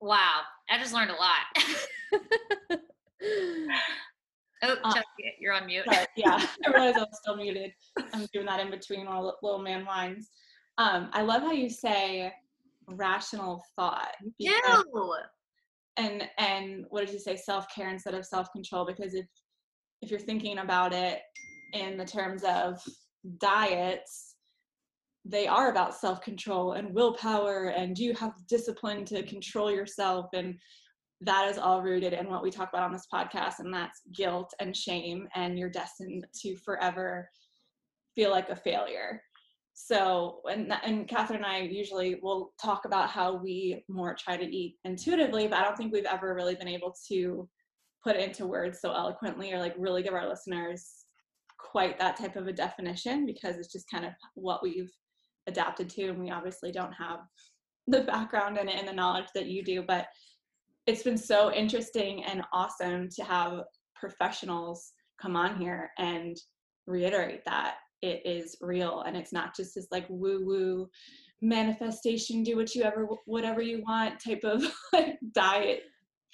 Wow, 0.02 0.42
I 0.70 0.78
just 0.78 0.94
learned 0.94 1.12
a 1.12 1.16
lot. 1.16 1.46
oh, 4.64 4.78
uh, 4.84 5.02
you're 5.40 5.54
on 5.54 5.66
mute. 5.66 5.86
Sorry, 5.92 6.06
yeah, 6.16 6.46
I 6.66 6.70
realized 6.70 6.98
I 6.98 7.02
was 7.02 7.20
still 7.22 7.38
muted. 7.38 7.72
I'm 8.14 8.28
doing 8.34 8.46
that 8.46 8.60
in 8.60 8.70
between 8.70 9.08
all 9.08 9.38
little 9.42 9.60
man 9.60 9.86
lines. 9.86 10.30
Um, 10.78 11.10
I 11.14 11.22
love 11.22 11.42
how 11.42 11.52
you 11.52 11.70
say 11.70 12.32
rational 12.88 13.64
thought. 13.76 14.16
Yeah. 14.38 14.82
And 15.98 16.28
and 16.38 16.86
what 16.90 17.06
did 17.06 17.14
you 17.14 17.20
say? 17.20 17.38
Self 17.38 17.68
care 17.74 17.90
instead 17.90 18.14
of 18.14 18.26
self 18.26 18.52
control. 18.52 18.86
Because 18.86 19.14
if 19.14 19.26
if 20.02 20.12
you're 20.12 20.20
thinking 20.20 20.58
about 20.60 20.94
it 20.94 21.22
in 21.74 21.98
the 21.98 22.06
terms 22.06 22.44
of 22.44 22.82
diets, 23.40 24.35
they 25.26 25.48
are 25.48 25.72
about 25.72 25.96
self 25.96 26.22
control 26.22 26.74
and 26.74 26.94
willpower, 26.94 27.68
and 27.70 27.96
do 27.96 28.04
you 28.04 28.14
have 28.14 28.34
discipline 28.48 29.04
to 29.06 29.24
control 29.24 29.72
yourself. 29.72 30.28
And 30.34 30.56
that 31.22 31.50
is 31.50 31.58
all 31.58 31.82
rooted 31.82 32.14
in 32.14 32.30
what 32.30 32.44
we 32.44 32.52
talk 32.52 32.70
about 32.70 32.84
on 32.84 32.94
this 32.94 33.08
podcast, 33.12 33.60
and 33.60 33.74
that's 33.74 34.02
guilt 34.14 34.54
and 34.60 34.76
shame, 34.76 35.28
and 35.36 35.58
you're 35.58 35.70
destined 35.70 36.28
to 36.42 36.56
forever 36.58 37.28
feel 38.16 38.30
like 38.30 38.50
a 38.50 38.56
failure. 38.56 39.22
So, 39.74 40.40
and, 40.50 40.74
and 40.86 41.06
Catherine 41.08 41.44
and 41.44 41.46
I 41.46 41.60
usually 41.60 42.16
will 42.22 42.54
talk 42.62 42.86
about 42.86 43.10
how 43.10 43.36
we 43.36 43.84
more 43.90 44.16
try 44.16 44.38
to 44.38 44.46
eat 44.46 44.78
intuitively, 44.86 45.48
but 45.48 45.60
I 45.60 45.64
don't 45.64 45.76
think 45.76 45.92
we've 45.92 46.06
ever 46.06 46.34
really 46.34 46.56
been 46.56 46.70
able 46.70 46.96
to 47.10 47.50
put 48.02 48.16
it 48.16 48.22
into 48.22 48.48
words 48.48 48.80
so 48.80 48.94
eloquently 48.94 49.52
or 49.52 49.60
like 49.60 49.76
really 49.78 50.02
give 50.02 50.14
our 50.14 50.30
listeners 50.30 51.06
quite 51.60 52.00
that 52.00 52.16
type 52.16 52.38
of 52.38 52.48
a 52.48 52.54
definition 52.54 53.26
because 53.26 53.58
it's 53.58 53.72
just 53.72 53.90
kind 53.90 54.06
of 54.06 54.14
what 54.36 54.64
we've 54.64 54.92
adapted 55.48 55.90
to 55.90 56.10
and 56.10 56.20
we 56.20 56.32
obviously 56.32 56.72
don't 56.72 56.94
have 56.94 57.20
the 57.88 58.02
background 58.02 58.58
in 58.58 58.68
it 58.68 58.76
and 58.76 58.88
the 58.88 58.94
knowledge 58.94 59.28
that 59.36 59.48
you 59.48 59.64
do 59.64 59.84
but 59.88 60.08
it's 60.88 61.04
been 61.04 61.18
so 61.18 61.52
interesting 61.54 62.24
and 62.24 62.44
awesome 62.54 63.08
to 63.10 63.24
have 63.24 63.62
professionals 63.96 64.94
come 65.22 65.36
on 65.36 65.58
here 65.58 65.90
and 65.98 66.36
reiterate 66.88 67.44
that 67.46 67.76
it 68.02 68.22
is 68.26 68.56
real 68.62 69.02
and 69.02 69.16
it's 69.16 69.34
not 69.34 69.56
just 69.56 69.76
this 69.76 69.88
like 69.92 70.06
woo 70.10 70.46
woo 70.46 70.88
manifestation 71.42 72.44
do 72.44 72.56
what 72.56 72.74
you 72.76 72.84
ever 72.84 73.08
whatever 73.26 73.62
you 73.62 73.82
want 73.88 74.20
type 74.20 74.44
of 74.44 74.64
like 74.94 75.18
diet 75.34 75.84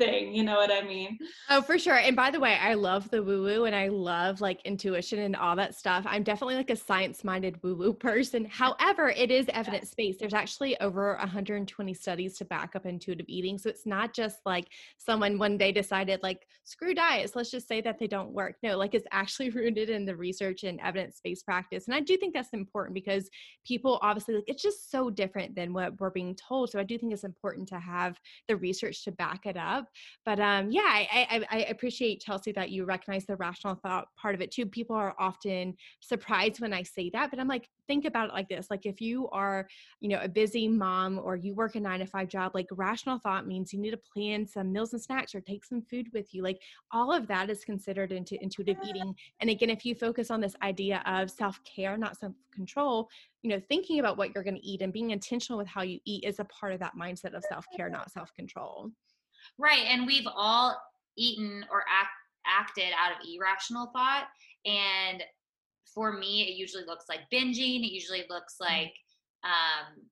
thing. 0.02 0.34
You 0.34 0.44
know 0.44 0.56
what 0.56 0.72
I 0.72 0.82
mean? 0.82 1.20
Oh, 1.50 1.62
for 1.62 1.78
sure. 1.78 1.98
And 1.98 2.16
by 2.16 2.32
the 2.32 2.40
way, 2.40 2.56
I 2.56 2.74
love 2.74 3.10
the 3.12 3.22
woo 3.22 3.44
woo 3.44 3.66
and 3.66 3.76
I 3.76 3.90
love 3.90 4.42
like 4.42 4.60
intuition 4.66 5.20
and 5.20 5.36
all 5.36 5.56
that 5.58 5.76
stuff. 5.76 6.06
I'm 6.08 6.24
definitely 6.24 6.56
like 6.56 6.72
a 6.72 6.76
science 6.76 7.24
minded 7.24 7.62
woo 7.62 7.76
woo 7.76 7.94
person. 7.94 8.46
However, 8.46 9.10
it 9.10 9.30
is 9.30 9.46
evidence 9.50 9.94
based. 9.94 10.20
There's 10.20 10.34
actually 10.34 10.80
over 10.82 11.16
120 11.18 11.94
studies 11.94 12.38
to 12.38 12.46
back 12.46 12.76
up 12.76 12.86
intuitive 12.86 13.28
eating. 13.30 13.58
So 13.58 13.70
it's 13.70 13.86
not 13.86 14.14
just 14.14 14.40
like 14.46 14.70
someone 14.98 15.38
one 15.38 15.58
day 15.58 15.72
decided, 15.72 16.22
like, 16.24 16.48
screw 16.64 16.94
diets, 16.94 17.36
let's 17.36 17.52
just 17.52 17.68
say 17.68 17.82
that 17.82 18.00
they 18.00 18.08
don't 18.08 18.32
work. 18.32 18.56
No, 18.64 18.78
like 18.78 18.96
it's 18.96 19.08
actually 19.12 19.50
rooted 19.62 19.90
in 19.90 20.06
the 20.06 20.16
research 20.16 20.64
and 20.64 20.80
evidence 20.82 21.20
based 21.24 21.46
practice. 21.46 21.86
And 21.86 21.96
I 21.96 22.00
do 22.00 22.18
think 22.18 22.34
that's 22.34 22.54
important 22.54 22.96
because 22.96 23.30
people 23.66 24.00
obviously, 24.02 24.36
like, 24.36 24.46
it's 24.48 24.64
just 24.64 24.90
so 24.90 25.10
different 25.10 25.56
than 25.56 25.74
what 25.74 26.00
we're 26.00 26.10
being 26.10 26.36
told. 26.36 26.72
So 26.72 26.80
I 26.80 26.84
do 26.84 26.98
think 26.98 27.14
it's 27.14 27.24
important 27.24 27.68
to 27.70 27.80
have 27.80 28.18
the 28.48 28.56
research 28.56 29.04
to 29.04 29.12
back 29.12 29.46
it 29.46 29.58
up. 29.58 29.86
But 30.26 30.40
um, 30.40 30.72
yeah, 30.72 30.82
I, 30.84 31.46
I, 31.52 31.58
I 31.58 31.60
appreciate 31.66 32.22
Chelsea 32.22 32.52
that 32.54 32.72
you 32.72 32.86
recognize 32.86 33.26
the 33.26 33.36
rational 33.36 33.76
thought 33.76 34.08
part 34.16 34.36
of 34.36 34.42
it 34.42 34.52
too. 34.52 34.66
People 34.66 34.96
are 34.96 35.16
often 35.20 35.76
surprised 36.00 36.62
when 36.62 36.74
I 36.74 36.84
say 36.84 37.10
that, 37.12 37.30
but 37.30 37.40
I'm 37.40 37.48
like, 37.48 37.70
think 37.88 38.06
about 38.06 38.30
it 38.30 38.34
like 38.34 38.50
this: 38.50 38.68
like 38.70 38.86
if 38.86 39.02
you 39.02 39.30
are, 39.30 39.68
you 40.00 40.10
know, 40.10 40.20
a 40.22 40.30
busy 40.30 40.68
mom 40.68 41.20
or 41.24 41.36
you 41.36 41.54
work 41.54 41.76
a 41.76 41.80
nine 41.80 42.00
to 42.00 42.06
five 42.06 42.28
job, 42.28 42.52
like 42.54 42.68
rational 42.72 43.20
thought 43.20 43.48
means 43.48 43.74
you 43.74 43.80
need 43.80 43.92
to 43.92 43.98
plan 43.98 44.48
some 44.48 44.72
meals 44.72 44.94
and 44.94 45.02
snacks 45.02 45.36
or 45.36 45.42
take 45.42 45.66
some 45.66 45.82
food 45.82 46.08
with 46.14 46.34
you. 46.34 46.44
Like 46.44 46.62
all 46.92 47.12
of 47.12 47.28
that 47.28 47.50
is 47.50 47.64
considered 47.64 48.12
into 48.12 48.42
intuitive 48.42 48.78
eating. 48.88 49.16
And 49.40 49.50
again, 49.50 49.70
if 49.70 49.86
you 49.86 49.96
focus 49.96 50.32
on 50.32 50.42
this 50.42 50.56
idea 50.62 51.02
of 51.06 51.30
self 51.30 51.60
care, 51.64 51.98
not 51.98 52.18
self 52.18 52.34
control, 52.54 53.10
you 53.42 53.50
know, 53.50 53.62
thinking 53.70 54.00
about 54.00 54.18
what 54.18 54.34
you're 54.34 54.44
going 54.44 54.56
to 54.56 54.66
eat 54.68 54.82
and 54.82 54.94
being 54.94 55.12
intentional 55.12 55.58
with 55.58 55.68
how 55.68 55.82
you 55.82 56.00
eat 56.06 56.24
is 56.24 56.40
a 56.40 56.46
part 56.46 56.74
of 56.74 56.80
that 56.80 56.94
mindset 57.00 57.34
of 57.34 57.44
self 57.48 57.66
care, 57.76 57.90
not 57.90 58.12
self 58.12 58.34
control. 58.34 58.92
Right. 59.58 59.86
And 59.88 60.06
we've 60.06 60.28
all 60.34 60.78
eaten 61.18 61.66
or 61.72 61.82
act, 61.82 62.10
acted 62.46 62.94
out 63.00 63.12
of 63.12 63.28
irrational 63.28 63.92
thought. 63.94 64.26
And 64.66 65.24
for 65.94 66.14
me, 66.14 66.44
it 66.44 66.56
usually 66.56 66.86
looks 66.86 67.06
like 67.10 67.22
binging. 67.32 67.84
It 67.84 67.92
usually 67.92 68.24
looks 68.30 68.56
mm. 68.62 68.66
like 68.66 68.94
um, 69.44 70.04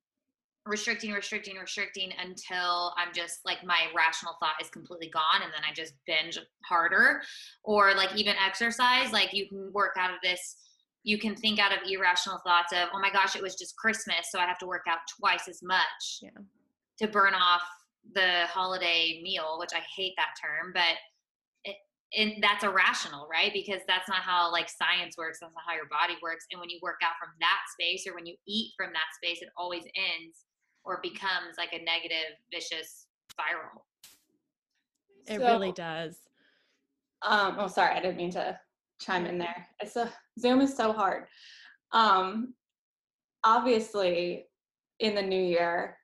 restricting, 0.66 1.12
restricting, 1.12 1.56
restricting 1.56 2.10
until 2.22 2.92
I'm 2.96 3.12
just 3.14 3.40
like 3.44 3.64
my 3.64 3.86
rational 3.96 4.34
thought 4.40 4.60
is 4.60 4.68
completely 4.68 5.08
gone 5.08 5.42
and 5.42 5.52
then 5.52 5.62
I 5.68 5.72
just 5.74 5.94
binge 6.06 6.38
harder. 6.64 7.22
Or 7.64 7.94
like 7.94 8.14
even 8.16 8.34
exercise, 8.44 9.12
like 9.12 9.32
you 9.32 9.48
can 9.48 9.72
work 9.72 9.96
out 9.98 10.10
of 10.10 10.20
this. 10.22 10.56
You 11.02 11.18
can 11.18 11.34
think 11.34 11.58
out 11.58 11.72
of 11.72 11.78
irrational 11.90 12.40
thoughts 12.44 12.74
of, 12.74 12.90
oh 12.94 13.00
my 13.00 13.10
gosh, 13.10 13.34
it 13.34 13.42
was 13.42 13.54
just 13.54 13.74
Christmas, 13.76 14.30
so 14.30 14.38
I 14.38 14.44
have 14.44 14.58
to 14.58 14.66
work 14.66 14.82
out 14.86 14.98
twice 15.18 15.48
as 15.48 15.62
much 15.62 16.20
yeah. 16.20 16.28
to 16.98 17.08
burn 17.08 17.32
off 17.32 17.62
the 18.14 18.46
holiday 18.46 19.20
meal, 19.22 19.56
which 19.58 19.70
I 19.74 19.80
hate 19.96 20.14
that 20.16 20.34
term, 20.40 20.72
but 20.74 20.96
it, 21.64 21.76
and 22.16 22.42
that's 22.42 22.64
irrational, 22.64 23.28
right? 23.30 23.52
Because 23.52 23.82
that's 23.86 24.08
not 24.08 24.18
how 24.18 24.50
like 24.50 24.68
science 24.68 25.16
works. 25.16 25.38
That's 25.40 25.54
not 25.54 25.64
how 25.66 25.74
your 25.74 25.88
body 25.88 26.14
works. 26.22 26.46
And 26.50 26.60
when 26.60 26.70
you 26.70 26.78
work 26.82 27.00
out 27.04 27.14
from 27.20 27.30
that 27.40 27.60
space 27.72 28.06
or 28.06 28.14
when 28.14 28.26
you 28.26 28.36
eat 28.46 28.72
from 28.76 28.92
that 28.92 29.14
space, 29.22 29.42
it 29.42 29.48
always 29.56 29.84
ends 29.94 30.44
or 30.84 31.00
becomes 31.02 31.56
like 31.58 31.72
a 31.72 31.84
negative, 31.84 32.36
vicious 32.52 33.06
spiral. 33.30 33.86
It 35.28 35.38
so, 35.38 35.46
really 35.46 35.72
does. 35.72 36.18
Um, 37.22 37.56
oh, 37.58 37.68
sorry, 37.68 37.94
I 37.94 38.00
didn't 38.00 38.16
mean 38.16 38.30
to 38.32 38.58
chime 39.00 39.26
in 39.26 39.38
there. 39.38 39.68
It's 39.80 39.96
a 39.96 40.10
Zoom 40.38 40.60
is 40.60 40.76
so 40.76 40.92
hard. 40.92 41.24
Um, 41.92 42.54
obviously, 43.44 44.46
in 45.00 45.14
the 45.14 45.22
new 45.22 45.42
year, 45.42 45.96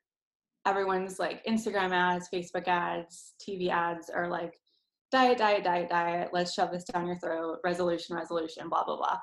everyone's 0.67 1.19
like 1.19 1.45
Instagram 1.47 1.93
ads, 1.93 2.29
Facebook 2.33 2.69
ads, 2.69 3.35
TV 3.41 3.71
ads 3.71 4.11
are 4.11 4.29
like 4.29 4.59
diet, 5.13 5.39
diet, 5.39 5.65
diet, 5.65 5.89
diet. 5.89 6.31
Let's 6.33 6.53
shove 6.53 6.73
this 6.73 6.85
down 6.85 7.07
your 7.07 7.19
throat. 7.19 7.59
Resolution, 7.65 8.17
resolution, 8.17 8.69
blah, 8.69 8.85
blah, 8.85 8.97
blah. 8.97 9.19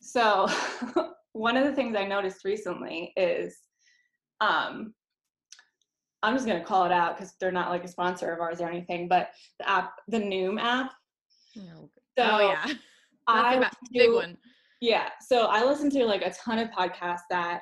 So, 0.00 0.48
one 1.32 1.56
of 1.56 1.64
the 1.64 1.72
things 1.72 1.94
I 1.94 2.06
noticed 2.06 2.44
recently 2.44 3.12
is 3.16 3.58
um, 4.40 4.94
I'm 6.22 6.34
just 6.34 6.46
gonna 6.46 6.64
call 6.64 6.84
it 6.84 6.92
out 6.92 7.16
because 7.16 7.34
they're 7.38 7.52
not 7.52 7.70
like 7.70 7.84
a 7.84 7.88
sponsor 7.88 8.32
of 8.32 8.40
ours 8.40 8.60
or 8.60 8.68
anything, 8.68 9.08
but 9.08 9.30
the 9.58 9.68
app, 9.68 9.92
the 10.08 10.18
Noom 10.18 10.60
app. 10.60 10.92
Oh, 11.58 11.90
so 12.18 12.28
oh 12.30 12.40
yeah, 12.40 12.66
I 13.26 13.70
big 13.92 14.12
one. 14.12 14.36
Yeah, 14.80 15.10
so 15.20 15.46
I 15.46 15.62
listen 15.64 15.90
to 15.90 16.04
like 16.06 16.22
a 16.22 16.32
ton 16.32 16.58
of 16.58 16.70
podcasts 16.70 17.28
that 17.30 17.60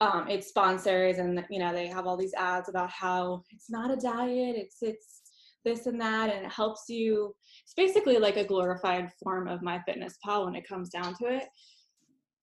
um, 0.00 0.28
it 0.28 0.44
sponsors 0.44 1.18
and 1.18 1.44
you 1.50 1.58
know 1.58 1.72
they 1.72 1.88
have 1.88 2.06
all 2.06 2.16
these 2.16 2.34
ads 2.34 2.68
about 2.68 2.90
how 2.90 3.42
it's 3.50 3.68
not 3.68 3.90
a 3.90 3.96
diet 3.96 4.54
it's 4.56 4.76
it's 4.80 5.18
this 5.64 5.86
and 5.86 6.00
that 6.00 6.30
and 6.30 6.46
it 6.46 6.52
helps 6.52 6.84
you. 6.88 7.34
It's 7.62 7.74
basically 7.74 8.18
like 8.18 8.36
a 8.36 8.44
glorified 8.44 9.10
form 9.22 9.48
of 9.48 9.60
MyFitnessPal 9.60 10.46
when 10.46 10.54
it 10.54 10.66
comes 10.66 10.88
down 10.88 11.14
to 11.16 11.26
it. 11.26 11.44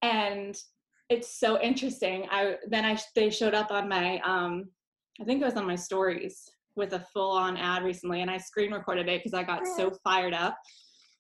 And 0.02 0.56
it's 1.10 1.40
so 1.40 1.62
interesting. 1.62 2.28
I 2.32 2.56
then 2.70 2.86
i 2.86 2.98
they 3.16 3.30
showed 3.30 3.54
up 3.54 3.72
on 3.72 3.88
my 3.88 4.20
um 4.20 4.66
i 5.22 5.24
think 5.24 5.42
it 5.42 5.46
was 5.46 5.56
on 5.56 5.68
my 5.68 5.76
stories 5.76 6.44
with 6.76 6.94
a 6.94 7.06
full 7.14 7.32
on 7.32 7.56
ad 7.58 7.84
recently 7.84 8.22
and 8.22 8.30
i 8.30 8.38
screen 8.38 8.74
recorded 8.74 9.08
it 9.08 9.22
because 9.24 9.34
i 9.34 9.44
got 9.44 9.68
so 9.78 9.92
fired 10.04 10.34
up. 10.34 10.58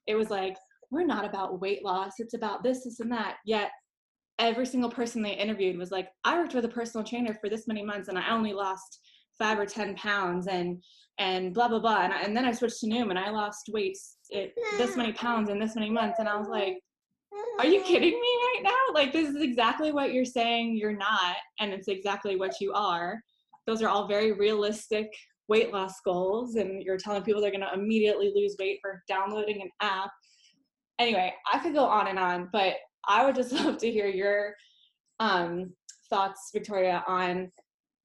It 0.08 0.16
was 0.16 0.30
like 0.30 0.56
we're 0.92 1.06
not 1.06 1.26
about 1.26 1.60
weight 1.62 1.84
loss. 1.84 2.14
It's 2.20 2.36
about 2.36 2.64
this 2.64 2.84
this 2.84 3.00
and 3.00 3.12
that. 3.12 3.38
Yet 3.46 3.72
every 4.40 4.66
single 4.66 4.90
person 4.90 5.22
they 5.22 5.34
interviewed 5.34 5.78
was 5.78 5.92
like, 5.92 6.10
I 6.24 6.38
worked 6.38 6.54
with 6.54 6.66
a 6.66 6.70
personal 6.70 7.06
trainer 7.06 7.34
for 7.34 7.50
this 7.50 7.68
many 7.68 7.84
months 7.84 8.10
and 8.10 8.18
I 8.18 8.30
only 8.32 8.54
lost 8.54 9.00
five 9.38 9.60
or 9.60 9.66
10 9.66 9.96
pounds 9.96 10.48
and, 10.48 10.82
and 11.18 11.54
blah, 11.54 11.68
blah, 11.68 11.80
blah. 11.80 12.02
And, 12.02 12.14
I, 12.14 12.22
and 12.22 12.36
then 12.36 12.46
I 12.46 12.52
switched 12.52 12.80
to 12.82 12.88
Noom 12.88 13.10
and 13.10 13.20
I 13.20 13.30
lost 13.30 13.70
weight 13.72 13.98
it, 14.30 14.54
this 14.78 14.98
many 14.98 15.14
pounds 15.14 15.50
in 15.50 15.60
this 15.60 15.76
many 15.76 15.90
months. 15.90 16.20
And 16.20 16.28
I 16.28 16.38
was 16.38 16.48
like, 16.48 16.78
are 17.60 17.66
you 17.66 17.82
kidding 17.82 18.12
me 18.12 18.18
right 18.20 18.62
now? 18.64 18.94
Like, 18.94 19.14
this 19.14 19.30
is 19.30 19.42
exactly 19.42 19.92
what 19.92 20.14
you're 20.14 20.26
saying 20.26 20.76
you're 20.76 20.96
not. 20.96 21.36
And 21.60 21.74
it's 21.74 21.88
exactly 21.88 22.36
what 22.36 22.60
you 22.60 22.74
are. 22.74 23.20
Those 23.66 23.82
are 23.82 23.90
all 23.90 24.08
very 24.08 24.34
realistic 24.34 25.08
weight 25.48 25.72
loss 25.72 25.94
goals. 26.04 26.56
And 26.56 26.84
you're 26.84 26.98
telling 26.98 27.24
people 27.24 27.42
they're 27.42 27.52
going 27.52 27.62
to 27.62 27.74
immediately 27.74 28.32
lose 28.36 28.56
weight 28.60 28.80
for 28.82 29.02
downloading 29.08 29.62
an 29.62 29.70
app. 29.82 30.12
Anyway, 31.00 31.34
I 31.52 31.60
could 31.60 31.74
go 31.74 31.86
on 31.86 32.08
and 32.08 32.20
on, 32.20 32.50
but 32.52 32.76
I 33.08 33.26
would 33.26 33.36
just 33.36 33.52
love 33.64 33.78
to 33.80 33.92
hear 33.92 34.08
your 34.08 34.56
um, 35.20 35.74
thoughts, 36.10 36.50
Victoria, 36.54 37.04
on 37.08 37.52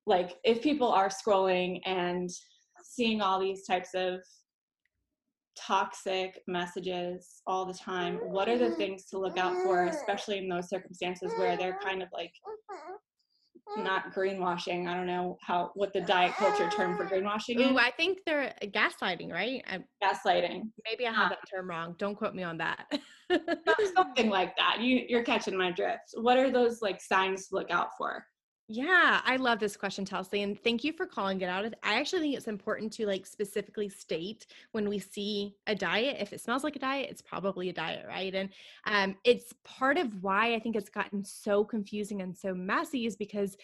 like 0.07 0.37
if 0.45 0.63
people 0.63 0.89
are 0.89 1.09
scrolling 1.09 1.81
and 1.85 2.29
seeing 2.83 3.21
all 3.21 3.39
these 3.39 3.65
types 3.67 3.91
of 3.95 4.21
toxic 5.57 6.41
messages 6.47 7.43
all 7.47 7.67
the 7.67 7.75
time, 7.75 8.17
what 8.17 8.49
are 8.49 8.59
the 8.59 8.71
things 8.73 9.05
to 9.07 9.19
look 9.19 9.39
out 9.39 9.55
for, 9.63 9.85
especially 9.87 10.39
in 10.39 10.49
those 10.49 10.69
circumstances 10.69 11.33
where 11.37 11.57
they're 11.57 11.79
kind 11.83 12.03
of 12.03 12.09
like 12.13 12.33
Mm. 13.77 13.85
not 13.85 14.13
greenwashing. 14.15 14.89
I 14.89 14.95
don't 14.95 15.07
know 15.07 15.39
how 15.43 15.71
what 15.75 15.93
the 15.93 16.01
diet 16.01 16.33
culture 16.35 16.69
term 16.71 16.97
for 16.97 17.07
greenwashing 17.07 17.59
Ooh, 17.59 17.71
is. 17.71 17.77
I 17.77 17.91
think 17.93 18.19
they're 18.27 18.55
uh, 18.63 18.67
gaslighting, 18.67 19.33
right? 19.33 19.63
I, 19.69 19.79
gaslighting. 20.03 20.71
Maybe 20.85 21.07
I 21.07 21.13
have 21.13 21.31
that 21.31 21.39
term 21.53 21.71
wrong. 21.71 21.95
Don't 21.99 22.17
quote 22.17 22.35
me 22.35 22.43
on 22.43 22.59
that. 22.59 22.87
Something 23.95 24.31
like 24.39 24.57
that. 24.57 24.81
You 24.81 25.05
you're 25.09 25.23
catching 25.23 25.57
my 25.57 25.71
drift. 25.71 26.15
What 26.15 26.39
are 26.39 26.51
those 26.51 26.83
like 26.83 27.01
signs 27.01 27.49
to 27.49 27.55
look 27.55 27.71
out 27.71 27.89
for? 27.97 28.25
Yeah, 28.73 29.21
I 29.25 29.35
love 29.35 29.59
this 29.59 29.77
question, 29.77 30.05
Chelsea, 30.05 30.43
and 30.43 30.57
thank 30.63 30.85
you 30.85 30.93
for 30.93 31.05
calling 31.05 31.41
it 31.41 31.49
out. 31.49 31.65
I 31.83 31.99
actually 31.99 32.23
think 32.23 32.37
it's 32.37 32.47
important 32.47 32.93
to 32.93 33.05
like 33.05 33.27
specifically 33.27 33.89
state 33.89 34.47
when 34.71 34.89
we 34.89 35.01
see 35.01 35.57
a 35.67 35.75
diet. 35.75 36.19
If 36.21 36.33
it 36.33 36.41
smells 36.41 36.63
like 36.63 36.77
a 36.77 36.79
diet, 36.79 37.09
it's 37.11 37.21
probably 37.21 37.71
a 37.71 37.73
diet, 37.73 38.07
right? 38.07 38.33
And 38.33 38.49
um, 38.87 39.17
it's 39.25 39.53
part 39.65 39.99
of 39.99 40.23
why 40.23 40.55
I 40.55 40.61
think 40.61 40.77
it's 40.77 40.89
gotten 40.89 41.25
so 41.25 41.65
confusing 41.65 42.23
and 42.23 42.37
so 42.37 42.55
messy 42.55 43.07
is 43.07 43.17
because 43.17 43.57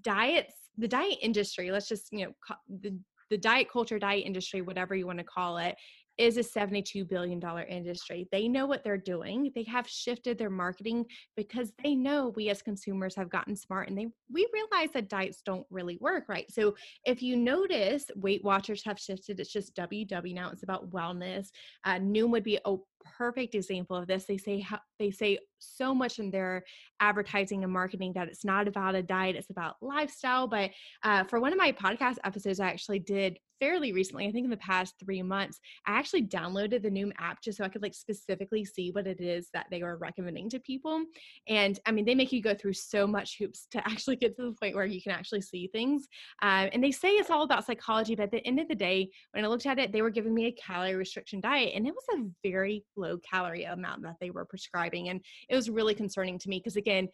diets, 0.00 0.54
the 0.78 0.88
diet 0.88 1.18
industry, 1.20 1.70
let's 1.70 1.86
just 1.86 2.08
you 2.10 2.24
know 2.24 2.32
the 2.80 2.98
the 3.28 3.36
diet 3.36 3.68
culture, 3.70 3.98
diet 3.98 4.24
industry, 4.24 4.62
whatever 4.62 4.94
you 4.94 5.06
want 5.06 5.18
to 5.18 5.24
call 5.24 5.58
it, 5.58 5.76
is 6.18 6.36
a 6.36 6.40
$72 6.40 7.08
billion 7.08 7.40
industry. 7.68 8.28
They 8.32 8.48
know 8.48 8.66
what 8.66 8.82
they're 8.82 8.96
doing. 8.96 9.52
They 9.54 9.62
have 9.64 9.88
shifted 9.88 10.36
their 10.36 10.50
marketing 10.50 11.06
because 11.36 11.72
they 11.82 11.94
know 11.94 12.32
we 12.34 12.50
as 12.50 12.60
consumers 12.60 13.14
have 13.14 13.30
gotten 13.30 13.56
smart 13.56 13.88
and 13.88 13.96
they 13.96 14.08
we 14.30 14.46
realize 14.52 14.90
that 14.94 15.08
diets 15.08 15.42
don't 15.44 15.66
really 15.70 15.96
work, 16.00 16.24
right? 16.28 16.50
So 16.50 16.74
if 17.04 17.22
you 17.22 17.36
notice, 17.36 18.10
Weight 18.16 18.44
Watchers 18.44 18.84
have 18.84 18.98
shifted. 18.98 19.40
It's 19.40 19.52
just 19.52 19.74
WW 19.76 20.34
now. 20.34 20.50
It's 20.50 20.64
about 20.64 20.90
wellness. 20.90 21.48
Uh, 21.84 21.94
Noom 21.96 22.30
would 22.30 22.44
be 22.44 22.58
perfect 23.04 23.54
example 23.54 23.96
of 23.96 24.06
this. 24.06 24.24
They 24.24 24.38
say 24.38 24.66
they 24.98 25.10
say 25.10 25.38
so 25.58 25.94
much 25.94 26.18
in 26.18 26.30
their 26.30 26.64
advertising 27.00 27.64
and 27.64 27.72
marketing 27.72 28.12
that 28.14 28.28
it's 28.28 28.44
not 28.44 28.68
about 28.68 28.94
a 28.94 29.02
diet, 29.02 29.36
it's 29.36 29.50
about 29.50 29.76
lifestyle. 29.80 30.46
But 30.46 30.70
uh, 31.02 31.24
for 31.24 31.40
one 31.40 31.52
of 31.52 31.58
my 31.58 31.72
podcast 31.72 32.16
episodes, 32.24 32.60
I 32.60 32.68
actually 32.68 33.00
did 33.00 33.38
fairly 33.60 33.92
recently, 33.92 34.26
I 34.26 34.32
think 34.32 34.44
in 34.44 34.50
the 34.50 34.56
past 34.58 34.94
three 35.02 35.22
months, 35.22 35.60
I 35.86 35.92
actually 35.92 36.22
downloaded 36.22 36.82
the 36.82 36.90
Noom 36.90 37.12
app 37.18 37.42
just 37.42 37.58
so 37.58 37.64
I 37.64 37.68
could 37.68 37.82
like 37.82 37.94
specifically 37.94 38.64
see 38.64 38.90
what 38.90 39.06
it 39.06 39.20
is 39.20 39.48
that 39.52 39.66
they 39.70 39.82
were 39.82 39.96
recommending 39.96 40.48
to 40.50 40.60
people. 40.60 41.04
And 41.48 41.78
I 41.86 41.92
mean, 41.92 42.04
they 42.04 42.14
make 42.14 42.32
you 42.32 42.42
go 42.42 42.54
through 42.54 42.74
so 42.74 43.06
much 43.06 43.36
hoops 43.38 43.66
to 43.72 43.78
actually 43.88 44.16
get 44.16 44.36
to 44.36 44.42
the 44.42 44.56
point 44.60 44.74
where 44.74 44.86
you 44.86 45.02
can 45.02 45.12
actually 45.12 45.42
see 45.42 45.68
things. 45.68 46.06
Uh, 46.42 46.68
and 46.72 46.82
they 46.82 46.92
say 46.92 47.10
it's 47.10 47.30
all 47.30 47.42
about 47.42 47.66
psychology, 47.66 48.14
but 48.14 48.24
at 48.24 48.30
the 48.30 48.46
end 48.46 48.60
of 48.60 48.68
the 48.68 48.74
day, 48.74 49.10
when 49.32 49.44
I 49.44 49.48
looked 49.48 49.66
at 49.66 49.78
it, 49.78 49.92
they 49.92 50.02
were 50.02 50.10
giving 50.10 50.34
me 50.34 50.46
a 50.46 50.52
calorie 50.52 50.94
restriction 50.94 51.40
diet, 51.40 51.72
and 51.74 51.86
it 51.86 51.94
was 51.94 52.04
a 52.14 52.48
very 52.48 52.84
low 52.98 53.18
calorie 53.18 53.64
amount 53.64 54.02
that 54.02 54.16
they 54.20 54.30
were 54.30 54.44
prescribing. 54.44 55.08
And 55.08 55.20
it 55.48 55.56
was 55.56 55.70
really 55.70 55.94
concerning 55.94 56.38
to 56.40 56.48
me 56.48 56.58
because, 56.58 56.76
again, 56.76 57.08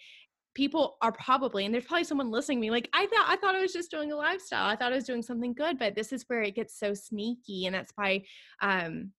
people 0.54 0.96
are 1.02 1.12
probably 1.12 1.64
and 1.64 1.74
there's 1.74 1.84
probably 1.84 2.04
someone 2.04 2.30
listening 2.30 2.60
me 2.60 2.70
like 2.70 2.88
i 2.92 3.06
thought 3.06 3.26
i 3.26 3.34
thought 3.34 3.56
i 3.56 3.60
was 3.60 3.72
just 3.72 3.90
doing 3.90 4.12
a 4.12 4.16
lifestyle 4.16 4.66
i 4.66 4.76
thought 4.76 4.92
i 4.92 4.94
was 4.94 5.02
doing 5.02 5.20
something 5.20 5.52
good 5.52 5.80
but 5.80 5.96
this 5.96 6.12
is 6.12 6.24
where 6.28 6.42
it 6.42 6.54
gets 6.54 6.78
so 6.78 6.94
sneaky 6.94 7.66
and 7.66 7.74
that's 7.74 7.90
why 7.96 8.22
um 8.60 9.10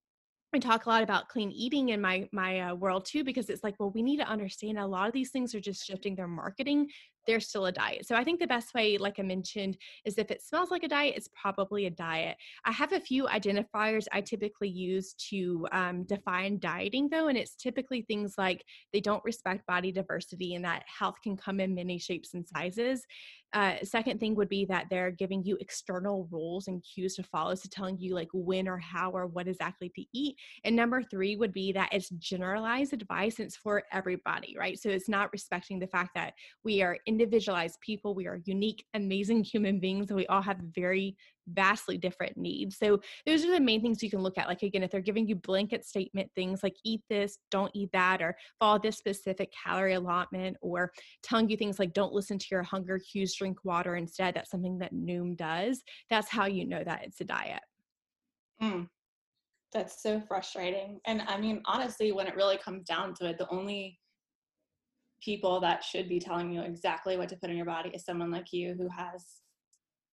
I 0.54 0.60
talk 0.60 0.86
a 0.86 0.90
lot 0.90 1.04
about 1.04 1.28
clean 1.28 1.52
eating 1.52 1.90
in 1.90 2.00
my 2.00 2.30
my 2.32 2.62
uh, 2.62 2.76
world 2.76 3.04
too 3.06 3.26
because 3.26 3.50
it's 3.50 3.64
like 3.64 3.76
well 3.78 3.92
we 3.92 4.02
need 4.02 4.18
to 4.18 4.28
understand 4.28 4.80
a 4.80 4.88
lot 4.88 5.08
of 5.08 5.14
these 5.14 5.30
things 5.30 5.54
are 5.54 5.60
just 5.60 5.86
shifting 5.86 6.16
their 6.16 6.30
marketing 6.30 6.88
they're 7.26 7.40
still 7.40 7.66
a 7.66 7.72
diet. 7.72 8.06
So 8.08 8.16
I 8.16 8.24
think 8.24 8.40
the 8.40 8.48
best 8.48 8.74
way, 8.74 8.98
like 8.98 9.20
I 9.20 9.24
mentioned, 9.24 9.78
is 10.06 10.18
if 10.18 10.32
it 10.32 10.42
smells 10.42 10.72
like 10.72 10.84
a 10.84 10.88
diet, 10.88 11.16
it's 11.16 11.30
probably 11.40 11.86
a 11.86 11.90
diet. 11.90 12.38
I 12.66 12.72
have 12.72 12.94
a 12.94 13.00
few 13.00 13.26
identifiers 13.26 14.06
I 14.12 14.22
typically 14.22 14.70
use 14.70 15.14
to 15.30 15.68
um, 15.72 16.04
define 16.04 16.60
dieting, 16.60 17.10
though, 17.10 17.28
and 17.28 17.38
it's 17.38 17.56
typically 17.56 18.02
things 18.02 18.36
like 18.38 18.64
they 18.94 19.02
don't 19.02 19.24
respect 19.24 19.66
body 19.68 19.92
diversity 19.92 20.56
and 20.56 20.66
that 20.66 20.84
health 20.88 21.16
can 21.24 21.38
come 21.38 21.60
in 21.60 21.76
many 21.76 22.00
shapes 22.00 22.34
and 22.34 22.48
sizes. 22.48 23.06
Uh, 23.56 23.76
second 23.84 24.20
thing 24.20 24.36
would 24.36 24.50
be 24.50 24.66
that 24.66 24.86
they're 24.90 25.12
giving 25.12 25.42
you 25.42 25.58
external 25.62 26.28
rules 26.30 26.68
and 26.68 26.84
cues 26.84 27.16
to 27.16 27.24
follow, 27.24 27.56
so 27.56 27.70
telling 27.72 27.98
you 27.98 28.14
like 28.14 28.28
when 28.34 28.68
or 28.68 28.78
how 28.78 29.10
or 29.12 29.28
what 29.28 29.48
exactly 29.48 29.90
to 29.96 30.04
eat. 30.14 30.36
And 30.66 30.76
number 30.76 31.02
three 31.02 31.38
would 31.38 31.54
be 31.54 31.72
that 31.72 31.88
it's 31.94 32.10
generalized 32.10 32.92
advice 32.92 33.40
and 33.40 33.46
it's 33.46 33.56
for 33.56 33.84
everybody, 33.94 34.58
right? 34.60 34.78
So 34.78 34.90
it's 34.90 35.08
not 35.08 35.32
respecting 35.32 35.80
the 35.80 35.88
fact 35.88 36.12
that 36.16 36.34
we 36.66 36.82
are 36.82 36.98
individualized 37.06 37.80
people, 37.80 38.14
we 38.14 38.28
are 38.28 38.42
unique, 38.44 38.86
amazing 38.94 39.44
human 39.56 39.80
beings, 39.80 40.10
and 40.10 40.18
we 40.18 40.28
all 40.28 40.42
have 40.42 40.58
very 40.76 41.16
vastly 41.48 41.98
different 41.98 42.38
needs. 42.38 42.78
So 42.78 43.00
those 43.26 43.46
are 43.46 43.52
the 43.52 43.60
main 43.60 43.82
things 43.82 44.02
you 44.02 44.10
can 44.10 44.22
look 44.22 44.38
at. 44.38 44.48
Like 44.48 44.64
again, 44.64 44.84
if 44.84 44.92
they're 44.92 45.02
giving 45.02 45.28
you 45.28 45.36
blanket 45.36 45.86
statement 45.86 46.30
things 46.36 46.64
like 46.64 46.76
eat 46.84 47.02
this, 47.10 47.38
don't 47.52 47.72
eat 47.74 47.90
that, 47.94 48.22
or 48.22 48.36
follow 48.60 48.80
this 48.80 48.98
specific 48.98 49.52
calorie 49.52 49.94
allotment, 49.94 50.58
or 50.62 50.92
telling 51.24 51.50
you 51.50 51.58
things 51.58 51.80
like 51.80 51.94
don't 51.94 52.14
listen 52.14 52.38
to 52.40 52.48
your 52.52 52.64
hunger 52.64 53.00
cues, 53.00 53.36
drink 53.36 53.64
water 53.64 53.96
instead. 53.96 54.36
That's 54.36 54.52
something 54.52 54.78
that 54.80 54.94
Noom 54.94 55.36
does. 55.36 55.84
That's 56.10 56.30
how 56.30 56.46
you 56.46 56.68
know 56.68 56.84
that 56.84 57.04
it's 57.04 57.22
a 57.22 57.26
diet. 57.26 57.64
Mm. 58.62 58.88
That's 59.74 60.02
so 60.02 60.22
frustrating. 60.28 61.02
And 61.06 61.22
I 61.28 61.38
mean, 61.38 61.62
honestly, 61.66 62.12
when 62.12 62.28
it 62.28 62.36
really 62.36 62.58
comes 62.58 62.86
down 62.86 63.14
to 63.16 63.26
it, 63.28 63.38
the 63.38 63.50
only 63.50 64.00
people 65.22 65.60
that 65.60 65.84
should 65.84 66.08
be 66.08 66.20
telling 66.20 66.52
you 66.52 66.62
exactly 66.62 67.18
what 67.18 67.28
to 67.30 67.36
put 67.36 67.50
in 67.50 67.58
your 67.58 67.66
body 67.66 67.90
is 67.94 68.06
someone 68.06 68.32
like 68.32 68.54
you 68.54 68.76
who 68.78 68.88
has 68.88 69.26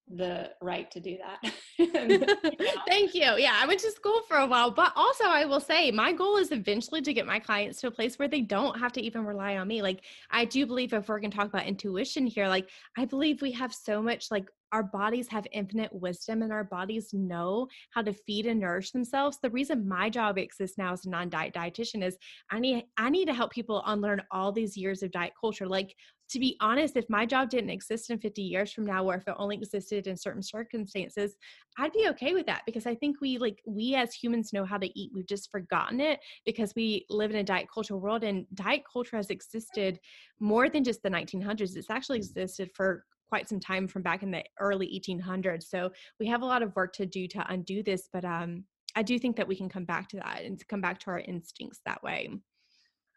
the 0.09 0.50
right 0.61 0.90
to 0.90 1.00
do 1.00 1.16
that. 1.18 1.53
Thank 2.88 3.14
you. 3.14 3.34
Yeah, 3.38 3.59
I 3.61 3.66
went 3.66 3.80
to 3.80 3.90
school 3.90 4.22
for 4.28 4.38
a 4.38 4.46
while, 4.46 4.70
but 4.70 4.92
also 4.96 5.24
I 5.24 5.44
will 5.44 5.61
say 5.61 5.90
my 5.90 6.12
goal 6.12 6.36
is 6.36 6.53
eventually 6.53 7.03
to 7.03 7.12
get 7.12 7.26
my 7.26 7.38
clients 7.38 7.80
to 7.80 7.86
a 7.86 7.90
place 7.90 8.18
where 8.18 8.28
they 8.28 8.40
don't 8.40 8.78
have 8.78 8.92
to 8.92 9.00
even 9.00 9.24
rely 9.24 9.57
on 9.57 9.68
me. 9.68 9.82
Like 9.82 10.05
I 10.30 10.44
do 10.44 10.66
believe 10.66 10.92
if 10.92 11.09
we're 11.09 11.20
going 11.20 11.30
to 11.30 11.36
talk 11.36 11.48
about 11.48 11.66
intuition 11.66 12.26
here, 12.26 12.48
like 12.48 12.68
I 12.96 13.05
believe 13.05 13.42
we 13.42 13.53
have 13.53 13.72
so 13.72 14.03
much 14.03 14.30
like 14.30 14.46
our 14.73 14.83
bodies 14.83 15.29
have 15.29 15.47
infinite 15.53 15.93
wisdom 15.93 16.43
and 16.43 16.53
our 16.53 16.64
bodies 16.64 17.11
know 17.12 17.68
how 17.91 18.03
to 18.03 18.12
feed 18.12 18.47
and 18.47 18.61
nourish 18.61 18.91
themselves. 18.91 19.39
The 19.43 19.51
reason 19.51 19.87
my 19.87 20.09
job 20.09 20.39
exists 20.39 20.79
now 20.79 20.93
as 20.93 21.05
a 21.05 21.11
non-diet 21.11 21.55
dietitian 21.55 22.03
is 22.03 22.16
I 22.51 22.59
need 22.59 22.85
I 22.97 23.11
need 23.11 23.27
to 23.27 23.35
help 23.35 23.53
people 23.53 23.83
unlearn 23.87 24.23
all 24.31 24.51
these 24.51 24.77
years 24.77 25.03
of 25.03 25.12
diet 25.12 25.33
culture. 25.41 25.68
Like 25.68 25.95
to 26.31 26.39
be 26.39 26.57
honest, 26.61 26.97
if 26.97 27.05
my 27.11 27.27
job 27.27 27.51
didn't 27.51 27.68
exist 27.68 28.09
in 28.09 28.18
50 28.18 28.41
years 28.41 28.73
from 28.73 28.87
now, 28.87 29.05
or 29.05 29.16
if 29.16 29.29
it 29.29 29.35
only 29.37 29.55
existed 29.55 30.07
in 30.07 30.16
certain 30.16 30.43
circumstances, 30.43 31.37
I'd 31.77 31.93
be 31.93 32.09
okay 32.09 32.33
with 32.33 32.47
that 32.47 32.62
because 32.64 32.87
I 32.87 32.95
think 32.95 33.20
we 33.20 33.37
like 33.37 33.61
we 33.66 33.95
as 33.95 34.14
humans 34.14 34.51
know 34.51 34.64
how 34.64 34.79
to 34.79 34.99
eat. 34.99 35.11
We've 35.14 35.27
just 35.27 35.51
forgotten 35.51 36.01
it 36.01 36.20
because 36.47 36.75
we 36.75 37.05
live 37.11 37.31
in 37.31 37.37
a 37.37 37.45
diet 37.45 37.66
culture 37.73 37.99
world 37.99 38.25
and 38.25 38.47
diet 38.55 38.83
culture 38.91 39.18
has 39.18 39.29
existed 39.29 39.99
more 40.41 40.70
than 40.70 40.85
just 40.85 41.03
the 41.03 41.11
1900s. 41.11 41.77
It's 41.77 41.91
actually 41.91 42.18
existed 42.18 42.70
for 42.75 43.05
quite 43.33 43.49
some 43.49 43.59
time 43.59 43.89
from 43.89 44.03
back 44.03 44.22
in 44.22 44.30
the 44.30 44.45
early 44.61 44.87
1800s. 45.03 45.62
So 45.62 45.91
we 46.20 46.26
have 46.26 46.43
a 46.43 46.45
lot 46.45 46.62
of 46.62 46.76
work 46.76 46.93
to 46.97 47.07
do 47.07 47.26
to 47.28 47.43
undo 47.51 47.83
this, 47.83 48.11
but 48.12 48.26
um, 48.26 48.64
I 48.95 49.03
do 49.03 49.18
think 49.18 49.37
that 49.37 49.49
we 49.49 49.57
can 49.57 49.70
come 49.70 49.87
back 49.87 50.07
to 50.11 50.16
that 50.16 50.43
and 50.45 50.62
come 50.68 50.83
back 50.83 51.01
to 51.01 51.07
our 51.12 51.20
instincts 51.20 51.80
that 51.87 52.03
way. 52.03 52.28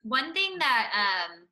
One 0.03 0.33
thing 0.33 0.57
that 0.57 0.89
um, 0.95 1.47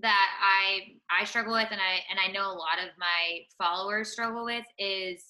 that 0.00 0.28
I 0.40 0.94
I 1.10 1.24
struggle 1.24 1.54
with, 1.54 1.66
and 1.72 1.80
I 1.80 2.04
and 2.08 2.20
I 2.24 2.30
know 2.30 2.46
a 2.46 2.54
lot 2.54 2.78
of 2.78 2.90
my 3.00 3.40
followers 3.58 4.12
struggle 4.12 4.44
with 4.44 4.66
is 4.78 5.24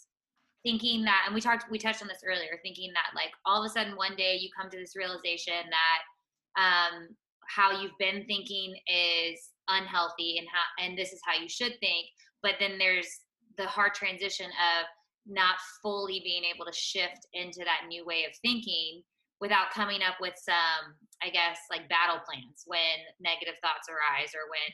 thinking 0.62 1.04
that, 1.04 1.22
and 1.24 1.34
we 1.34 1.40
talked 1.40 1.70
we 1.70 1.78
touched 1.78 2.02
on 2.02 2.08
this 2.08 2.22
earlier, 2.22 2.58
thinking 2.62 2.90
that 2.92 3.16
like 3.18 3.30
all 3.46 3.64
of 3.64 3.66
a 3.66 3.72
sudden 3.72 3.96
one 3.96 4.14
day 4.14 4.36
you 4.38 4.50
come 4.54 4.68
to 4.68 4.76
this 4.76 4.94
realization 4.94 5.54
that 5.70 6.62
um, 6.62 7.16
how 7.48 7.80
you've 7.80 7.96
been 7.98 8.26
thinking 8.26 8.76
is 8.86 9.55
unhealthy 9.68 10.38
and 10.38 10.46
how 10.52 10.84
and 10.84 10.96
this 10.96 11.12
is 11.12 11.20
how 11.24 11.40
you 11.40 11.48
should 11.48 11.74
think 11.80 12.06
but 12.42 12.54
then 12.60 12.78
there's 12.78 13.08
the 13.58 13.66
hard 13.66 13.94
transition 13.94 14.46
of 14.46 14.86
not 15.26 15.56
fully 15.82 16.20
being 16.22 16.42
able 16.44 16.64
to 16.64 16.72
shift 16.72 17.26
into 17.34 17.60
that 17.60 17.88
new 17.88 18.04
way 18.04 18.24
of 18.24 18.32
thinking 18.42 19.02
without 19.40 19.70
coming 19.74 20.00
up 20.02 20.14
with 20.20 20.34
some 20.38 20.94
i 21.22 21.28
guess 21.28 21.58
like 21.70 21.88
battle 21.88 22.20
plans 22.24 22.62
when 22.66 23.02
negative 23.20 23.58
thoughts 23.62 23.88
arise 23.90 24.30
or 24.34 24.48
when 24.48 24.70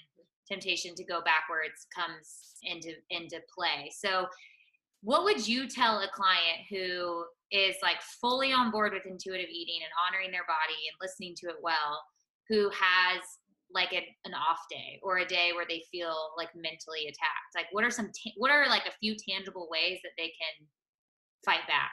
temptation 0.51 0.95
to 0.95 1.05
go 1.05 1.21
backwards 1.25 1.87
comes 1.95 2.59
into 2.63 2.93
into 3.11 3.41
play. 3.57 3.91
So 3.95 4.27
what 5.03 5.25
would 5.25 5.47
you 5.47 5.69
tell 5.69 5.99
a 5.99 6.09
client 6.13 6.67
who 6.71 7.25
is 7.51 7.77
like 7.83 8.01
fully 8.21 8.53
on 8.53 8.71
board 8.71 8.93
with 8.93 9.07
intuitive 9.07 9.49
eating 9.51 9.81
and 9.83 9.93
honoring 10.07 10.31
their 10.31 10.47
body 10.47 10.79
and 10.89 10.97
listening 11.01 11.35
to 11.39 11.49
it 11.49 11.57
well 11.63 12.01
who 12.49 12.71
has 12.71 13.21
like 13.75 13.93
a, 13.93 14.05
an 14.25 14.35
off 14.35 14.61
day 14.71 15.01
or 15.03 15.19
a 15.19 15.27
day 15.27 15.51
where 15.55 15.67
they 15.69 15.83
feel 15.91 16.15
like 16.37 16.49
mentally 16.55 17.07
attacked? 17.07 17.53
Like 17.55 17.67
what 17.73 17.85
are 17.85 17.91
some 17.91 18.07
ta- 18.07 18.37
what 18.37 18.51
are 18.51 18.69
like 18.69 18.87
a 18.87 18.99
few 19.01 19.17
tangible 19.29 19.69
ways 19.71 19.99
that 20.03 20.13
they 20.17 20.33
can 20.39 20.67
fight 21.45 21.67
back 21.67 21.93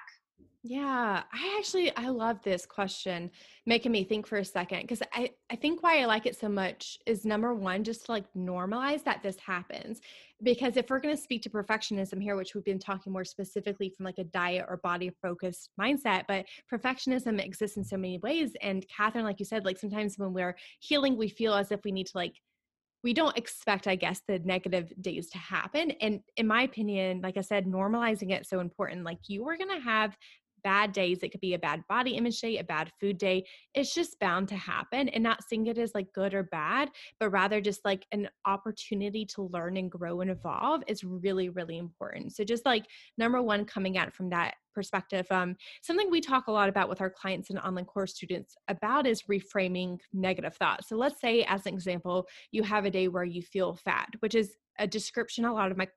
yeah, 0.61 1.23
I 1.31 1.55
actually 1.57 1.95
I 1.95 2.09
love 2.09 2.41
this 2.43 2.65
question, 2.65 3.31
making 3.65 3.93
me 3.93 4.03
think 4.03 4.27
for 4.27 4.39
a 4.39 4.45
second 4.45 4.81
because 4.81 5.01
I 5.13 5.31
I 5.49 5.55
think 5.55 5.81
why 5.81 6.01
I 6.01 6.05
like 6.05 6.25
it 6.25 6.37
so 6.37 6.49
much 6.49 6.97
is 7.05 7.23
number 7.23 7.53
one 7.53 7.81
just 7.85 8.07
to 8.07 8.11
like 8.11 8.25
normalize 8.35 9.01
that 9.05 9.23
this 9.23 9.37
happens 9.37 10.01
because 10.43 10.75
if 10.75 10.89
we're 10.89 10.99
going 10.99 11.15
to 11.15 11.21
speak 11.21 11.43
to 11.43 11.49
perfectionism 11.49 12.21
here 12.21 12.35
which 12.35 12.55
we've 12.55 12.65
been 12.65 12.79
talking 12.79 13.13
more 13.13 13.23
specifically 13.23 13.89
from 13.89 14.05
like 14.05 14.17
a 14.17 14.23
diet 14.25 14.65
or 14.67 14.77
body 14.77 15.11
focused 15.21 15.69
mindset 15.79 16.23
but 16.27 16.45
perfectionism 16.71 17.43
exists 17.43 17.77
in 17.77 17.83
so 17.83 17.95
many 17.95 18.17
ways 18.17 18.51
and 18.61 18.85
Catherine 18.89 19.25
like 19.25 19.39
you 19.39 19.45
said 19.45 19.63
like 19.63 19.77
sometimes 19.77 20.17
when 20.17 20.33
we're 20.33 20.57
healing 20.81 21.15
we 21.15 21.29
feel 21.29 21.53
as 21.53 21.71
if 21.71 21.79
we 21.85 21.91
need 21.93 22.07
to 22.07 22.17
like 22.17 22.33
we 23.01 23.13
don't 23.13 23.37
expect 23.37 23.87
i 23.87 23.95
guess 23.95 24.21
the 24.27 24.39
negative 24.39 24.91
days 24.99 25.29
to 25.29 25.37
happen 25.37 25.91
and 26.01 26.19
in 26.35 26.45
my 26.45 26.63
opinion 26.63 27.21
like 27.21 27.37
i 27.37 27.41
said 27.41 27.65
normalizing 27.65 28.31
it 28.31 28.45
so 28.45 28.59
important 28.59 29.05
like 29.05 29.19
you 29.27 29.47
are 29.47 29.55
going 29.55 29.69
to 29.69 29.81
have 29.81 30.17
bad 30.63 30.91
days. 30.91 31.23
It 31.23 31.29
could 31.29 31.41
be 31.41 31.53
a 31.53 31.59
bad 31.59 31.83
body 31.87 32.11
image 32.11 32.39
day, 32.39 32.57
a 32.57 32.63
bad 32.63 32.91
food 32.99 33.17
day. 33.17 33.45
It's 33.73 33.93
just 33.93 34.19
bound 34.19 34.47
to 34.49 34.55
happen 34.55 35.09
and 35.09 35.23
not 35.23 35.43
seeing 35.43 35.67
it 35.67 35.77
as 35.77 35.93
like 35.93 36.13
good 36.13 36.33
or 36.33 36.43
bad, 36.43 36.89
but 37.19 37.29
rather 37.29 37.61
just 37.61 37.83
like 37.85 38.05
an 38.11 38.29
opportunity 38.45 39.25
to 39.25 39.43
learn 39.43 39.77
and 39.77 39.91
grow 39.91 40.21
and 40.21 40.31
evolve 40.31 40.83
is 40.87 41.03
really, 41.03 41.49
really 41.49 41.77
important. 41.77 42.35
So 42.35 42.43
just 42.43 42.65
like 42.65 42.85
number 43.17 43.41
one, 43.41 43.65
coming 43.65 43.97
at 43.97 44.13
from 44.13 44.29
that 44.29 44.55
perspective. 44.73 45.25
Um, 45.29 45.55
something 45.81 46.09
we 46.09 46.21
talk 46.21 46.47
a 46.47 46.51
lot 46.51 46.69
about 46.69 46.89
with 46.89 47.01
our 47.01 47.09
clients 47.09 47.49
and 47.49 47.59
online 47.59 47.85
course 47.85 48.15
students 48.15 48.55
about 48.67 49.07
is 49.07 49.23
reframing 49.23 49.99
negative 50.13 50.55
thoughts. 50.55 50.87
So 50.87 50.95
let's 50.95 51.19
say, 51.19 51.43
as 51.43 51.65
an 51.65 51.73
example, 51.73 52.27
you 52.51 52.63
have 52.63 52.85
a 52.85 52.89
day 52.89 53.07
where 53.07 53.23
you 53.25 53.41
feel 53.41 53.73
fat, 53.73 54.09
which 54.19 54.35
is 54.35 54.55
a 54.79 54.87
description 54.87 55.45
a 55.45 55.53
lot 55.53 55.71
of 55.71 55.77
my 55.77 55.87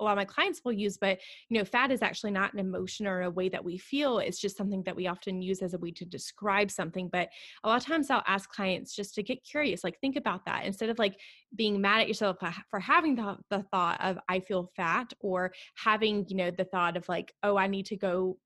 a 0.00 0.04
lot 0.04 0.12
of 0.12 0.16
my 0.16 0.24
clients 0.24 0.60
will 0.64 0.72
use 0.72 0.96
but 0.96 1.18
you 1.48 1.58
know 1.58 1.64
fat 1.64 1.90
is 1.90 2.02
actually 2.02 2.30
not 2.30 2.52
an 2.52 2.58
emotion 2.58 3.06
or 3.06 3.22
a 3.22 3.30
way 3.30 3.48
that 3.48 3.64
we 3.64 3.78
feel. 3.78 4.18
It's 4.18 4.38
just 4.38 4.56
something 4.56 4.82
that 4.84 4.96
we 4.96 5.06
often 5.06 5.42
use 5.42 5.62
as 5.62 5.74
a 5.74 5.78
way 5.78 5.90
to 5.92 6.04
describe 6.04 6.70
something 6.70 7.08
but 7.10 7.28
a 7.64 7.68
lot 7.68 7.80
of 7.80 7.86
times 7.86 8.10
i'll 8.10 8.22
ask 8.26 8.48
clients 8.50 8.94
just 8.94 9.14
to 9.14 9.22
get 9.22 9.44
curious 9.44 9.84
like 9.84 9.98
think 10.00 10.16
about 10.16 10.44
that. 10.46 10.64
Instead 10.64 10.90
of 10.90 10.98
like 10.98 11.18
being 11.54 11.80
mad 11.80 12.00
at 12.00 12.08
yourself 12.08 12.38
for 12.70 12.80
having 12.80 13.14
the, 13.16 13.36
the 13.50 13.62
thought 13.70 14.00
of 14.02 14.18
i 14.28 14.40
feel 14.40 14.70
fat 14.76 15.12
or 15.20 15.52
having 15.76 16.26
you 16.28 16.36
know 16.36 16.50
the 16.50 16.64
thought 16.64 16.96
of 16.96 17.08
like 17.08 17.32
oh 17.42 17.56
i 17.56 17.66
need 17.66 17.86
to 17.86 17.96
go 17.96 18.36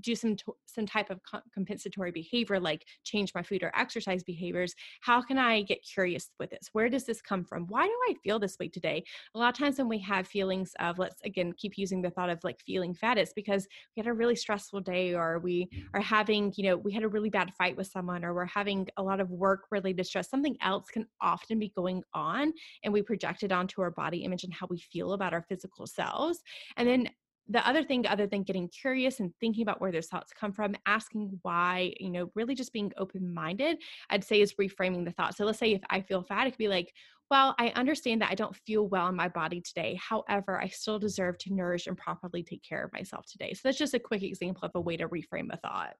do 0.00 0.14
some 0.14 0.36
t- 0.36 0.44
some 0.66 0.86
type 0.86 1.10
of 1.10 1.20
compensatory 1.52 2.10
behavior 2.10 2.60
like 2.60 2.84
change 3.04 3.32
my 3.34 3.42
food 3.42 3.62
or 3.62 3.72
exercise 3.74 4.22
behaviors 4.22 4.74
how 5.00 5.20
can 5.20 5.38
i 5.38 5.62
get 5.62 5.78
curious 5.82 6.30
with 6.38 6.50
this? 6.50 6.68
Where 6.72 6.88
does 6.88 7.04
this 7.04 7.20
come 7.20 7.44
from? 7.44 7.66
Why 7.68 7.86
do 7.86 7.92
i 8.08 8.14
feel 8.22 8.38
this 8.38 8.58
way 8.58 8.68
today? 8.68 9.02
A 9.34 9.38
lot 9.38 9.52
of 9.52 9.58
times 9.58 9.78
when 9.78 9.88
we 9.88 9.98
have 10.00 10.26
feelings 10.26 10.72
of 10.80 10.98
let's 10.98 11.20
again 11.24 11.52
keep 11.56 11.76
using 11.76 12.02
the 12.02 12.10
thought 12.10 12.30
of 12.30 12.42
like 12.44 12.60
feeling 12.60 12.94
fat 12.94 13.18
it's 13.18 13.32
because 13.32 13.66
we 13.96 14.00
had 14.00 14.06
a 14.06 14.12
really 14.12 14.36
stressful 14.36 14.80
day 14.80 15.14
or 15.14 15.38
we 15.38 15.66
mm. 15.66 15.82
are 15.94 16.00
having 16.00 16.52
you 16.56 16.64
know 16.64 16.76
we 16.76 16.92
had 16.92 17.02
a 17.02 17.08
really 17.08 17.30
bad 17.30 17.52
fight 17.58 17.76
with 17.76 17.86
someone 17.86 18.24
or 18.24 18.34
we're 18.34 18.44
having 18.44 18.86
a 18.96 19.02
lot 19.02 19.20
of 19.20 19.30
work 19.30 19.64
related 19.70 20.06
stress 20.06 20.30
something 20.30 20.56
else 20.62 20.86
can 20.88 21.06
often 21.20 21.58
be 21.58 21.72
going 21.76 22.02
on 22.14 22.52
and 22.84 22.92
we 22.92 23.02
project 23.02 23.42
it 23.42 23.52
onto 23.52 23.82
our 23.82 23.90
body 23.90 24.24
image 24.24 24.44
and 24.44 24.52
how 24.52 24.66
we 24.68 24.78
feel 24.78 25.12
about 25.12 25.32
our 25.32 25.42
physical 25.42 25.86
selves. 25.86 26.42
And 26.76 26.88
then 26.88 27.08
the 27.50 27.66
other 27.68 27.82
thing 27.82 28.06
other 28.06 28.26
than 28.26 28.44
getting 28.44 28.68
curious 28.68 29.18
and 29.18 29.32
thinking 29.40 29.62
about 29.62 29.80
where 29.80 29.90
those 29.90 30.06
thoughts 30.06 30.32
come 30.32 30.52
from 30.52 30.74
asking 30.86 31.38
why 31.42 31.92
you 31.98 32.10
know 32.10 32.30
really 32.34 32.54
just 32.54 32.72
being 32.72 32.92
open 32.96 33.34
minded 33.34 33.76
i'd 34.10 34.24
say 34.24 34.40
is 34.40 34.54
reframing 34.54 35.04
the 35.04 35.10
thought. 35.10 35.36
So 35.36 35.44
let's 35.44 35.58
say 35.58 35.72
if 35.72 35.82
i 35.90 36.00
feel 36.00 36.22
fat 36.22 36.46
it 36.46 36.52
could 36.52 36.58
be 36.58 36.68
like 36.68 36.92
well 37.30 37.54
i 37.58 37.68
understand 37.70 38.22
that 38.22 38.30
i 38.30 38.34
don't 38.34 38.56
feel 38.56 38.86
well 38.88 39.08
in 39.08 39.16
my 39.16 39.28
body 39.28 39.60
today. 39.60 39.98
However 40.00 40.60
i 40.62 40.68
still 40.68 40.98
deserve 40.98 41.36
to 41.38 41.52
nourish 41.52 41.86
and 41.86 41.96
properly 41.96 42.42
take 42.42 42.62
care 42.62 42.84
of 42.84 42.92
myself 42.92 43.26
today. 43.26 43.52
So 43.52 43.60
that's 43.64 43.78
just 43.78 43.94
a 43.94 44.00
quick 44.00 44.22
example 44.22 44.64
of 44.64 44.70
a 44.74 44.80
way 44.80 44.96
to 44.96 45.08
reframe 45.08 45.52
a 45.52 45.56
thought. 45.56 45.94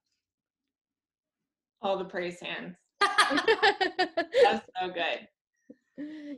All 1.82 1.98
the 1.98 2.04
praise 2.04 2.38
hands. 2.40 2.76
That's 3.00 4.66
so 4.78 4.88
good 4.92 5.26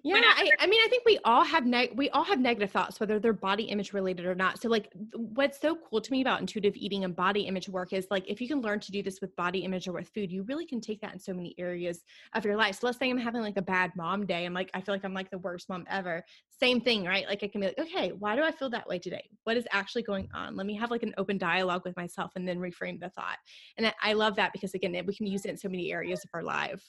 yeah 0.03 0.17
I, 0.17 0.51
I, 0.61 0.67
mean 0.67 0.81
i 0.85 0.89
think 0.89 1.05
we 1.05 1.19
all 1.25 1.45
have 1.45 1.67
neg- 1.67 1.93
we 1.95 2.11
all 2.11 2.25
have 2.25 2.41
negative 2.41 2.71
thoughts 2.71 3.01
whether 3.01 3.19
they're 3.19 3.33
body 3.33 3.65
image 3.65 3.93
related 3.93 4.27
or 4.27 4.35
not. 4.35 4.61
So 4.63 4.69
like 4.69 4.91
what's 5.15 5.61
so 5.61 5.77
cool 5.77 6.01
to 6.01 6.13
me 6.13 6.23
about 6.23 6.41
intuitive 6.41 6.77
eating 6.77 7.05
and 7.05 7.15
body 7.15 7.43
image 7.43 7.69
work 7.69 7.93
is 7.93 8.07
like 8.11 8.25
if 8.29 8.41
you 8.41 8.49
can 8.49 8.61
learn 8.61 8.81
to 8.81 8.93
do 8.93 9.03
this 9.03 9.21
with 9.21 9.35
body 9.37 9.61
image 9.61 9.89
or 9.89 9.93
with 9.93 10.09
food 10.09 10.31
you 10.31 10.45
really 10.45 10.67
can 10.67 10.81
take 10.81 11.01
that 11.01 11.13
in 11.13 11.19
so 11.19 11.35
many 11.35 11.55
areas 11.59 12.05
of 12.35 12.45
your 12.45 12.57
life. 12.57 12.77
So 12.77 12.87
let's 12.87 12.99
say 12.99 13.11
i'm 13.11 13.19
having 13.19 13.43
like 13.43 13.57
a 13.57 13.63
bad 13.63 13.93
mom 13.97 14.27
day 14.27 14.45
i'm 14.45 14.55
like 14.55 14.71
i 14.75 14.81
feel 14.81 14.95
like 14.95 15.05
i'm 15.05 15.15
like 15.15 15.31
the 15.31 15.39
worst 15.39 15.69
mom 15.69 15.85
ever. 15.91 16.25
Same 16.49 16.81
thing 16.81 17.05
right? 17.05 17.27
Like 17.27 17.43
i 17.43 17.49
can 17.49 17.61
be 17.61 17.67
like 17.67 17.79
okay 17.79 18.13
why 18.19 18.37
do 18.37 18.43
i 18.43 18.53
feel 18.53 18.71
that 18.71 18.89
way 18.89 18.99
today? 18.99 19.29
What 19.45 19.57
is 19.57 19.67
actually 19.73 20.03
going 20.03 20.29
on? 20.35 20.57
Let 20.57 20.67
me 20.67 20.77
have 20.77 20.91
like 20.91 21.03
an 21.03 21.15
open 21.19 21.39
dialogue 21.39 21.83
with 21.85 21.97
myself 21.97 22.33
and 22.37 22.47
then 22.47 22.59
reframe 22.59 23.01
the 23.01 23.11
thought. 23.11 23.39
And 23.77 23.93
i 24.03 24.13
love 24.13 24.37
that 24.37 24.53
because 24.53 24.75
again 24.75 24.93
we 25.07 25.15
can 25.15 25.27
use 25.27 25.45
it 25.45 25.51
in 25.51 25.57
so 25.57 25.69
many 25.69 25.93
areas 25.93 26.25
of 26.25 26.31
our 26.35 26.43
life 26.43 26.83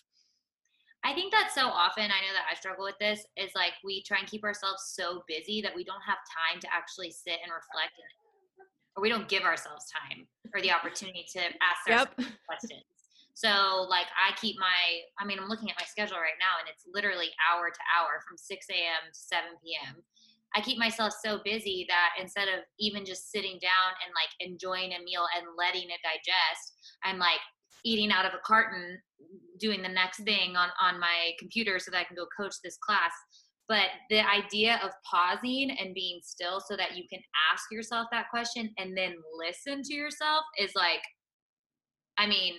I 1.03 1.13
think 1.13 1.31
that 1.31 1.51
so 1.53 1.67
often, 1.67 2.05
I 2.05 2.23
know 2.23 2.33
that 2.33 2.47
I 2.49 2.55
struggle 2.55 2.85
with 2.85 2.97
this, 2.99 3.25
is 3.35 3.51
like 3.55 3.73
we 3.83 4.03
try 4.03 4.19
and 4.19 4.27
keep 4.27 4.43
ourselves 4.43 4.93
so 4.95 5.23
busy 5.27 5.61
that 5.61 5.75
we 5.75 5.83
don't 5.83 6.01
have 6.07 6.17
time 6.31 6.61
to 6.61 6.67
actually 6.71 7.11
sit 7.11 7.43
and 7.43 7.51
reflect, 7.51 7.99
and, 7.99 8.67
or 8.95 9.01
we 9.03 9.09
don't 9.09 9.27
give 9.27 9.43
ourselves 9.43 9.85
time 9.91 10.27
or 10.55 10.61
the 10.61 10.71
opportunity 10.71 11.25
to 11.33 11.41
ask 11.59 11.83
yep. 11.87 12.15
questions. 12.47 12.87
So, 13.33 13.87
like, 13.89 14.05
I 14.13 14.31
keep 14.39 14.55
my, 14.59 15.01
I 15.19 15.25
mean, 15.25 15.39
I'm 15.41 15.49
looking 15.49 15.69
at 15.69 15.75
my 15.79 15.85
schedule 15.85 16.21
right 16.21 16.37
now, 16.39 16.61
and 16.61 16.69
it's 16.69 16.85
literally 16.87 17.33
hour 17.41 17.67
to 17.67 17.83
hour 17.89 18.21
from 18.21 18.37
6 18.37 18.53
a.m. 18.69 19.09
to 19.11 19.19
7 19.19 19.43
p.m. 19.59 20.03
I 20.55 20.61
keep 20.61 20.77
myself 20.77 21.13
so 21.17 21.41
busy 21.43 21.85
that 21.89 22.13
instead 22.21 22.47
of 22.47 22.61
even 22.77 23.05
just 23.05 23.31
sitting 23.31 23.57
down 23.57 23.89
and 24.05 24.13
like 24.13 24.29
enjoying 24.39 24.93
a 24.93 25.01
meal 25.01 25.25
and 25.35 25.57
letting 25.57 25.89
it 25.89 25.99
digest, 26.05 26.77
I'm 27.03 27.17
like 27.17 27.41
eating 27.83 28.11
out 28.11 28.25
of 28.25 28.33
a 28.33 28.41
carton 28.45 28.97
doing 29.59 29.81
the 29.81 29.89
next 29.89 30.23
thing 30.23 30.55
on 30.55 30.69
on 30.81 30.99
my 30.99 31.31
computer 31.39 31.79
so 31.79 31.91
that 31.91 31.99
I 31.99 32.03
can 32.03 32.15
go 32.15 32.25
coach 32.37 32.55
this 32.63 32.77
class 32.77 33.11
but 33.69 33.87
the 34.09 34.19
idea 34.27 34.79
of 34.83 34.91
pausing 35.09 35.71
and 35.71 35.93
being 35.93 36.19
still 36.21 36.59
so 36.59 36.75
that 36.75 36.97
you 36.97 37.03
can 37.09 37.21
ask 37.51 37.63
yourself 37.71 38.07
that 38.11 38.29
question 38.29 38.69
and 38.77 38.97
then 38.97 39.15
listen 39.37 39.81
to 39.83 39.93
yourself 39.93 40.43
is 40.59 40.71
like 40.75 41.01
I 42.17 42.27
mean 42.27 42.55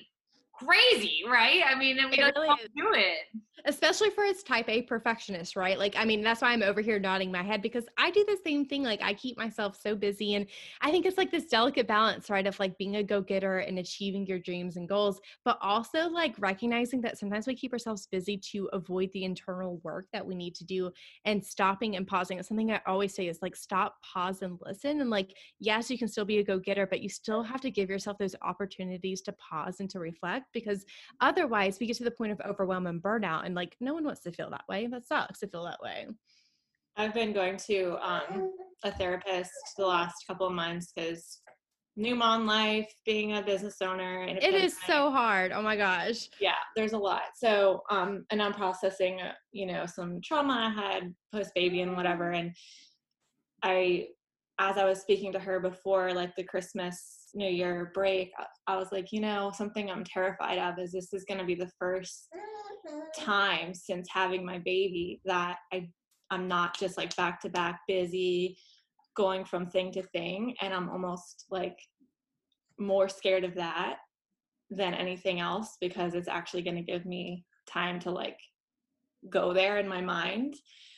crazy, 0.59 1.23
right? 1.29 1.63
I 1.67 1.79
mean, 1.79 1.99
and 1.99 2.11
we 2.11 2.17
don't 2.17 2.35
really 2.37 2.57
do 2.77 2.93
it. 2.95 3.41
Especially 3.67 4.11
for 4.11 4.25
its 4.25 4.43
type 4.43 4.69
A 4.69 4.83
perfectionist, 4.83 5.55
right? 5.57 5.79
Like, 5.79 5.95
I 5.97 6.05
mean, 6.05 6.23
that's 6.23 6.43
why 6.43 6.53
I'm 6.53 6.63
over 6.63 6.81
here 6.81 6.99
nodding 6.99 7.31
my 7.31 7.43
head 7.43 7.63
because 7.63 7.85
I 7.97 8.11
do 8.11 8.25
the 8.27 8.37
same 8.45 8.67
thing. 8.67 8.83
Like, 8.83 9.01
I 9.01 9.15
keep 9.15 9.39
myself 9.39 9.79
so 9.81 9.95
busy. 9.95 10.35
And 10.35 10.47
I 10.81 10.91
think 10.91 11.07
it's 11.07 11.17
like 11.17 11.31
this 11.31 11.47
delicate 11.47 11.87
balance, 11.87 12.29
right? 12.29 12.47
Of 12.47 12.59
like 12.59 12.77
being 12.79 12.97
a 12.97 13.03
go 13.03 13.21
getter 13.21 13.59
and 13.59 13.79
achieving 13.79 14.27
your 14.27 14.41
dreams 14.41 14.77
and 14.77 14.89
goals, 14.89 15.21
but 15.45 15.57
also 15.63 16.09
like 16.09 16.35
recognizing 16.39 17.01
that 17.03 17.17
sometimes 17.17 17.47
we 17.47 17.55
keep 17.55 17.73
ourselves 17.73 18.09
busy 18.11 18.37
to 18.53 18.69
avoid 18.73 19.11
the 19.13 19.25
internal 19.25 19.79
work 19.85 20.07
that 20.13 20.27
we 20.27 20.35
need 20.35 20.55
to 20.57 20.65
do 20.65 20.91
and 21.25 21.45
stopping 21.45 21.97
and 21.97 22.07
pausing. 22.07 22.39
It's 22.39 22.49
something 22.49 22.73
I 22.73 22.81
always 22.87 23.15
say 23.15 23.29
is 23.29 23.39
like, 23.41 23.57
stop, 23.57 23.97
pause, 24.03 24.43
and 24.43 24.59
listen. 24.63 25.01
And 25.01 25.11
like, 25.11 25.33
yes, 25.61 25.91
you 25.91 25.97
can 25.97 26.09
still 26.09 26.25
be 26.25 26.39
a 26.39 26.45
go 26.45 26.59
getter, 26.59 26.87
but 26.87 27.01
you 27.01 27.09
still 27.09 27.43
have 27.43 27.61
to 27.61 27.71
give 27.71 27.89
yourself 27.89 28.19
those 28.19 28.35
opportunities 28.43 29.23
to 29.23 29.33
pause 29.33 29.79
and 29.79 29.89
to 29.91 30.01
reflect 30.01 30.47
because 30.53 30.85
otherwise 31.21 31.79
we 31.79 31.87
get 31.87 31.97
to 31.97 32.05
the 32.05 32.11
point 32.11 32.33
of 32.33 32.41
overwhelm 32.41 32.87
and 32.87 33.03
burnout 33.03 33.44
and 33.45 33.55
like 33.55 33.77
no 33.81 33.95
one 33.95 34.05
wants 34.05 34.23
to 34.23 34.33
feel 34.33 34.51
that 34.51 34.65
way 34.69 34.87
that 34.89 35.07
sucks 35.07 35.41
to 35.41 35.49
feel 35.49 35.65
that 35.65 35.81
way. 35.83 36.07
I've 36.97 37.15
been 37.15 37.33
going 37.33 37.57
to 37.69 37.97
um, 38.01 38.53
a 38.85 38.93
therapist 38.93 39.51
the 39.77 39.87
last 39.87 40.15
couple 40.27 40.47
of 40.47 40.53
months 40.53 40.93
because 40.95 41.41
new 41.97 42.15
mom 42.15 42.47
life 42.47 42.93
being 43.07 43.37
a 43.37 43.43
business 43.43 43.77
owner 43.81 44.23
and 44.23 44.39
it 44.39 44.55
is 44.55 44.77
so 44.85 45.11
hard 45.11 45.53
oh 45.53 45.63
my 45.63 45.77
gosh. 45.77 46.29
Yeah 46.41 46.55
there's 46.75 46.93
a 46.93 46.99
lot. 46.99 47.23
So 47.37 47.83
um 47.91 48.25
and 48.31 48.43
i'm 48.43 48.53
processing 48.53 49.21
uh, 49.21 49.33
you 49.53 49.67
know 49.67 49.87
some 49.87 50.21
trauma 50.23 50.73
i 50.77 50.81
had 50.81 51.15
post 51.33 51.53
baby 51.55 51.83
and 51.83 51.97
whatever 51.97 52.33
and 52.33 52.53
i 53.63 54.09
as 54.59 54.77
i 54.77 54.85
was 54.85 55.01
speaking 55.01 55.33
to 55.33 55.39
her 55.39 55.61
before 55.61 56.13
like 56.13 56.35
the 56.37 56.45
christmas 56.45 57.29
new 57.35 57.49
year 57.49 57.91
break 57.95 58.31
i 58.67 58.77
was 58.77 58.89
like 58.93 59.13
you 59.13 59.21
know 59.21 59.53
something 59.55 59.91
i'm 59.91 60.05
terrified 60.05 60.59
of 60.59 60.79
is 60.79 60.93
this 60.93 61.13
is 61.13 61.25
going 61.25 61.39
to 61.39 61.47
be 61.47 61.55
the 61.55 61.71
first 61.79 62.29
time 63.19 63.75
since 63.75 64.09
having 64.11 64.45
my 64.45 64.59
baby 64.59 65.21
that 65.25 65.59
i 65.73 65.89
i'm 66.31 66.49
not 66.49 66.79
just 66.79 66.97
like 66.97 67.15
back 67.17 67.41
to 67.41 67.49
back 67.49 67.81
busy 67.87 68.57
going 69.17 69.45
from 69.45 69.67
thing 69.67 69.93
to 69.93 70.03
thing 70.03 70.55
and 70.61 70.75
i'm 70.75 70.89
almost 70.89 71.45
like 71.51 71.79
more 72.79 73.09
scared 73.09 73.45
of 73.45 73.55
that 73.55 73.97
than 74.71 74.95
anything 74.95 75.41
else 75.41 75.77
because 75.81 76.15
it's 76.15 76.29
actually 76.29 76.63
going 76.63 76.77
to 76.77 76.83
give 76.83 77.05
me 77.05 77.45
time 77.69 78.01
to 78.01 78.11
like 78.11 78.39
go 79.31 79.53
there 79.55 79.79
in 79.79 79.89
my 79.89 80.01
mind 80.01 80.55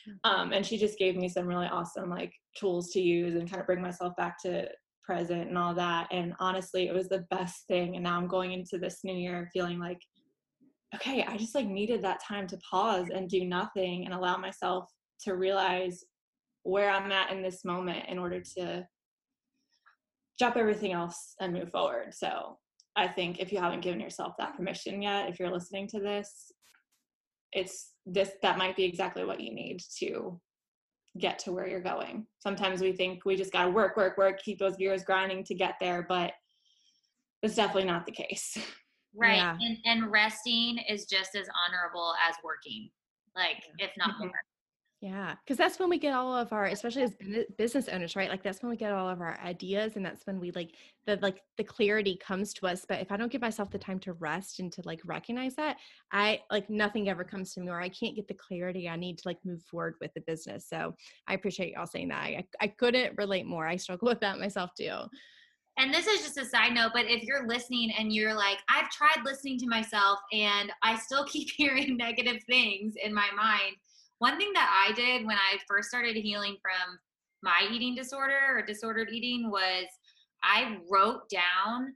mm. 0.09 0.29
um, 0.29 0.51
and 0.51 0.65
she 0.65 0.77
just 0.77 0.97
gave 0.97 1.15
me 1.15 1.29
some 1.29 1.45
really 1.45 1.67
awesome 1.67 2.09
like 2.09 2.33
tools 2.57 2.89
to 2.89 2.99
use 2.99 3.35
and 3.35 3.49
kind 3.49 3.61
of 3.61 3.67
bring 3.67 3.81
myself 3.81 4.15
back 4.15 4.41
to 4.41 4.67
present 5.07 5.47
and 5.47 5.57
all 5.57 5.73
that. 5.73 6.07
And 6.11 6.33
honestly, 6.39 6.87
it 6.87 6.93
was 6.93 7.07
the 7.07 7.25
best 7.31 7.65
thing. 7.67 7.95
And 7.95 8.03
now 8.03 8.17
I'm 8.17 8.27
going 8.27 8.51
into 8.51 8.77
this 8.77 8.99
new 9.03 9.15
year 9.15 9.49
feeling 9.53 9.79
like, 9.79 10.01
okay, 10.95 11.23
I 11.27 11.37
just 11.37 11.55
like 11.55 11.67
needed 11.67 12.01
that 12.01 12.23
time 12.23 12.47
to 12.47 12.57
pause 12.57 13.07
and 13.13 13.29
do 13.29 13.45
nothing 13.45 14.05
and 14.05 14.13
allow 14.13 14.37
myself 14.37 14.89
to 15.23 15.35
realize 15.35 16.03
where 16.63 16.89
I'm 16.89 17.11
at 17.11 17.31
in 17.31 17.41
this 17.41 17.65
moment 17.65 18.05
in 18.07 18.17
order 18.17 18.41
to 18.57 18.85
drop 20.39 20.57
everything 20.57 20.93
else 20.93 21.33
and 21.39 21.53
move 21.53 21.69
forward. 21.71 22.13
So 22.13 22.57
I 22.95 23.07
think 23.07 23.39
if 23.39 23.51
you 23.51 23.59
haven't 23.59 23.81
given 23.81 23.99
yourself 23.99 24.33
that 24.37 24.55
permission 24.55 25.01
yet, 25.01 25.29
if 25.29 25.39
you're 25.39 25.51
listening 25.51 25.87
to 25.89 25.99
this, 25.99 26.51
it's 27.53 27.91
this 28.05 28.31
that 28.41 28.57
might 28.57 28.75
be 28.75 28.83
exactly 28.83 29.25
what 29.25 29.39
you 29.39 29.53
need 29.53 29.79
to 29.99 30.39
get 31.19 31.39
to 31.39 31.51
where 31.51 31.67
you're 31.67 31.81
going. 31.81 32.25
Sometimes 32.39 32.81
we 32.81 32.91
think 32.91 33.25
we 33.25 33.35
just 33.35 33.51
got 33.51 33.65
to 33.65 33.71
work, 33.71 33.97
work, 33.97 34.17
work, 34.17 34.39
keep 34.41 34.59
those 34.59 34.77
gears 34.77 35.03
grinding 35.03 35.43
to 35.45 35.55
get 35.55 35.75
there, 35.79 36.05
but 36.07 36.33
it's 37.41 37.55
definitely 37.55 37.85
not 37.85 38.05
the 38.05 38.11
case. 38.11 38.57
Right. 39.17 39.37
Yeah. 39.37 39.57
And, 39.59 39.77
and 39.85 40.11
resting 40.11 40.77
is 40.87 41.05
just 41.05 41.35
as 41.35 41.47
honorable 41.67 42.13
as 42.27 42.35
working, 42.43 42.89
like, 43.35 43.63
if 43.79 43.91
not 43.97 44.11
mm-hmm. 44.11 44.27
more. 44.27 44.41
Yeah, 44.99 45.35
because 45.43 45.57
that's 45.57 45.77
when 45.77 45.89
we 45.89 45.99
get 45.99 46.15
all 46.15 46.35
of 46.35 46.51
our, 46.51 46.65
especially 46.65 47.03
as 47.03 47.15
business 47.57 47.87
owners, 47.87 48.15
right? 48.15 48.29
Like 48.31 48.41
that's 48.41 48.63
when 48.63 48.71
we 48.71 48.77
get 48.77 48.91
all 48.91 49.07
of 49.07 49.21
our 49.21 49.39
ideas, 49.45 49.95
and 49.95 50.03
that's 50.03 50.25
when 50.25 50.39
we 50.39 50.49
like 50.51 50.71
the 51.05 51.19
like 51.21 51.43
the 51.57 51.63
clarity 51.63 52.17
comes 52.17 52.51
to 52.55 52.65
us. 52.65 52.83
But 52.87 52.99
if 52.99 53.11
I 53.11 53.17
don't 53.17 53.31
give 53.31 53.41
myself 53.41 53.69
the 53.69 53.77
time 53.77 53.99
to 53.99 54.13
rest 54.13 54.59
and 54.59 54.71
to 54.73 54.81
like 54.85 54.99
recognize 55.05 55.55
that, 55.55 55.77
I 56.11 56.39
like 56.49 56.67
nothing 56.71 57.09
ever 57.09 57.23
comes 57.23 57.53
to 57.53 57.59
me, 57.59 57.69
or 57.69 57.79
I 57.79 57.89
can't 57.89 58.15
get 58.15 58.27
the 58.27 58.33
clarity 58.33 58.89
I 58.89 58.95
need 58.95 59.19
to 59.19 59.27
like 59.27 59.37
move 59.45 59.61
forward 59.69 59.95
with 60.01 60.11
the 60.15 60.21
business. 60.21 60.67
So 60.67 60.95
I 61.27 61.35
appreciate 61.35 61.73
y'all 61.73 61.85
saying 61.85 62.07
that. 62.07 62.23
I 62.23 62.43
I 62.59 62.67
couldn't 62.67 63.17
relate 63.19 63.45
more. 63.45 63.67
I 63.67 63.75
struggle 63.75 64.07
with 64.09 64.21
that 64.21 64.39
myself 64.39 64.71
too. 64.75 65.01
And 65.77 65.93
this 65.93 66.07
is 66.07 66.21
just 66.21 66.37
a 66.37 66.45
side 66.45 66.73
note, 66.73 66.91
but 66.93 67.05
if 67.05 67.23
you're 67.23 67.47
listening 67.47 67.91
and 67.97 68.11
you're 68.11 68.33
like, 68.33 68.57
I've 68.67 68.89
tried 68.89 69.23
listening 69.23 69.59
to 69.59 69.67
myself 69.67 70.19
and 70.31 70.71
I 70.83 70.97
still 70.97 71.25
keep 71.27 71.49
hearing 71.55 71.97
negative 71.97 72.41
things 72.47 72.95
in 73.03 73.13
my 73.13 73.29
mind 73.35 73.75
one 74.19 74.37
thing 74.37 74.51
that 74.53 74.85
I 74.87 74.93
did 74.93 75.25
when 75.25 75.37
I 75.37 75.59
first 75.67 75.89
started 75.89 76.15
healing 76.15 76.57
from 76.61 76.97
my 77.43 77.67
eating 77.71 77.95
disorder 77.95 78.39
or 78.49 78.63
disordered 78.63 79.09
eating 79.11 79.51
was 79.51 79.85
I 80.43 80.77
wrote 80.89 81.29
down 81.29 81.93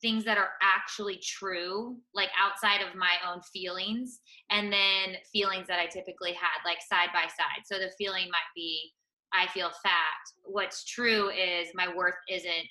things 0.00 0.24
that 0.24 0.38
are 0.38 0.50
actually 0.60 1.20
true, 1.24 1.96
like 2.14 2.30
outside 2.40 2.80
of 2.80 2.96
my 2.96 3.12
own 3.28 3.40
feelings, 3.52 4.20
and 4.50 4.72
then 4.72 5.16
feelings 5.32 5.68
that 5.68 5.78
I 5.78 5.86
typically 5.86 6.32
had, 6.32 6.64
like 6.64 6.78
side 6.82 7.10
by 7.14 7.22
side. 7.28 7.62
So 7.64 7.78
the 7.78 7.92
feeling 7.96 8.24
might 8.24 8.52
be, 8.56 8.92
I 9.32 9.46
feel 9.46 9.70
fat. 9.82 10.18
What's 10.42 10.84
true 10.84 11.30
is 11.30 11.68
my 11.74 11.94
worth 11.94 12.16
isn't 12.28 12.66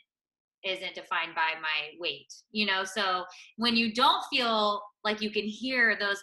isn't 0.63 0.95
defined 0.95 1.35
by 1.35 1.59
my 1.61 1.89
weight 1.99 2.31
you 2.51 2.65
know? 2.65 2.83
So 2.83 3.25
when 3.57 3.75
you 3.75 3.93
don't 3.93 4.23
feel 4.29 4.81
like 5.03 5.21
you 5.21 5.31
can 5.31 5.43
hear 5.43 5.97
those 5.99 6.21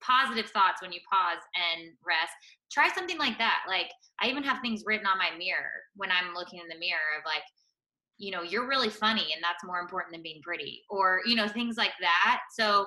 positive 0.00 0.50
thoughts 0.50 0.82
when 0.82 0.92
you 0.92 1.00
pause 1.10 1.42
and 1.54 1.92
rest 2.06 2.32
try 2.72 2.88
something 2.92 3.18
like 3.18 3.38
that. 3.38 3.64
Like 3.68 3.90
i 4.20 4.28
even 4.28 4.42
have 4.42 4.60
things 4.60 4.82
written 4.86 5.06
on 5.06 5.18
my 5.18 5.36
mirror 5.36 5.82
when 5.96 6.10
i'm 6.10 6.34
looking 6.34 6.60
in 6.60 6.68
the 6.68 6.78
mirror 6.78 7.18
of 7.18 7.24
like 7.26 7.42
you 8.16 8.30
know 8.30 8.42
you're 8.42 8.68
really 8.68 8.90
funny 8.90 9.26
and 9.34 9.42
that's 9.42 9.64
more 9.64 9.80
important 9.80 10.12
than 10.12 10.22
being 10.22 10.40
pretty 10.42 10.82
or 10.88 11.20
you 11.26 11.34
know 11.34 11.48
things 11.48 11.76
like 11.76 11.94
that. 12.00 12.40
So 12.58 12.86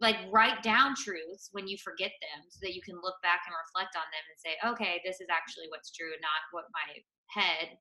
like 0.00 0.16
write 0.32 0.62
down 0.62 0.94
truths 0.96 1.50
when 1.52 1.68
you 1.68 1.76
forget 1.78 2.10
them 2.20 2.42
so 2.50 2.58
that 2.62 2.74
you 2.74 2.82
can 2.82 2.96
look 2.96 3.14
back 3.22 3.46
and 3.46 3.54
reflect 3.54 3.94
on 3.94 4.06
them 4.10 4.24
and 4.26 4.38
say 4.38 4.54
okay 4.66 5.00
this 5.04 5.20
is 5.20 5.30
actually 5.30 5.70
what's 5.70 5.94
true 5.94 6.10
not 6.18 6.42
what 6.50 6.64
my 6.74 6.98
head 7.30 7.78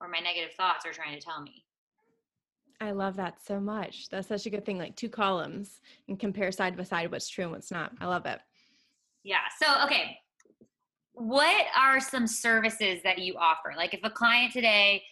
or 0.00 0.08
my 0.08 0.20
negative 0.20 0.54
thoughts 0.54 0.86
are 0.86 0.94
trying 0.94 1.18
to 1.18 1.24
tell 1.24 1.42
me 1.42 1.64
I 2.80 2.92
love 2.92 3.16
that 3.16 3.44
so 3.44 3.60
much. 3.60 4.08
That's 4.08 4.28
such 4.28 4.46
a 4.46 4.50
good 4.50 4.64
thing. 4.64 4.78
Like 4.78 4.96
two 4.96 5.08
columns 5.08 5.80
and 6.08 6.18
compare 6.18 6.52
side 6.52 6.76
by 6.76 6.84
side 6.84 7.10
what's 7.10 7.28
true 7.28 7.44
and 7.44 7.52
what's 7.52 7.70
not. 7.70 7.92
I 8.00 8.06
love 8.06 8.26
it. 8.26 8.38
Yeah. 9.24 9.40
So, 9.60 9.84
okay. 9.84 10.18
What 11.12 11.66
are 11.76 11.98
some 11.98 12.26
services 12.26 13.02
that 13.02 13.18
you 13.18 13.34
offer? 13.36 13.74
Like, 13.76 13.94
if 13.94 14.00
a 14.04 14.10
client 14.10 14.52
today 14.52 15.02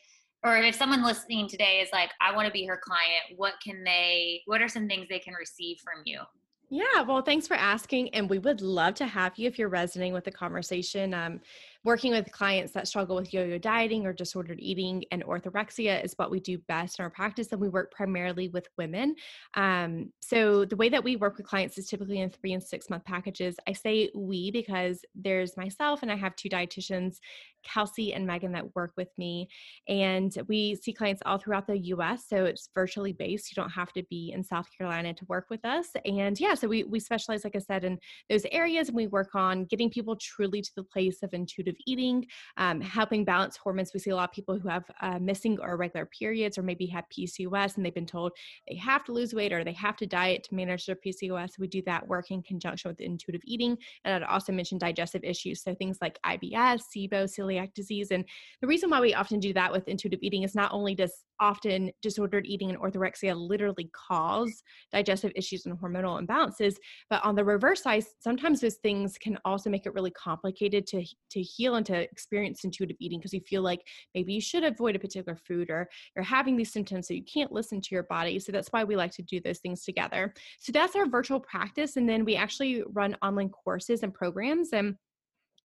or 0.44 0.56
if 0.58 0.76
someone 0.76 1.02
listening 1.02 1.48
today 1.48 1.80
is 1.80 1.88
like 1.92 2.10
i 2.20 2.34
want 2.34 2.46
to 2.46 2.52
be 2.52 2.64
her 2.64 2.78
client 2.82 3.24
what 3.36 3.54
can 3.64 3.82
they 3.84 4.42
what 4.46 4.62
are 4.62 4.68
some 4.68 4.86
things 4.86 5.06
they 5.08 5.18
can 5.18 5.34
receive 5.34 5.78
from 5.82 6.02
you 6.04 6.20
yeah, 6.68 7.02
well, 7.02 7.22
thanks 7.22 7.46
for 7.46 7.54
asking. 7.54 8.12
And 8.12 8.28
we 8.28 8.40
would 8.40 8.60
love 8.60 8.94
to 8.94 9.06
have 9.06 9.38
you 9.38 9.46
if 9.46 9.56
you're 9.58 9.68
resonating 9.68 10.12
with 10.12 10.24
the 10.24 10.32
conversation. 10.32 11.14
Um, 11.14 11.40
working 11.86 12.10
with 12.10 12.32
clients 12.32 12.72
that 12.72 12.88
struggle 12.88 13.14
with 13.14 13.32
yo 13.32 13.44
yo 13.44 13.58
dieting 13.58 14.04
or 14.04 14.12
disordered 14.12 14.58
eating 14.60 15.04
and 15.12 15.24
orthorexia 15.24 16.04
is 16.04 16.14
what 16.16 16.32
we 16.32 16.40
do 16.40 16.58
best 16.66 16.98
in 16.98 17.04
our 17.04 17.10
practice. 17.10 17.52
And 17.52 17.60
we 17.60 17.68
work 17.68 17.92
primarily 17.92 18.48
with 18.48 18.66
women. 18.76 19.14
Um, 19.54 20.12
so 20.20 20.64
the 20.64 20.74
way 20.74 20.88
that 20.88 21.04
we 21.04 21.14
work 21.14 21.36
with 21.36 21.46
clients 21.46 21.78
is 21.78 21.86
typically 21.86 22.20
in 22.20 22.28
three 22.28 22.54
and 22.54 22.62
six 22.62 22.90
month 22.90 23.04
packages. 23.04 23.54
I 23.68 23.72
say 23.72 24.10
we 24.16 24.50
because 24.50 25.04
there's 25.14 25.56
myself 25.56 26.02
and 26.02 26.10
I 26.10 26.16
have 26.16 26.34
two 26.34 26.48
dietitians 26.48 27.18
Kelsey 27.66 28.14
and 28.14 28.26
Megan 28.26 28.52
that 28.52 28.74
work 28.74 28.92
with 28.96 29.08
me. 29.18 29.48
And 29.88 30.32
we 30.48 30.76
see 30.76 30.92
clients 30.92 31.22
all 31.26 31.38
throughout 31.38 31.66
the 31.66 31.78
US. 31.78 32.24
So 32.28 32.44
it's 32.44 32.68
virtually 32.74 33.12
based. 33.12 33.50
You 33.50 33.60
don't 33.60 33.70
have 33.70 33.92
to 33.94 34.02
be 34.08 34.32
in 34.32 34.44
South 34.44 34.68
Carolina 34.76 35.14
to 35.14 35.24
work 35.26 35.46
with 35.50 35.64
us. 35.64 35.88
And 36.04 36.38
yeah, 36.38 36.54
so 36.54 36.68
we, 36.68 36.84
we 36.84 37.00
specialize, 37.00 37.44
like 37.44 37.56
I 37.56 37.60
said, 37.60 37.84
in 37.84 37.98
those 38.30 38.46
areas 38.52 38.88
and 38.88 38.96
we 38.96 39.06
work 39.06 39.34
on 39.34 39.64
getting 39.64 39.90
people 39.90 40.16
truly 40.16 40.62
to 40.62 40.70
the 40.76 40.84
place 40.84 41.22
of 41.22 41.34
intuitive 41.34 41.75
eating, 41.86 42.26
um, 42.56 42.80
helping 42.80 43.24
balance 43.24 43.56
hormones. 43.56 43.92
We 43.92 44.00
see 44.00 44.10
a 44.10 44.16
lot 44.16 44.30
of 44.30 44.34
people 44.34 44.58
who 44.58 44.68
have 44.68 44.84
uh, 45.00 45.18
missing 45.18 45.58
or 45.60 45.72
irregular 45.72 46.06
periods 46.06 46.58
or 46.58 46.62
maybe 46.62 46.86
have 46.86 47.04
PCOS 47.16 47.76
and 47.76 47.84
they've 47.84 47.94
been 47.94 48.06
told 48.06 48.32
they 48.68 48.76
have 48.76 49.04
to 49.04 49.12
lose 49.12 49.34
weight 49.34 49.52
or 49.52 49.64
they 49.64 49.72
have 49.72 49.96
to 49.96 50.06
diet 50.06 50.44
to 50.44 50.54
manage 50.54 50.86
their 50.86 50.96
PCOS. 50.96 51.58
We 51.58 51.68
do 51.68 51.82
that 51.86 52.06
work 52.06 52.30
in 52.30 52.42
conjunction 52.42 52.90
with 52.90 53.00
intuitive 53.00 53.42
eating. 53.44 53.76
And 54.04 54.24
I'd 54.24 54.28
also 54.28 54.52
mention 54.52 54.78
digestive 54.78 55.24
issues. 55.24 55.62
So 55.62 55.74
things 55.74 55.98
like 56.00 56.18
IBS, 56.24 56.82
SIBO, 56.94 57.24
celiac 57.24 57.74
disease. 57.74 58.10
And 58.10 58.24
the 58.60 58.66
reason 58.66 58.90
why 58.90 59.00
we 59.00 59.14
often 59.14 59.40
do 59.40 59.52
that 59.54 59.72
with 59.72 59.88
intuitive 59.88 60.20
eating 60.22 60.42
is 60.42 60.54
not 60.54 60.72
only 60.72 60.94
does 60.94 61.24
often 61.40 61.90
disordered 62.02 62.46
eating 62.46 62.70
and 62.70 62.78
orthorexia 62.78 63.34
literally 63.36 63.90
cause 63.92 64.62
digestive 64.92 65.32
issues 65.34 65.66
and 65.66 65.78
hormonal 65.78 66.24
imbalances, 66.24 66.76
but 67.10 67.24
on 67.24 67.34
the 67.34 67.44
reverse 67.44 67.82
side, 67.82 68.04
sometimes 68.20 68.60
those 68.60 68.76
things 68.76 69.16
can 69.18 69.38
also 69.44 69.70
make 69.70 69.86
it 69.86 69.94
really 69.94 70.10
complicated 70.12 70.86
to, 70.86 71.04
to 71.30 71.42
heal 71.42 71.76
and 71.76 71.86
to 71.86 72.02
experience 72.02 72.64
intuitive 72.64 72.96
eating 73.00 73.18
because 73.18 73.32
you 73.32 73.40
feel 73.40 73.62
like 73.62 73.80
maybe 74.14 74.32
you 74.32 74.40
should 74.40 74.64
avoid 74.64 74.96
a 74.96 74.98
particular 74.98 75.36
food 75.36 75.70
or 75.70 75.88
you're 76.14 76.24
having 76.24 76.56
these 76.56 76.72
symptoms 76.72 77.08
so 77.08 77.14
you 77.14 77.24
can't 77.24 77.52
listen 77.52 77.80
to 77.80 77.94
your 77.94 78.04
body. 78.04 78.38
So 78.38 78.52
that's 78.52 78.68
why 78.68 78.84
we 78.84 78.96
like 78.96 79.12
to 79.12 79.22
do 79.22 79.40
those 79.40 79.58
things 79.58 79.84
together. 79.84 80.32
So 80.60 80.72
that's 80.72 80.96
our 80.96 81.08
virtual 81.08 81.40
practice. 81.40 81.96
And 81.96 82.08
then 82.08 82.24
we 82.24 82.36
actually 82.36 82.82
run 82.92 83.16
online 83.22 83.50
courses 83.50 84.02
and 84.02 84.12
programs. 84.12 84.70
And 84.72 84.96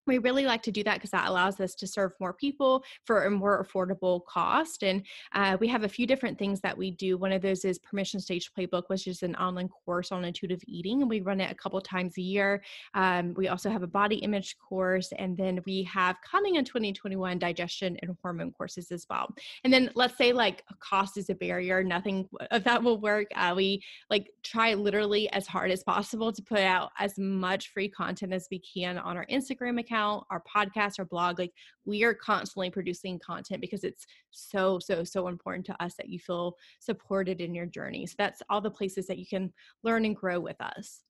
we 0.06 0.18
really 0.18 0.44
like 0.44 0.62
to 0.62 0.72
do 0.72 0.82
that 0.84 0.94
because 0.94 1.10
that 1.10 1.28
allows 1.28 1.60
us 1.60 1.74
to 1.76 1.86
serve 1.86 2.12
more 2.20 2.32
people 2.32 2.84
for 3.04 3.24
a 3.24 3.30
more 3.30 3.64
affordable 3.64 4.24
cost. 4.26 4.82
And 4.82 5.04
uh, 5.34 5.56
we 5.60 5.68
have 5.68 5.84
a 5.84 5.88
few 5.88 6.06
different 6.06 6.38
things 6.38 6.60
that 6.60 6.76
we 6.76 6.90
do. 6.90 7.16
One 7.16 7.32
of 7.32 7.42
those 7.42 7.64
is 7.64 7.78
Permission 7.78 8.20
Stage 8.20 8.50
Playbook, 8.56 8.84
which 8.88 9.06
is 9.06 9.22
an 9.22 9.36
online 9.36 9.68
course 9.68 10.10
on 10.10 10.24
intuitive 10.24 10.60
eating, 10.66 11.02
and 11.02 11.10
we 11.10 11.20
run 11.20 11.40
it 11.40 11.50
a 11.50 11.54
couple 11.54 11.80
times 11.80 12.18
a 12.18 12.22
year. 12.22 12.62
Um, 12.94 13.34
we 13.36 13.48
also 13.48 13.70
have 13.70 13.82
a 13.82 13.86
body 13.86 14.16
image 14.16 14.56
course, 14.58 15.12
and 15.18 15.36
then 15.36 15.60
we 15.66 15.82
have 15.84 16.16
coming 16.28 16.56
in 16.56 16.64
2021 16.64 17.38
digestion 17.38 17.96
and 18.02 18.16
hormone 18.22 18.52
courses 18.52 18.90
as 18.90 19.06
well. 19.08 19.32
And 19.64 19.72
then 19.72 19.90
let's 19.94 20.16
say 20.18 20.32
like 20.32 20.64
cost 20.80 21.16
is 21.16 21.30
a 21.30 21.34
barrier, 21.34 21.84
nothing 21.84 22.28
of 22.50 22.64
that 22.64 22.82
will 22.82 22.98
work. 22.98 23.28
Uh, 23.36 23.54
we 23.56 23.82
like 24.10 24.30
try 24.42 24.74
literally 24.74 25.30
as 25.30 25.46
hard 25.46 25.70
as 25.70 25.82
possible 25.84 26.32
to 26.32 26.42
put 26.42 26.60
out 26.60 26.90
as 26.98 27.18
much 27.18 27.68
free 27.68 27.88
content 27.88 28.32
as 28.32 28.48
we 28.50 28.58
can 28.60 28.98
on 28.98 29.16
our 29.16 29.26
Instagram 29.26 29.78
account 29.78 29.91
account, 29.92 30.24
our 30.30 30.42
podcast, 30.42 30.98
our 30.98 31.04
blog, 31.04 31.38
like 31.38 31.52
we 31.84 32.02
are 32.04 32.14
constantly 32.14 32.70
producing 32.70 33.18
content 33.18 33.60
because 33.60 33.84
it's 33.84 34.06
so, 34.30 34.78
so, 34.78 35.04
so 35.04 35.28
important 35.28 35.66
to 35.66 35.82
us 35.82 35.94
that 35.96 36.08
you 36.08 36.18
feel 36.18 36.56
supported 36.80 37.40
in 37.40 37.54
your 37.54 37.66
journey. 37.66 38.06
So 38.06 38.14
that's 38.18 38.42
all 38.50 38.60
the 38.60 38.70
places 38.70 39.06
that 39.06 39.18
you 39.18 39.26
can 39.26 39.52
learn 39.82 40.04
and 40.04 40.16
grow 40.16 40.40
with 40.40 40.60
us. 40.60 41.02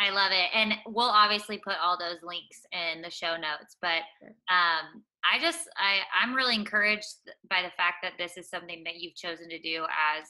I 0.00 0.10
love 0.10 0.30
it. 0.30 0.48
And 0.54 0.74
we'll 0.86 1.08
obviously 1.08 1.58
put 1.58 1.74
all 1.82 1.98
those 1.98 2.22
links 2.22 2.60
in 2.72 3.02
the 3.02 3.10
show 3.10 3.34
notes, 3.36 3.76
but 3.82 4.02
um, 4.48 5.02
I 5.24 5.40
just 5.40 5.68
I 5.76 5.98
I'm 6.22 6.34
really 6.34 6.54
encouraged 6.54 7.16
by 7.50 7.62
the 7.62 7.72
fact 7.76 7.96
that 8.02 8.12
this 8.16 8.36
is 8.36 8.48
something 8.48 8.84
that 8.84 8.98
you've 8.98 9.16
chosen 9.16 9.48
to 9.48 9.58
do 9.58 9.82
as 9.82 10.24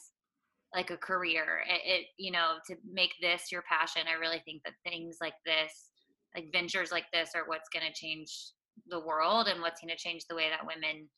like 0.74 0.90
a 0.90 0.96
career. 0.96 1.62
It, 1.68 1.82
it 1.84 2.06
you 2.16 2.32
know 2.32 2.54
to 2.66 2.76
make 2.90 3.12
this 3.20 3.52
your 3.52 3.62
passion. 3.68 4.02
I 4.08 4.18
really 4.18 4.40
think 4.46 4.62
that 4.64 4.72
things 4.90 5.18
like 5.20 5.34
this 5.44 5.90
like 6.38 6.52
ventures 6.52 6.92
like 6.92 7.06
this 7.12 7.30
are 7.34 7.46
what's 7.46 7.68
going 7.68 7.84
to 7.86 7.92
change 7.92 8.52
the 8.88 9.00
world 9.00 9.48
and 9.48 9.60
what's 9.60 9.80
going 9.80 9.90
to 9.90 9.96
change 9.96 10.24
the 10.28 10.36
way 10.36 10.48
that 10.50 10.66
women 10.66 11.08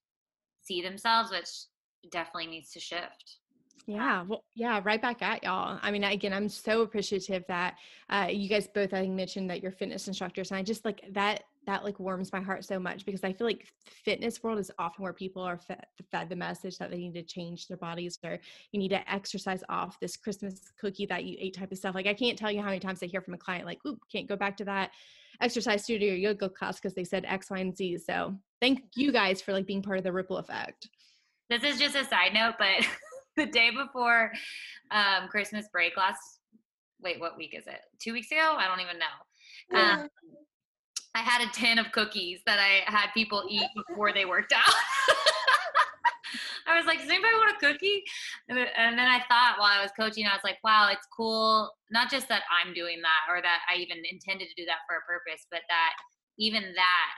see 0.62 0.82
themselves 0.82 1.30
which 1.30 2.10
definitely 2.10 2.46
needs 2.46 2.70
to 2.72 2.80
shift. 2.80 3.38
Yeah 3.86 4.24
well 4.26 4.44
yeah 4.54 4.80
right 4.84 5.00
back 5.00 5.22
at 5.22 5.42
y'all. 5.44 5.78
I 5.82 5.90
mean 5.90 6.04
again 6.04 6.32
i'm 6.32 6.48
so 6.48 6.82
appreciative 6.82 7.44
that 7.48 7.74
uh, 8.08 8.28
you 8.30 8.48
guys 8.48 8.68
both 8.68 8.94
i 8.94 9.00
think 9.00 9.14
mentioned 9.14 9.50
that 9.50 9.62
you're 9.62 9.72
fitness 9.72 10.06
instructors 10.08 10.50
and 10.50 10.58
i 10.58 10.62
just 10.62 10.84
like 10.84 11.02
that 11.12 11.44
that 11.66 11.84
like 11.84 12.00
warms 12.00 12.32
my 12.32 12.40
heart 12.40 12.64
so 12.64 12.78
much 12.78 13.04
because 13.04 13.22
i 13.24 13.32
feel 13.32 13.46
like 13.46 13.66
fitness 14.04 14.42
world 14.42 14.58
is 14.58 14.70
often 14.78 15.02
where 15.02 15.12
people 15.12 15.42
are 15.42 15.58
fed, 15.58 15.84
fed 16.10 16.28
the 16.28 16.36
message 16.36 16.78
that 16.78 16.90
they 16.90 16.98
need 16.98 17.14
to 17.14 17.22
change 17.22 17.68
their 17.68 17.76
bodies 17.76 18.18
or 18.24 18.38
you 18.72 18.78
need 18.78 18.88
to 18.88 19.12
exercise 19.12 19.62
off 19.68 19.98
this 20.00 20.16
christmas 20.16 20.72
cookie 20.80 21.06
that 21.06 21.24
you 21.24 21.36
ate 21.38 21.54
type 21.54 21.70
of 21.70 21.78
stuff. 21.78 21.94
Like 21.94 22.06
i 22.06 22.14
can't 22.14 22.38
tell 22.38 22.50
you 22.50 22.60
how 22.60 22.66
many 22.66 22.80
times 22.80 23.02
i 23.02 23.06
hear 23.06 23.20
from 23.20 23.34
a 23.34 23.38
client 23.38 23.66
like 23.66 23.78
oop 23.86 24.00
can't 24.10 24.28
go 24.28 24.36
back 24.36 24.56
to 24.58 24.64
that 24.64 24.90
exercise 25.40 25.84
studio 25.84 26.12
or 26.12 26.16
yoga 26.16 26.48
class 26.48 26.76
because 26.76 26.94
they 26.94 27.04
said 27.04 27.24
x 27.26 27.50
y 27.50 27.58
and 27.58 27.76
z. 27.76 27.98
So 27.98 28.34
thank 28.60 28.82
you 28.96 29.12
guys 29.12 29.40
for 29.40 29.52
like 29.52 29.66
being 29.66 29.82
part 29.82 29.98
of 29.98 30.04
the 30.04 30.12
ripple 30.12 30.38
effect. 30.38 30.88
This 31.48 31.62
is 31.64 31.78
just 31.78 31.96
a 31.96 32.04
side 32.04 32.34
note 32.34 32.54
but 32.58 32.86
the 33.36 33.46
day 33.46 33.70
before 33.70 34.32
um, 34.90 35.28
christmas 35.28 35.66
break 35.72 35.96
last 35.96 36.40
wait 37.02 37.20
what 37.20 37.36
week 37.36 37.54
is 37.56 37.66
it? 37.66 37.80
Two 37.98 38.12
weeks 38.12 38.30
ago? 38.30 38.56
I 38.58 38.66
don't 38.66 38.80
even 38.80 38.98
know. 38.98 39.78
Um, 39.78 40.08
I 41.14 41.20
had 41.20 41.46
a 41.46 41.50
tin 41.52 41.78
of 41.78 41.90
cookies 41.92 42.40
that 42.46 42.58
I 42.58 42.88
had 42.90 43.08
people 43.14 43.44
eat 43.48 43.66
before 43.74 44.12
they 44.12 44.24
worked 44.24 44.52
out. 44.52 44.62
I 46.66 46.76
was 46.76 46.86
like, 46.86 47.00
does 47.00 47.10
anybody 47.10 47.34
want 47.34 47.56
a 47.56 47.58
cookie? 47.58 48.04
And 48.48 48.56
then, 48.56 48.68
I 49.10 49.18
thought 49.26 49.58
while 49.58 49.74
I 49.74 49.82
was 49.82 49.90
coaching, 49.98 50.26
I 50.26 50.34
was 50.34 50.44
like, 50.44 50.58
wow, 50.62 50.88
it's 50.92 51.06
cool. 51.10 51.72
Not 51.90 52.10
just 52.10 52.28
that 52.28 52.42
I'm 52.46 52.72
doing 52.72 53.02
that 53.02 53.26
or 53.26 53.42
that 53.42 53.60
I 53.66 53.76
even 53.78 53.98
intended 54.06 54.46
to 54.48 54.54
do 54.54 54.64
that 54.66 54.86
for 54.86 54.94
a 54.94 55.02
purpose, 55.02 55.46
but 55.50 55.62
that 55.68 55.92
even 56.38 56.62
that 56.62 57.10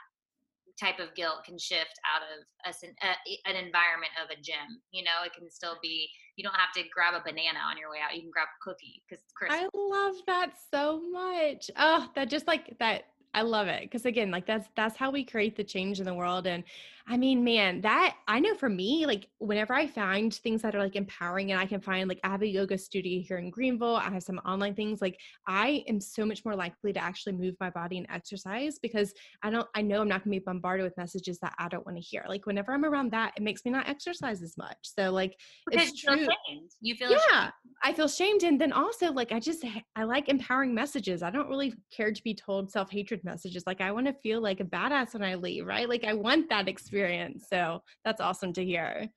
type 0.80 0.98
of 0.98 1.14
guilt 1.14 1.44
can 1.44 1.58
shift 1.58 2.00
out 2.08 2.24
of 2.24 2.48
a, 2.64 2.72
a, 2.72 3.10
uh, 3.10 3.14
an 3.44 3.56
environment 3.56 4.12
of 4.22 4.30
a 4.30 4.40
gym. 4.40 4.80
You 4.90 5.04
know, 5.04 5.20
it 5.24 5.32
can 5.36 5.50
still 5.50 5.76
be, 5.82 6.08
you 6.36 6.44
don't 6.44 6.56
have 6.56 6.72
to 6.76 6.82
grab 6.88 7.14
a 7.14 7.20
banana 7.20 7.60
on 7.68 7.76
your 7.76 7.90
way 7.90 7.98
out. 8.02 8.16
You 8.16 8.22
can 8.22 8.30
grab 8.30 8.48
a 8.48 8.60
cookie 8.64 9.02
because 9.04 9.22
it's 9.22 9.32
Christmas. 9.32 9.68
I 9.68 9.76
love 9.76 10.16
that 10.26 10.56
so 10.72 11.00
much. 11.10 11.70
Oh, 11.76 12.08
that 12.14 12.30
just 12.30 12.46
like 12.46 12.76
that 12.78 13.11
I 13.34 13.42
love 13.42 13.68
it 13.68 13.82
because 13.82 14.04
again, 14.04 14.30
like 14.30 14.46
that's 14.46 14.68
that's 14.74 14.96
how 14.96 15.10
we 15.10 15.24
create 15.24 15.56
the 15.56 15.64
change 15.64 16.00
in 16.00 16.06
the 16.06 16.14
world. 16.14 16.46
And 16.46 16.64
I 17.08 17.16
mean, 17.16 17.42
man, 17.42 17.80
that 17.80 18.16
I 18.28 18.38
know 18.38 18.54
for 18.54 18.68
me, 18.68 19.06
like 19.06 19.28
whenever 19.38 19.74
I 19.74 19.86
find 19.86 20.32
things 20.32 20.62
that 20.62 20.74
are 20.74 20.78
like 20.78 20.96
empowering 20.96 21.50
and 21.50 21.60
I 21.60 21.66
can 21.66 21.80
find 21.80 22.08
like 22.08 22.20
I 22.22 22.28
have 22.28 22.42
a 22.42 22.46
yoga 22.46 22.78
studio 22.78 23.22
here 23.26 23.38
in 23.38 23.50
Greenville, 23.50 23.96
I 23.96 24.10
have 24.10 24.22
some 24.22 24.38
online 24.38 24.74
things, 24.74 25.02
like 25.02 25.18
I 25.46 25.84
am 25.88 26.00
so 26.00 26.24
much 26.24 26.44
more 26.44 26.54
likely 26.54 26.92
to 26.92 27.02
actually 27.02 27.32
move 27.32 27.56
my 27.60 27.70
body 27.70 27.98
and 27.98 28.06
exercise 28.08 28.78
because 28.78 29.12
I 29.42 29.50
don't 29.50 29.66
I 29.74 29.82
know 29.82 30.00
I'm 30.00 30.08
not 30.08 30.22
gonna 30.24 30.36
be 30.36 30.38
bombarded 30.38 30.84
with 30.84 30.96
messages 30.96 31.38
that 31.40 31.54
I 31.58 31.68
don't 31.68 31.84
want 31.84 31.96
to 31.96 32.02
hear. 32.02 32.24
Like 32.28 32.46
whenever 32.46 32.72
I'm 32.72 32.84
around 32.84 33.10
that, 33.12 33.32
it 33.36 33.42
makes 33.42 33.64
me 33.64 33.72
not 33.72 33.88
exercise 33.88 34.40
as 34.40 34.56
much. 34.56 34.78
So 34.82 35.10
like 35.10 35.36
because 35.68 35.88
it's 35.88 36.02
you 36.04 36.08
true. 36.08 36.26
Feel 36.26 36.68
you 36.80 36.94
feel 36.94 37.10
yeah, 37.10 37.16
ashamed. 37.18 37.52
I 37.82 37.92
feel 37.92 38.08
shamed. 38.08 38.44
And 38.44 38.60
then 38.60 38.72
also 38.72 39.12
like 39.12 39.32
I 39.32 39.40
just 39.40 39.64
I 39.96 40.04
like 40.04 40.28
empowering 40.28 40.72
messages. 40.72 41.22
I 41.22 41.30
don't 41.30 41.48
really 41.48 41.74
care 41.90 42.12
to 42.12 42.22
be 42.22 42.34
told 42.34 42.70
self-hatred 42.70 43.24
messages. 43.24 43.64
Like 43.66 43.80
I 43.80 43.90
want 43.90 44.06
to 44.06 44.12
feel 44.12 44.40
like 44.40 44.60
a 44.60 44.64
badass 44.64 45.14
when 45.14 45.24
I 45.24 45.34
leave, 45.34 45.66
right? 45.66 45.88
Like 45.88 46.04
I 46.04 46.12
want 46.12 46.48
that 46.50 46.68
experience 46.68 46.91
experience. 46.92 47.46
So 47.48 47.82
that's 48.04 48.20
awesome 48.20 48.52
to 48.54 48.64
hear. 48.64 49.08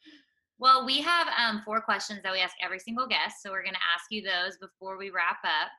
Well, 0.57 0.85
we 0.85 1.01
have 1.01 1.27
um, 1.37 1.61
four 1.65 1.81
questions 1.81 2.21
that 2.23 2.31
we 2.31 2.39
ask 2.39 2.55
every 2.63 2.79
single 2.79 3.07
guest. 3.07 3.37
So 3.43 3.51
we're 3.51 3.63
going 3.63 3.75
to 3.75 3.79
ask 3.93 4.05
you 4.09 4.21
those 4.21 4.57
before 4.57 4.97
we 4.97 5.09
wrap 5.09 5.39
up. 5.43 5.71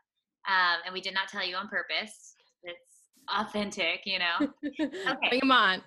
Um, 0.49 0.83
and 0.85 0.93
we 0.93 1.01
did 1.01 1.15
not 1.15 1.29
tell 1.29 1.45
you 1.45 1.57
on 1.57 1.69
purpose. 1.69 2.35
It's 2.63 2.79
authentic, 3.35 4.01
you 4.05 4.19
know? 4.19 4.49
Okay. 4.81 5.29
Bring 5.31 5.41
them 5.41 5.53
on. 5.53 5.83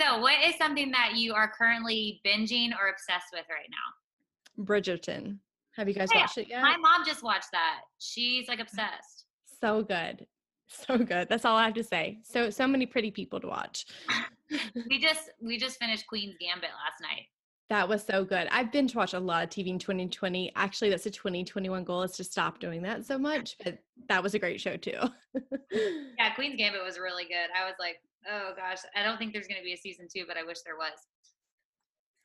So, 0.00 0.20
what 0.20 0.34
is 0.46 0.54
something 0.56 0.92
that 0.92 1.14
you 1.16 1.34
are 1.34 1.50
currently 1.50 2.20
binging 2.24 2.70
or 2.70 2.88
obsessed 2.88 3.26
with 3.32 3.44
right 3.50 3.68
now? 3.68 4.64
Bridgerton. 4.64 5.38
Have 5.76 5.88
you 5.88 5.94
guys 5.94 6.10
hey, 6.12 6.20
watched 6.20 6.38
it 6.38 6.48
yet? 6.48 6.62
My 6.62 6.76
mom 6.76 7.04
just 7.04 7.22
watched 7.22 7.48
that. 7.52 7.80
She's 7.98 8.46
like 8.48 8.60
obsessed. 8.60 9.26
So 9.60 9.82
good. 9.82 10.26
So 10.70 10.96
good. 10.98 11.28
That's 11.28 11.44
all 11.44 11.56
I 11.56 11.64
have 11.64 11.74
to 11.74 11.84
say. 11.84 12.20
So 12.22 12.48
so 12.48 12.66
many 12.66 12.86
pretty 12.86 13.10
people 13.10 13.40
to 13.40 13.48
watch. 13.48 13.86
we 14.88 15.00
just 15.00 15.30
we 15.42 15.58
just 15.58 15.78
finished 15.80 16.06
Queen's 16.06 16.36
Gambit 16.40 16.70
last 16.70 17.02
night. 17.02 17.26
That 17.70 17.88
was 17.88 18.04
so 18.04 18.24
good. 18.24 18.48
I've 18.50 18.72
binge 18.72 18.94
watched 18.94 19.14
a 19.14 19.20
lot 19.20 19.44
of 19.44 19.50
TV 19.50 19.68
in 19.68 19.78
2020. 19.78 20.52
Actually, 20.56 20.90
that's 20.90 21.06
a 21.06 21.10
2021 21.10 21.84
goal 21.84 22.02
is 22.02 22.12
to 22.12 22.24
stop 22.24 22.58
doing 22.58 22.82
that 22.82 23.04
so 23.04 23.18
much. 23.18 23.56
But 23.64 23.78
that 24.08 24.22
was 24.22 24.34
a 24.34 24.38
great 24.38 24.60
show 24.60 24.76
too. 24.76 24.98
yeah, 25.72 26.34
Queen's 26.34 26.56
Gambit 26.56 26.84
was 26.84 26.98
really 26.98 27.24
good. 27.24 27.50
I 27.56 27.64
was 27.64 27.74
like, 27.80 27.96
oh 28.28 28.52
gosh, 28.56 28.78
I 28.94 29.02
don't 29.02 29.18
think 29.18 29.32
there's 29.32 29.48
going 29.48 29.60
to 29.60 29.64
be 29.64 29.72
a 29.72 29.76
season 29.76 30.06
two, 30.14 30.24
but 30.26 30.36
I 30.36 30.44
wish 30.44 30.58
there 30.64 30.76
was. 30.76 30.98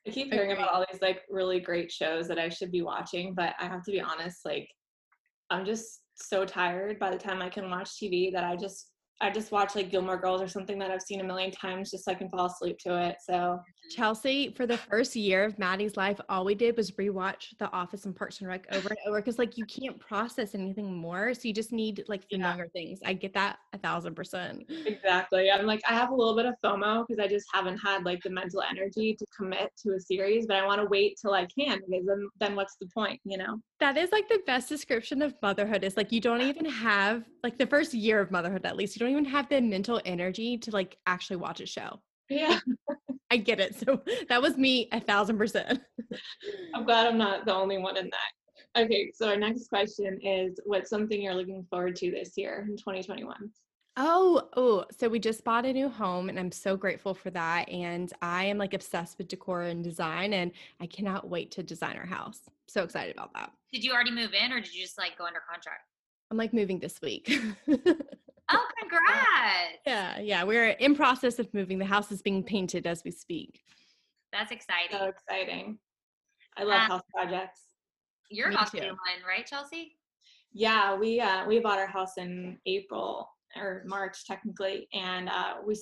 I 0.07 0.11
keep 0.11 0.31
hearing 0.31 0.51
about 0.51 0.69
all 0.69 0.85
these 0.91 1.01
like 1.01 1.21
really 1.31 1.59
great 1.59 1.91
shows 1.91 2.27
that 2.27 2.37
I 2.37 2.49
should 2.49 2.71
be 2.71 2.83
watching, 2.83 3.33
but 3.33 3.55
I 3.59 3.65
have 3.65 3.83
to 3.85 3.91
be 3.91 4.01
honest, 4.01 4.45
like 4.45 4.67
I'm 5.49 5.65
just 5.65 6.01
so 6.15 6.45
tired 6.45 6.99
by 6.99 7.11
the 7.11 7.17
time 7.17 7.41
I 7.41 7.49
can 7.49 7.69
watch 7.69 7.91
TV 7.91 8.31
that 8.31 8.43
I 8.43 8.55
just 8.55 8.91
I 9.21 9.29
just 9.29 9.51
watch 9.51 9.75
like 9.75 9.91
Gilmore 9.91 10.19
Girls 10.19 10.41
or 10.41 10.47
something 10.47 10.77
that 10.79 10.91
I've 10.91 11.01
seen 11.01 11.21
a 11.21 11.23
million 11.23 11.49
times 11.49 11.91
just 11.91 12.05
so 12.05 12.11
I 12.11 12.15
can 12.15 12.29
fall 12.29 12.47
asleep 12.47 12.77
to 12.79 13.01
it. 13.01 13.17
So 13.25 13.59
Chelsea, 13.89 14.51
for 14.51 14.65
the 14.65 14.77
first 14.77 15.15
year 15.15 15.45
of 15.45 15.57
Maddie's 15.59 15.97
life, 15.97 16.19
all 16.29 16.45
we 16.45 16.55
did 16.55 16.75
was 16.77 16.91
rewatch 16.91 17.57
The 17.57 17.71
Office 17.71 18.05
and 18.05 18.15
Parks 18.15 18.39
and 18.39 18.47
Rec 18.47 18.65
over 18.71 18.89
and 18.89 18.97
over 19.07 19.21
because 19.21 19.37
like 19.37 19.57
you 19.57 19.65
can't 19.65 19.99
process 19.99 20.55
anything 20.55 20.93
more. 20.95 21.33
So 21.33 21.41
you 21.43 21.53
just 21.53 21.71
need 21.71 22.03
like 22.07 22.27
the 22.29 22.37
yeah. 22.37 22.57
things. 22.73 22.99
I 23.05 23.13
get 23.13 23.33
that 23.33 23.59
a 23.73 23.77
thousand 23.77 24.15
percent. 24.15 24.63
Exactly. 24.85 25.51
I'm 25.51 25.65
like 25.65 25.81
I 25.87 25.93
have 25.93 26.09
a 26.09 26.15
little 26.15 26.35
bit 26.35 26.45
of 26.45 26.55
FOMO 26.63 27.05
because 27.07 27.23
I 27.23 27.27
just 27.27 27.45
haven't 27.53 27.77
had 27.77 28.05
like 28.05 28.21
the 28.23 28.29
mental 28.29 28.61
energy 28.61 29.15
to 29.15 29.25
commit 29.35 29.71
to 29.83 29.93
a 29.93 29.99
series, 29.99 30.45
but 30.47 30.57
I 30.57 30.65
want 30.65 30.81
to 30.81 30.87
wait 30.87 31.17
till 31.21 31.33
I 31.33 31.45
can 31.45 31.81
because 31.89 32.05
then 32.05 32.29
then 32.39 32.55
what's 32.55 32.75
the 32.77 32.87
point, 32.87 33.19
you 33.23 33.37
know? 33.37 33.59
That 33.79 33.97
is 33.97 34.11
like 34.11 34.27
the 34.27 34.41
best 34.45 34.69
description 34.69 35.21
of 35.21 35.33
motherhood 35.41 35.83
is 35.83 35.97
like 35.97 36.11
you 36.11 36.21
don't 36.21 36.41
even 36.41 36.65
have 36.65 37.23
like 37.43 37.57
the 37.57 37.67
first 37.67 37.93
year 37.93 38.19
of 38.19 38.31
motherhood 38.31 38.65
at 38.65 38.75
least 38.75 38.95
you 38.95 38.99
don't 38.99 39.11
even 39.11 39.25
have 39.25 39.49
the 39.49 39.61
mental 39.61 40.01
energy 40.05 40.57
to 40.59 40.71
like 40.71 40.97
actually 41.05 41.37
watch 41.37 41.61
a 41.61 41.65
show. 41.65 41.99
Yeah. 42.29 42.59
I 43.35 43.37
get 43.37 43.59
it. 43.59 43.75
So 43.85 44.01
that 44.29 44.41
was 44.41 44.57
me 44.57 44.87
a 44.93 44.99
thousand 44.99 45.37
percent. 45.37 45.81
I'm 46.73 46.85
glad 46.85 47.07
I'm 47.07 47.17
not 47.17 47.45
the 47.45 47.53
only 47.53 47.77
one 47.77 47.97
in 47.97 48.09
that. 48.09 48.81
Okay, 48.81 49.11
so 49.13 49.27
our 49.29 49.35
next 49.35 49.67
question 49.67 50.19
is 50.21 50.59
what's 50.65 50.89
something 50.89 51.21
you're 51.21 51.35
looking 51.35 51.65
forward 51.69 51.95
to 51.97 52.11
this 52.11 52.37
year 52.37 52.65
in 52.67 52.77
2021? 52.77 53.35
Oh, 53.97 54.49
oh, 54.55 54.85
so 54.97 55.07
we 55.07 55.19
just 55.19 55.43
bought 55.43 55.65
a 55.65 55.71
new 55.71 55.87
home 55.87 56.29
and 56.29 56.39
I'm 56.39 56.51
so 56.51 56.75
grateful 56.75 57.13
for 57.13 57.29
that. 57.31 57.69
And 57.69 58.11
I 58.21 58.45
am 58.45 58.57
like 58.57 58.73
obsessed 58.73 59.17
with 59.17 59.27
decor 59.27 59.63
and 59.63 59.83
design 59.83 60.33
and 60.33 60.51
I 60.81 60.87
cannot 60.87 61.29
wait 61.29 61.51
to 61.51 61.63
design 61.63 61.95
our 61.97 62.05
house. 62.05 62.39
So 62.67 62.83
excited 62.83 63.15
about 63.15 63.33
that. 63.33 63.51
Did 63.71 63.83
you 63.83 63.93
already 63.93 64.11
move 64.11 64.33
in 64.33 64.51
or 64.51 64.59
did 64.59 64.73
you 64.73 64.81
just 64.81 64.97
like 64.97 65.17
go 65.17 65.25
under 65.25 65.41
contract? 65.49 65.83
I'm 66.31 66.37
like 66.37 66.53
moving 66.53 66.79
this 66.79 67.01
week. 67.01 67.31
oh, 68.51 68.67
congrats. 68.79 69.79
Yeah, 69.85 70.19
yeah. 70.19 70.43
We're 70.43 70.69
in 70.69 70.95
process 70.95 71.39
of 71.39 71.53
moving. 71.53 71.79
The 71.79 71.85
house 71.85 72.11
is 72.11 72.21
being 72.21 72.43
painted 72.43 72.87
as 72.87 73.03
we 73.03 73.11
speak. 73.11 73.61
That's 74.31 74.51
exciting. 74.51 74.97
So 74.97 75.05
exciting. 75.05 75.77
I 76.57 76.63
love 76.63 76.81
um, 76.81 76.91
house 76.91 77.01
projects. 77.13 77.61
Your 78.29 78.51
house 78.51 78.71
too. 78.71 78.79
one, 78.79 78.95
right, 79.27 79.45
Chelsea? 79.45 79.95
Yeah, 80.53 80.95
we 80.95 81.19
uh, 81.19 81.45
we 81.45 81.59
bought 81.59 81.79
our 81.79 81.87
house 81.87 82.17
in 82.17 82.57
April 82.65 83.29
or 83.55 83.83
March 83.85 84.25
technically, 84.25 84.87
and 84.93 85.29
uh, 85.29 85.55
we 85.65 85.75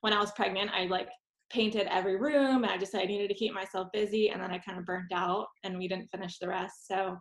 when 0.00 0.12
I 0.12 0.20
was 0.20 0.32
pregnant, 0.32 0.70
I 0.72 0.86
like 0.86 1.08
painted 1.50 1.86
every 1.90 2.16
room, 2.16 2.64
and 2.64 2.72
I 2.72 2.78
just 2.78 2.94
I 2.94 3.04
needed 3.04 3.28
to 3.28 3.34
keep 3.34 3.52
myself 3.52 3.88
busy, 3.92 4.30
and 4.30 4.40
then 4.40 4.50
I 4.50 4.58
kind 4.58 4.78
of 4.78 4.84
burnt 4.84 5.12
out, 5.12 5.46
and 5.62 5.78
we 5.78 5.88
didn't 5.88 6.08
finish 6.08 6.38
the 6.38 6.48
rest. 6.48 6.86
So 6.88 7.16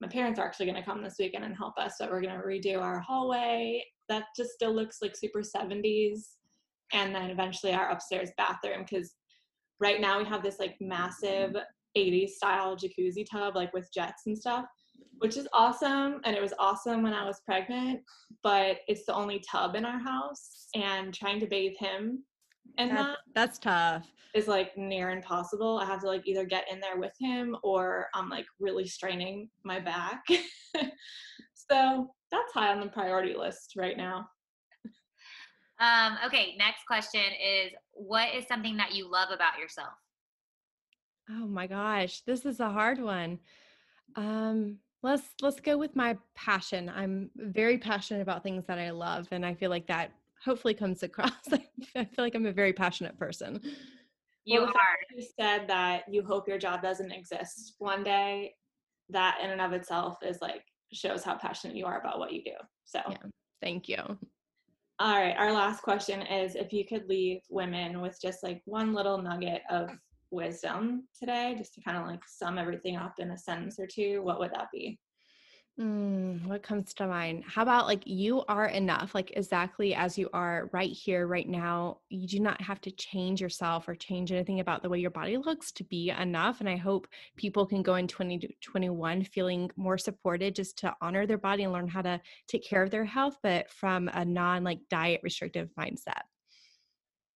my 0.00 0.08
parents 0.08 0.38
are 0.38 0.46
actually 0.46 0.66
going 0.66 0.76
to 0.76 0.84
come 0.84 1.02
this 1.02 1.16
weekend 1.18 1.44
and 1.44 1.56
help 1.56 1.74
us. 1.78 1.94
So 1.98 2.06
we're 2.06 2.20
going 2.20 2.38
to 2.38 2.46
redo 2.46 2.80
our 2.80 3.00
hallway. 3.00 3.82
That 4.08 4.24
just 4.36 4.50
still 4.50 4.74
looks 4.74 4.98
like 5.02 5.16
super 5.16 5.40
70s, 5.40 6.34
and 6.92 7.14
then 7.14 7.30
eventually 7.30 7.72
our 7.72 7.90
upstairs 7.90 8.30
bathroom 8.36 8.84
because 8.88 9.14
right 9.80 10.00
now 10.00 10.18
we 10.18 10.24
have 10.24 10.42
this 10.42 10.58
like 10.58 10.76
massive 10.80 11.56
80s 11.96 12.30
style 12.30 12.76
jacuzzi 12.76 13.26
tub 13.28 13.56
like 13.56 13.72
with 13.72 13.92
jets 13.92 14.22
and 14.26 14.38
stuff 14.38 14.66
which 15.18 15.36
is 15.36 15.48
awesome. 15.52 16.20
And 16.24 16.36
it 16.36 16.42
was 16.42 16.52
awesome 16.58 17.02
when 17.02 17.14
I 17.14 17.24
was 17.24 17.40
pregnant, 17.44 18.00
but 18.42 18.78
it's 18.88 19.06
the 19.06 19.14
only 19.14 19.42
tub 19.50 19.74
in 19.74 19.84
our 19.84 19.98
house. 19.98 20.68
And 20.74 21.14
trying 21.14 21.40
to 21.40 21.46
bathe 21.46 21.76
him 21.78 22.22
and 22.78 22.90
that, 22.90 23.18
that's 23.34 23.58
tough 23.58 24.06
is 24.34 24.48
like 24.48 24.76
near 24.76 25.10
impossible. 25.10 25.78
I 25.78 25.86
have 25.86 26.00
to 26.00 26.06
like 26.06 26.26
either 26.26 26.44
get 26.44 26.70
in 26.70 26.80
there 26.80 26.98
with 26.98 27.12
him 27.18 27.56
or 27.62 28.08
I'm 28.14 28.28
like 28.28 28.44
really 28.60 28.86
straining 28.86 29.48
my 29.64 29.80
back. 29.80 30.22
so 31.70 32.10
that's 32.30 32.52
high 32.52 32.72
on 32.72 32.80
the 32.80 32.88
priority 32.88 33.34
list 33.36 33.74
right 33.76 33.96
now. 33.96 34.28
Um, 35.78 36.16
okay, 36.24 36.54
next 36.58 36.86
question 36.86 37.20
is 37.20 37.72
what 37.92 38.34
is 38.34 38.46
something 38.48 38.76
that 38.78 38.94
you 38.94 39.10
love 39.10 39.28
about 39.30 39.58
yourself? 39.58 39.92
Oh 41.28 41.46
my 41.46 41.66
gosh, 41.66 42.20
this 42.22 42.46
is 42.46 42.60
a 42.60 42.70
hard 42.70 42.98
one. 42.98 43.38
Um, 44.14 44.78
let's 45.02 45.34
let's 45.40 45.60
go 45.60 45.78
with 45.78 45.94
my 45.94 46.16
passion 46.34 46.90
i'm 46.94 47.30
very 47.36 47.78
passionate 47.78 48.20
about 48.20 48.42
things 48.42 48.64
that 48.66 48.78
i 48.78 48.90
love 48.90 49.28
and 49.30 49.46
i 49.46 49.54
feel 49.54 49.70
like 49.70 49.86
that 49.86 50.10
hopefully 50.44 50.74
comes 50.74 51.02
across 51.02 51.30
i 51.52 52.04
feel 52.04 52.24
like 52.24 52.34
i'm 52.34 52.46
a 52.46 52.52
very 52.52 52.72
passionate 52.72 53.16
person 53.18 53.60
you 54.44 54.60
well, 54.60 54.68
are 54.68 55.16
you 55.16 55.26
said 55.38 55.68
that 55.68 56.02
you 56.10 56.24
hope 56.24 56.48
your 56.48 56.58
job 56.58 56.82
doesn't 56.82 57.12
exist 57.12 57.74
one 57.78 58.02
day 58.02 58.54
that 59.08 59.38
in 59.42 59.50
and 59.50 59.60
of 59.60 59.72
itself 59.72 60.18
is 60.22 60.38
like 60.40 60.64
shows 60.92 61.24
how 61.24 61.34
passionate 61.34 61.76
you 61.76 61.86
are 61.86 62.00
about 62.00 62.18
what 62.18 62.32
you 62.32 62.42
do 62.42 62.52
so 62.84 63.00
yeah, 63.08 63.16
thank 63.60 63.88
you 63.88 63.98
all 64.98 65.18
right 65.18 65.36
our 65.36 65.52
last 65.52 65.82
question 65.82 66.22
is 66.22 66.54
if 66.54 66.72
you 66.72 66.84
could 66.84 67.08
leave 67.08 67.40
women 67.50 68.00
with 68.00 68.18
just 68.20 68.42
like 68.42 68.62
one 68.64 68.94
little 68.94 69.20
nugget 69.20 69.62
of 69.70 69.90
wisdom 70.30 71.04
today, 71.18 71.54
just 71.56 71.74
to 71.74 71.80
kind 71.80 71.96
of 71.96 72.06
like 72.06 72.22
sum 72.26 72.58
everything 72.58 72.96
up 72.96 73.14
in 73.18 73.30
a 73.30 73.38
sentence 73.38 73.78
or 73.78 73.86
two, 73.86 74.22
what 74.22 74.38
would 74.38 74.52
that 74.52 74.68
be? 74.72 74.98
Mm, 75.78 76.46
what 76.46 76.62
comes 76.62 76.94
to 76.94 77.06
mind? 77.06 77.44
How 77.46 77.60
about 77.60 77.86
like 77.86 78.06
you 78.06 78.42
are 78.48 78.64
enough, 78.64 79.14
like 79.14 79.32
exactly 79.36 79.94
as 79.94 80.16
you 80.16 80.30
are 80.32 80.70
right 80.72 80.90
here, 80.90 81.26
right 81.26 81.46
now. 81.46 81.98
You 82.08 82.26
do 82.26 82.40
not 82.40 82.58
have 82.62 82.80
to 82.82 82.90
change 82.90 83.42
yourself 83.42 83.86
or 83.86 83.94
change 83.94 84.32
anything 84.32 84.60
about 84.60 84.82
the 84.82 84.88
way 84.88 85.00
your 85.00 85.10
body 85.10 85.36
looks 85.36 85.72
to 85.72 85.84
be 85.84 86.08
enough. 86.10 86.60
And 86.60 86.68
I 86.68 86.76
hope 86.76 87.06
people 87.36 87.66
can 87.66 87.82
go 87.82 87.96
in 87.96 88.06
2021 88.06 89.24
feeling 89.24 89.70
more 89.76 89.98
supported 89.98 90.54
just 90.54 90.78
to 90.78 90.96
honor 91.02 91.26
their 91.26 91.36
body 91.36 91.64
and 91.64 91.74
learn 91.74 91.88
how 91.88 92.00
to 92.00 92.22
take 92.48 92.64
care 92.64 92.82
of 92.82 92.90
their 92.90 93.04
health, 93.04 93.36
but 93.42 93.70
from 93.70 94.08
a 94.14 94.24
non 94.24 94.64
like 94.64 94.80
diet 94.88 95.20
restrictive 95.22 95.68
mindset. 95.78 96.22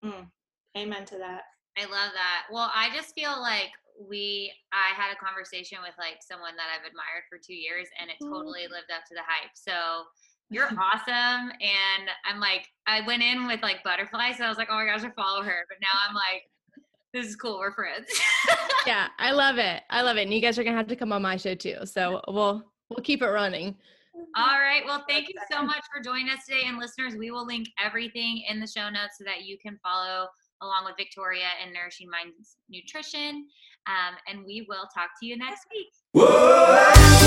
Mm, 0.06 0.30
amen 0.78 1.04
to 1.08 1.18
that. 1.18 1.42
I 1.78 1.82
love 1.84 2.12
that. 2.14 2.46
Well, 2.52 2.72
I 2.74 2.90
just 2.96 3.14
feel 3.16 3.38
like 3.42 3.72
we 4.00 4.52
I 4.72 4.96
had 4.96 5.12
a 5.12 5.20
conversation 5.20 5.80
with 5.84 5.94
like 6.00 6.24
someone 6.24 6.56
that 6.56 6.72
I've 6.72 6.88
admired 6.88 7.28
for 7.28 7.38
2 7.38 7.54
years 7.54 7.88
and 8.00 8.10
it 8.10 8.18
oh. 8.24 8.32
totally 8.32 8.64
lived 8.72 8.92
up 8.96 9.04
to 9.12 9.16
the 9.16 9.26
hype. 9.28 9.52
So 9.54 10.08
you're 10.50 10.72
awesome 10.80 11.52
and 11.60 12.06
I'm 12.24 12.40
like 12.40 12.68
I 12.88 13.06
went 13.06 13.24
in 13.24 13.48
with 13.48 13.62
like 13.62 13.84
butterflies 13.84 14.38
so 14.38 14.46
I 14.46 14.50
was 14.50 14.58
like, 14.58 14.70
"Oh 14.72 14.76
my 14.76 14.86
gosh, 14.86 15.04
I 15.04 15.12
follow 15.12 15.44
her." 15.44 15.68
But 15.68 15.78
now 15.82 15.94
I'm 16.08 16.16
like 16.16 16.48
this 17.14 17.26
is 17.26 17.36
cool. 17.36 17.58
We're 17.58 17.74
friends. 17.74 18.08
yeah, 18.88 19.08
I 19.18 19.32
love 19.32 19.58
it. 19.58 19.82
I 19.90 20.04
love 20.04 20.18
it. 20.18 20.24
And 20.24 20.34
you 20.34 20.42
guys 20.42 20.60
are 20.60 20.64
going 20.64 20.74
to 20.74 20.78
have 20.78 20.88
to 20.88 20.96
come 20.96 21.12
on 21.12 21.24
my 21.24 21.38
show 21.38 21.56
too. 21.56 21.78
So 21.86 22.22
we'll 22.28 22.64
we'll 22.90 23.04
keep 23.04 23.22
it 23.22 23.28
running. 23.28 23.76
All 24.36 24.60
right. 24.60 24.82
Well, 24.86 25.06
thank 25.08 25.30
you 25.30 25.36
so 25.52 25.64
much 25.64 25.84
for 25.94 26.02
joining 26.04 26.30
us 26.30 26.46
today. 26.46 26.64
And 26.66 26.78
listeners, 26.78 27.16
we 27.16 27.32
will 27.32 27.46
link 27.46 27.68
everything 27.84 28.44
in 28.48 28.60
the 28.60 28.68
show 28.68 28.90
notes 28.90 29.18
so 29.18 29.24
that 29.24 29.44
you 29.46 29.58
can 29.58 29.80
follow 29.82 30.28
along 30.62 30.86
with 30.86 30.96
Victoria 30.98 31.48
and 31.64 31.74
Nourishing 31.74 32.10
Minds 32.10 32.58
Nutrition. 32.70 33.48
Um, 33.88 34.16
and 34.28 34.46
we 34.46 34.66
will 34.70 34.88
talk 34.94 35.10
to 35.20 35.26
you 35.26 35.38
next 35.38 35.66
week. 35.72 35.90
Whoa! 36.14 37.19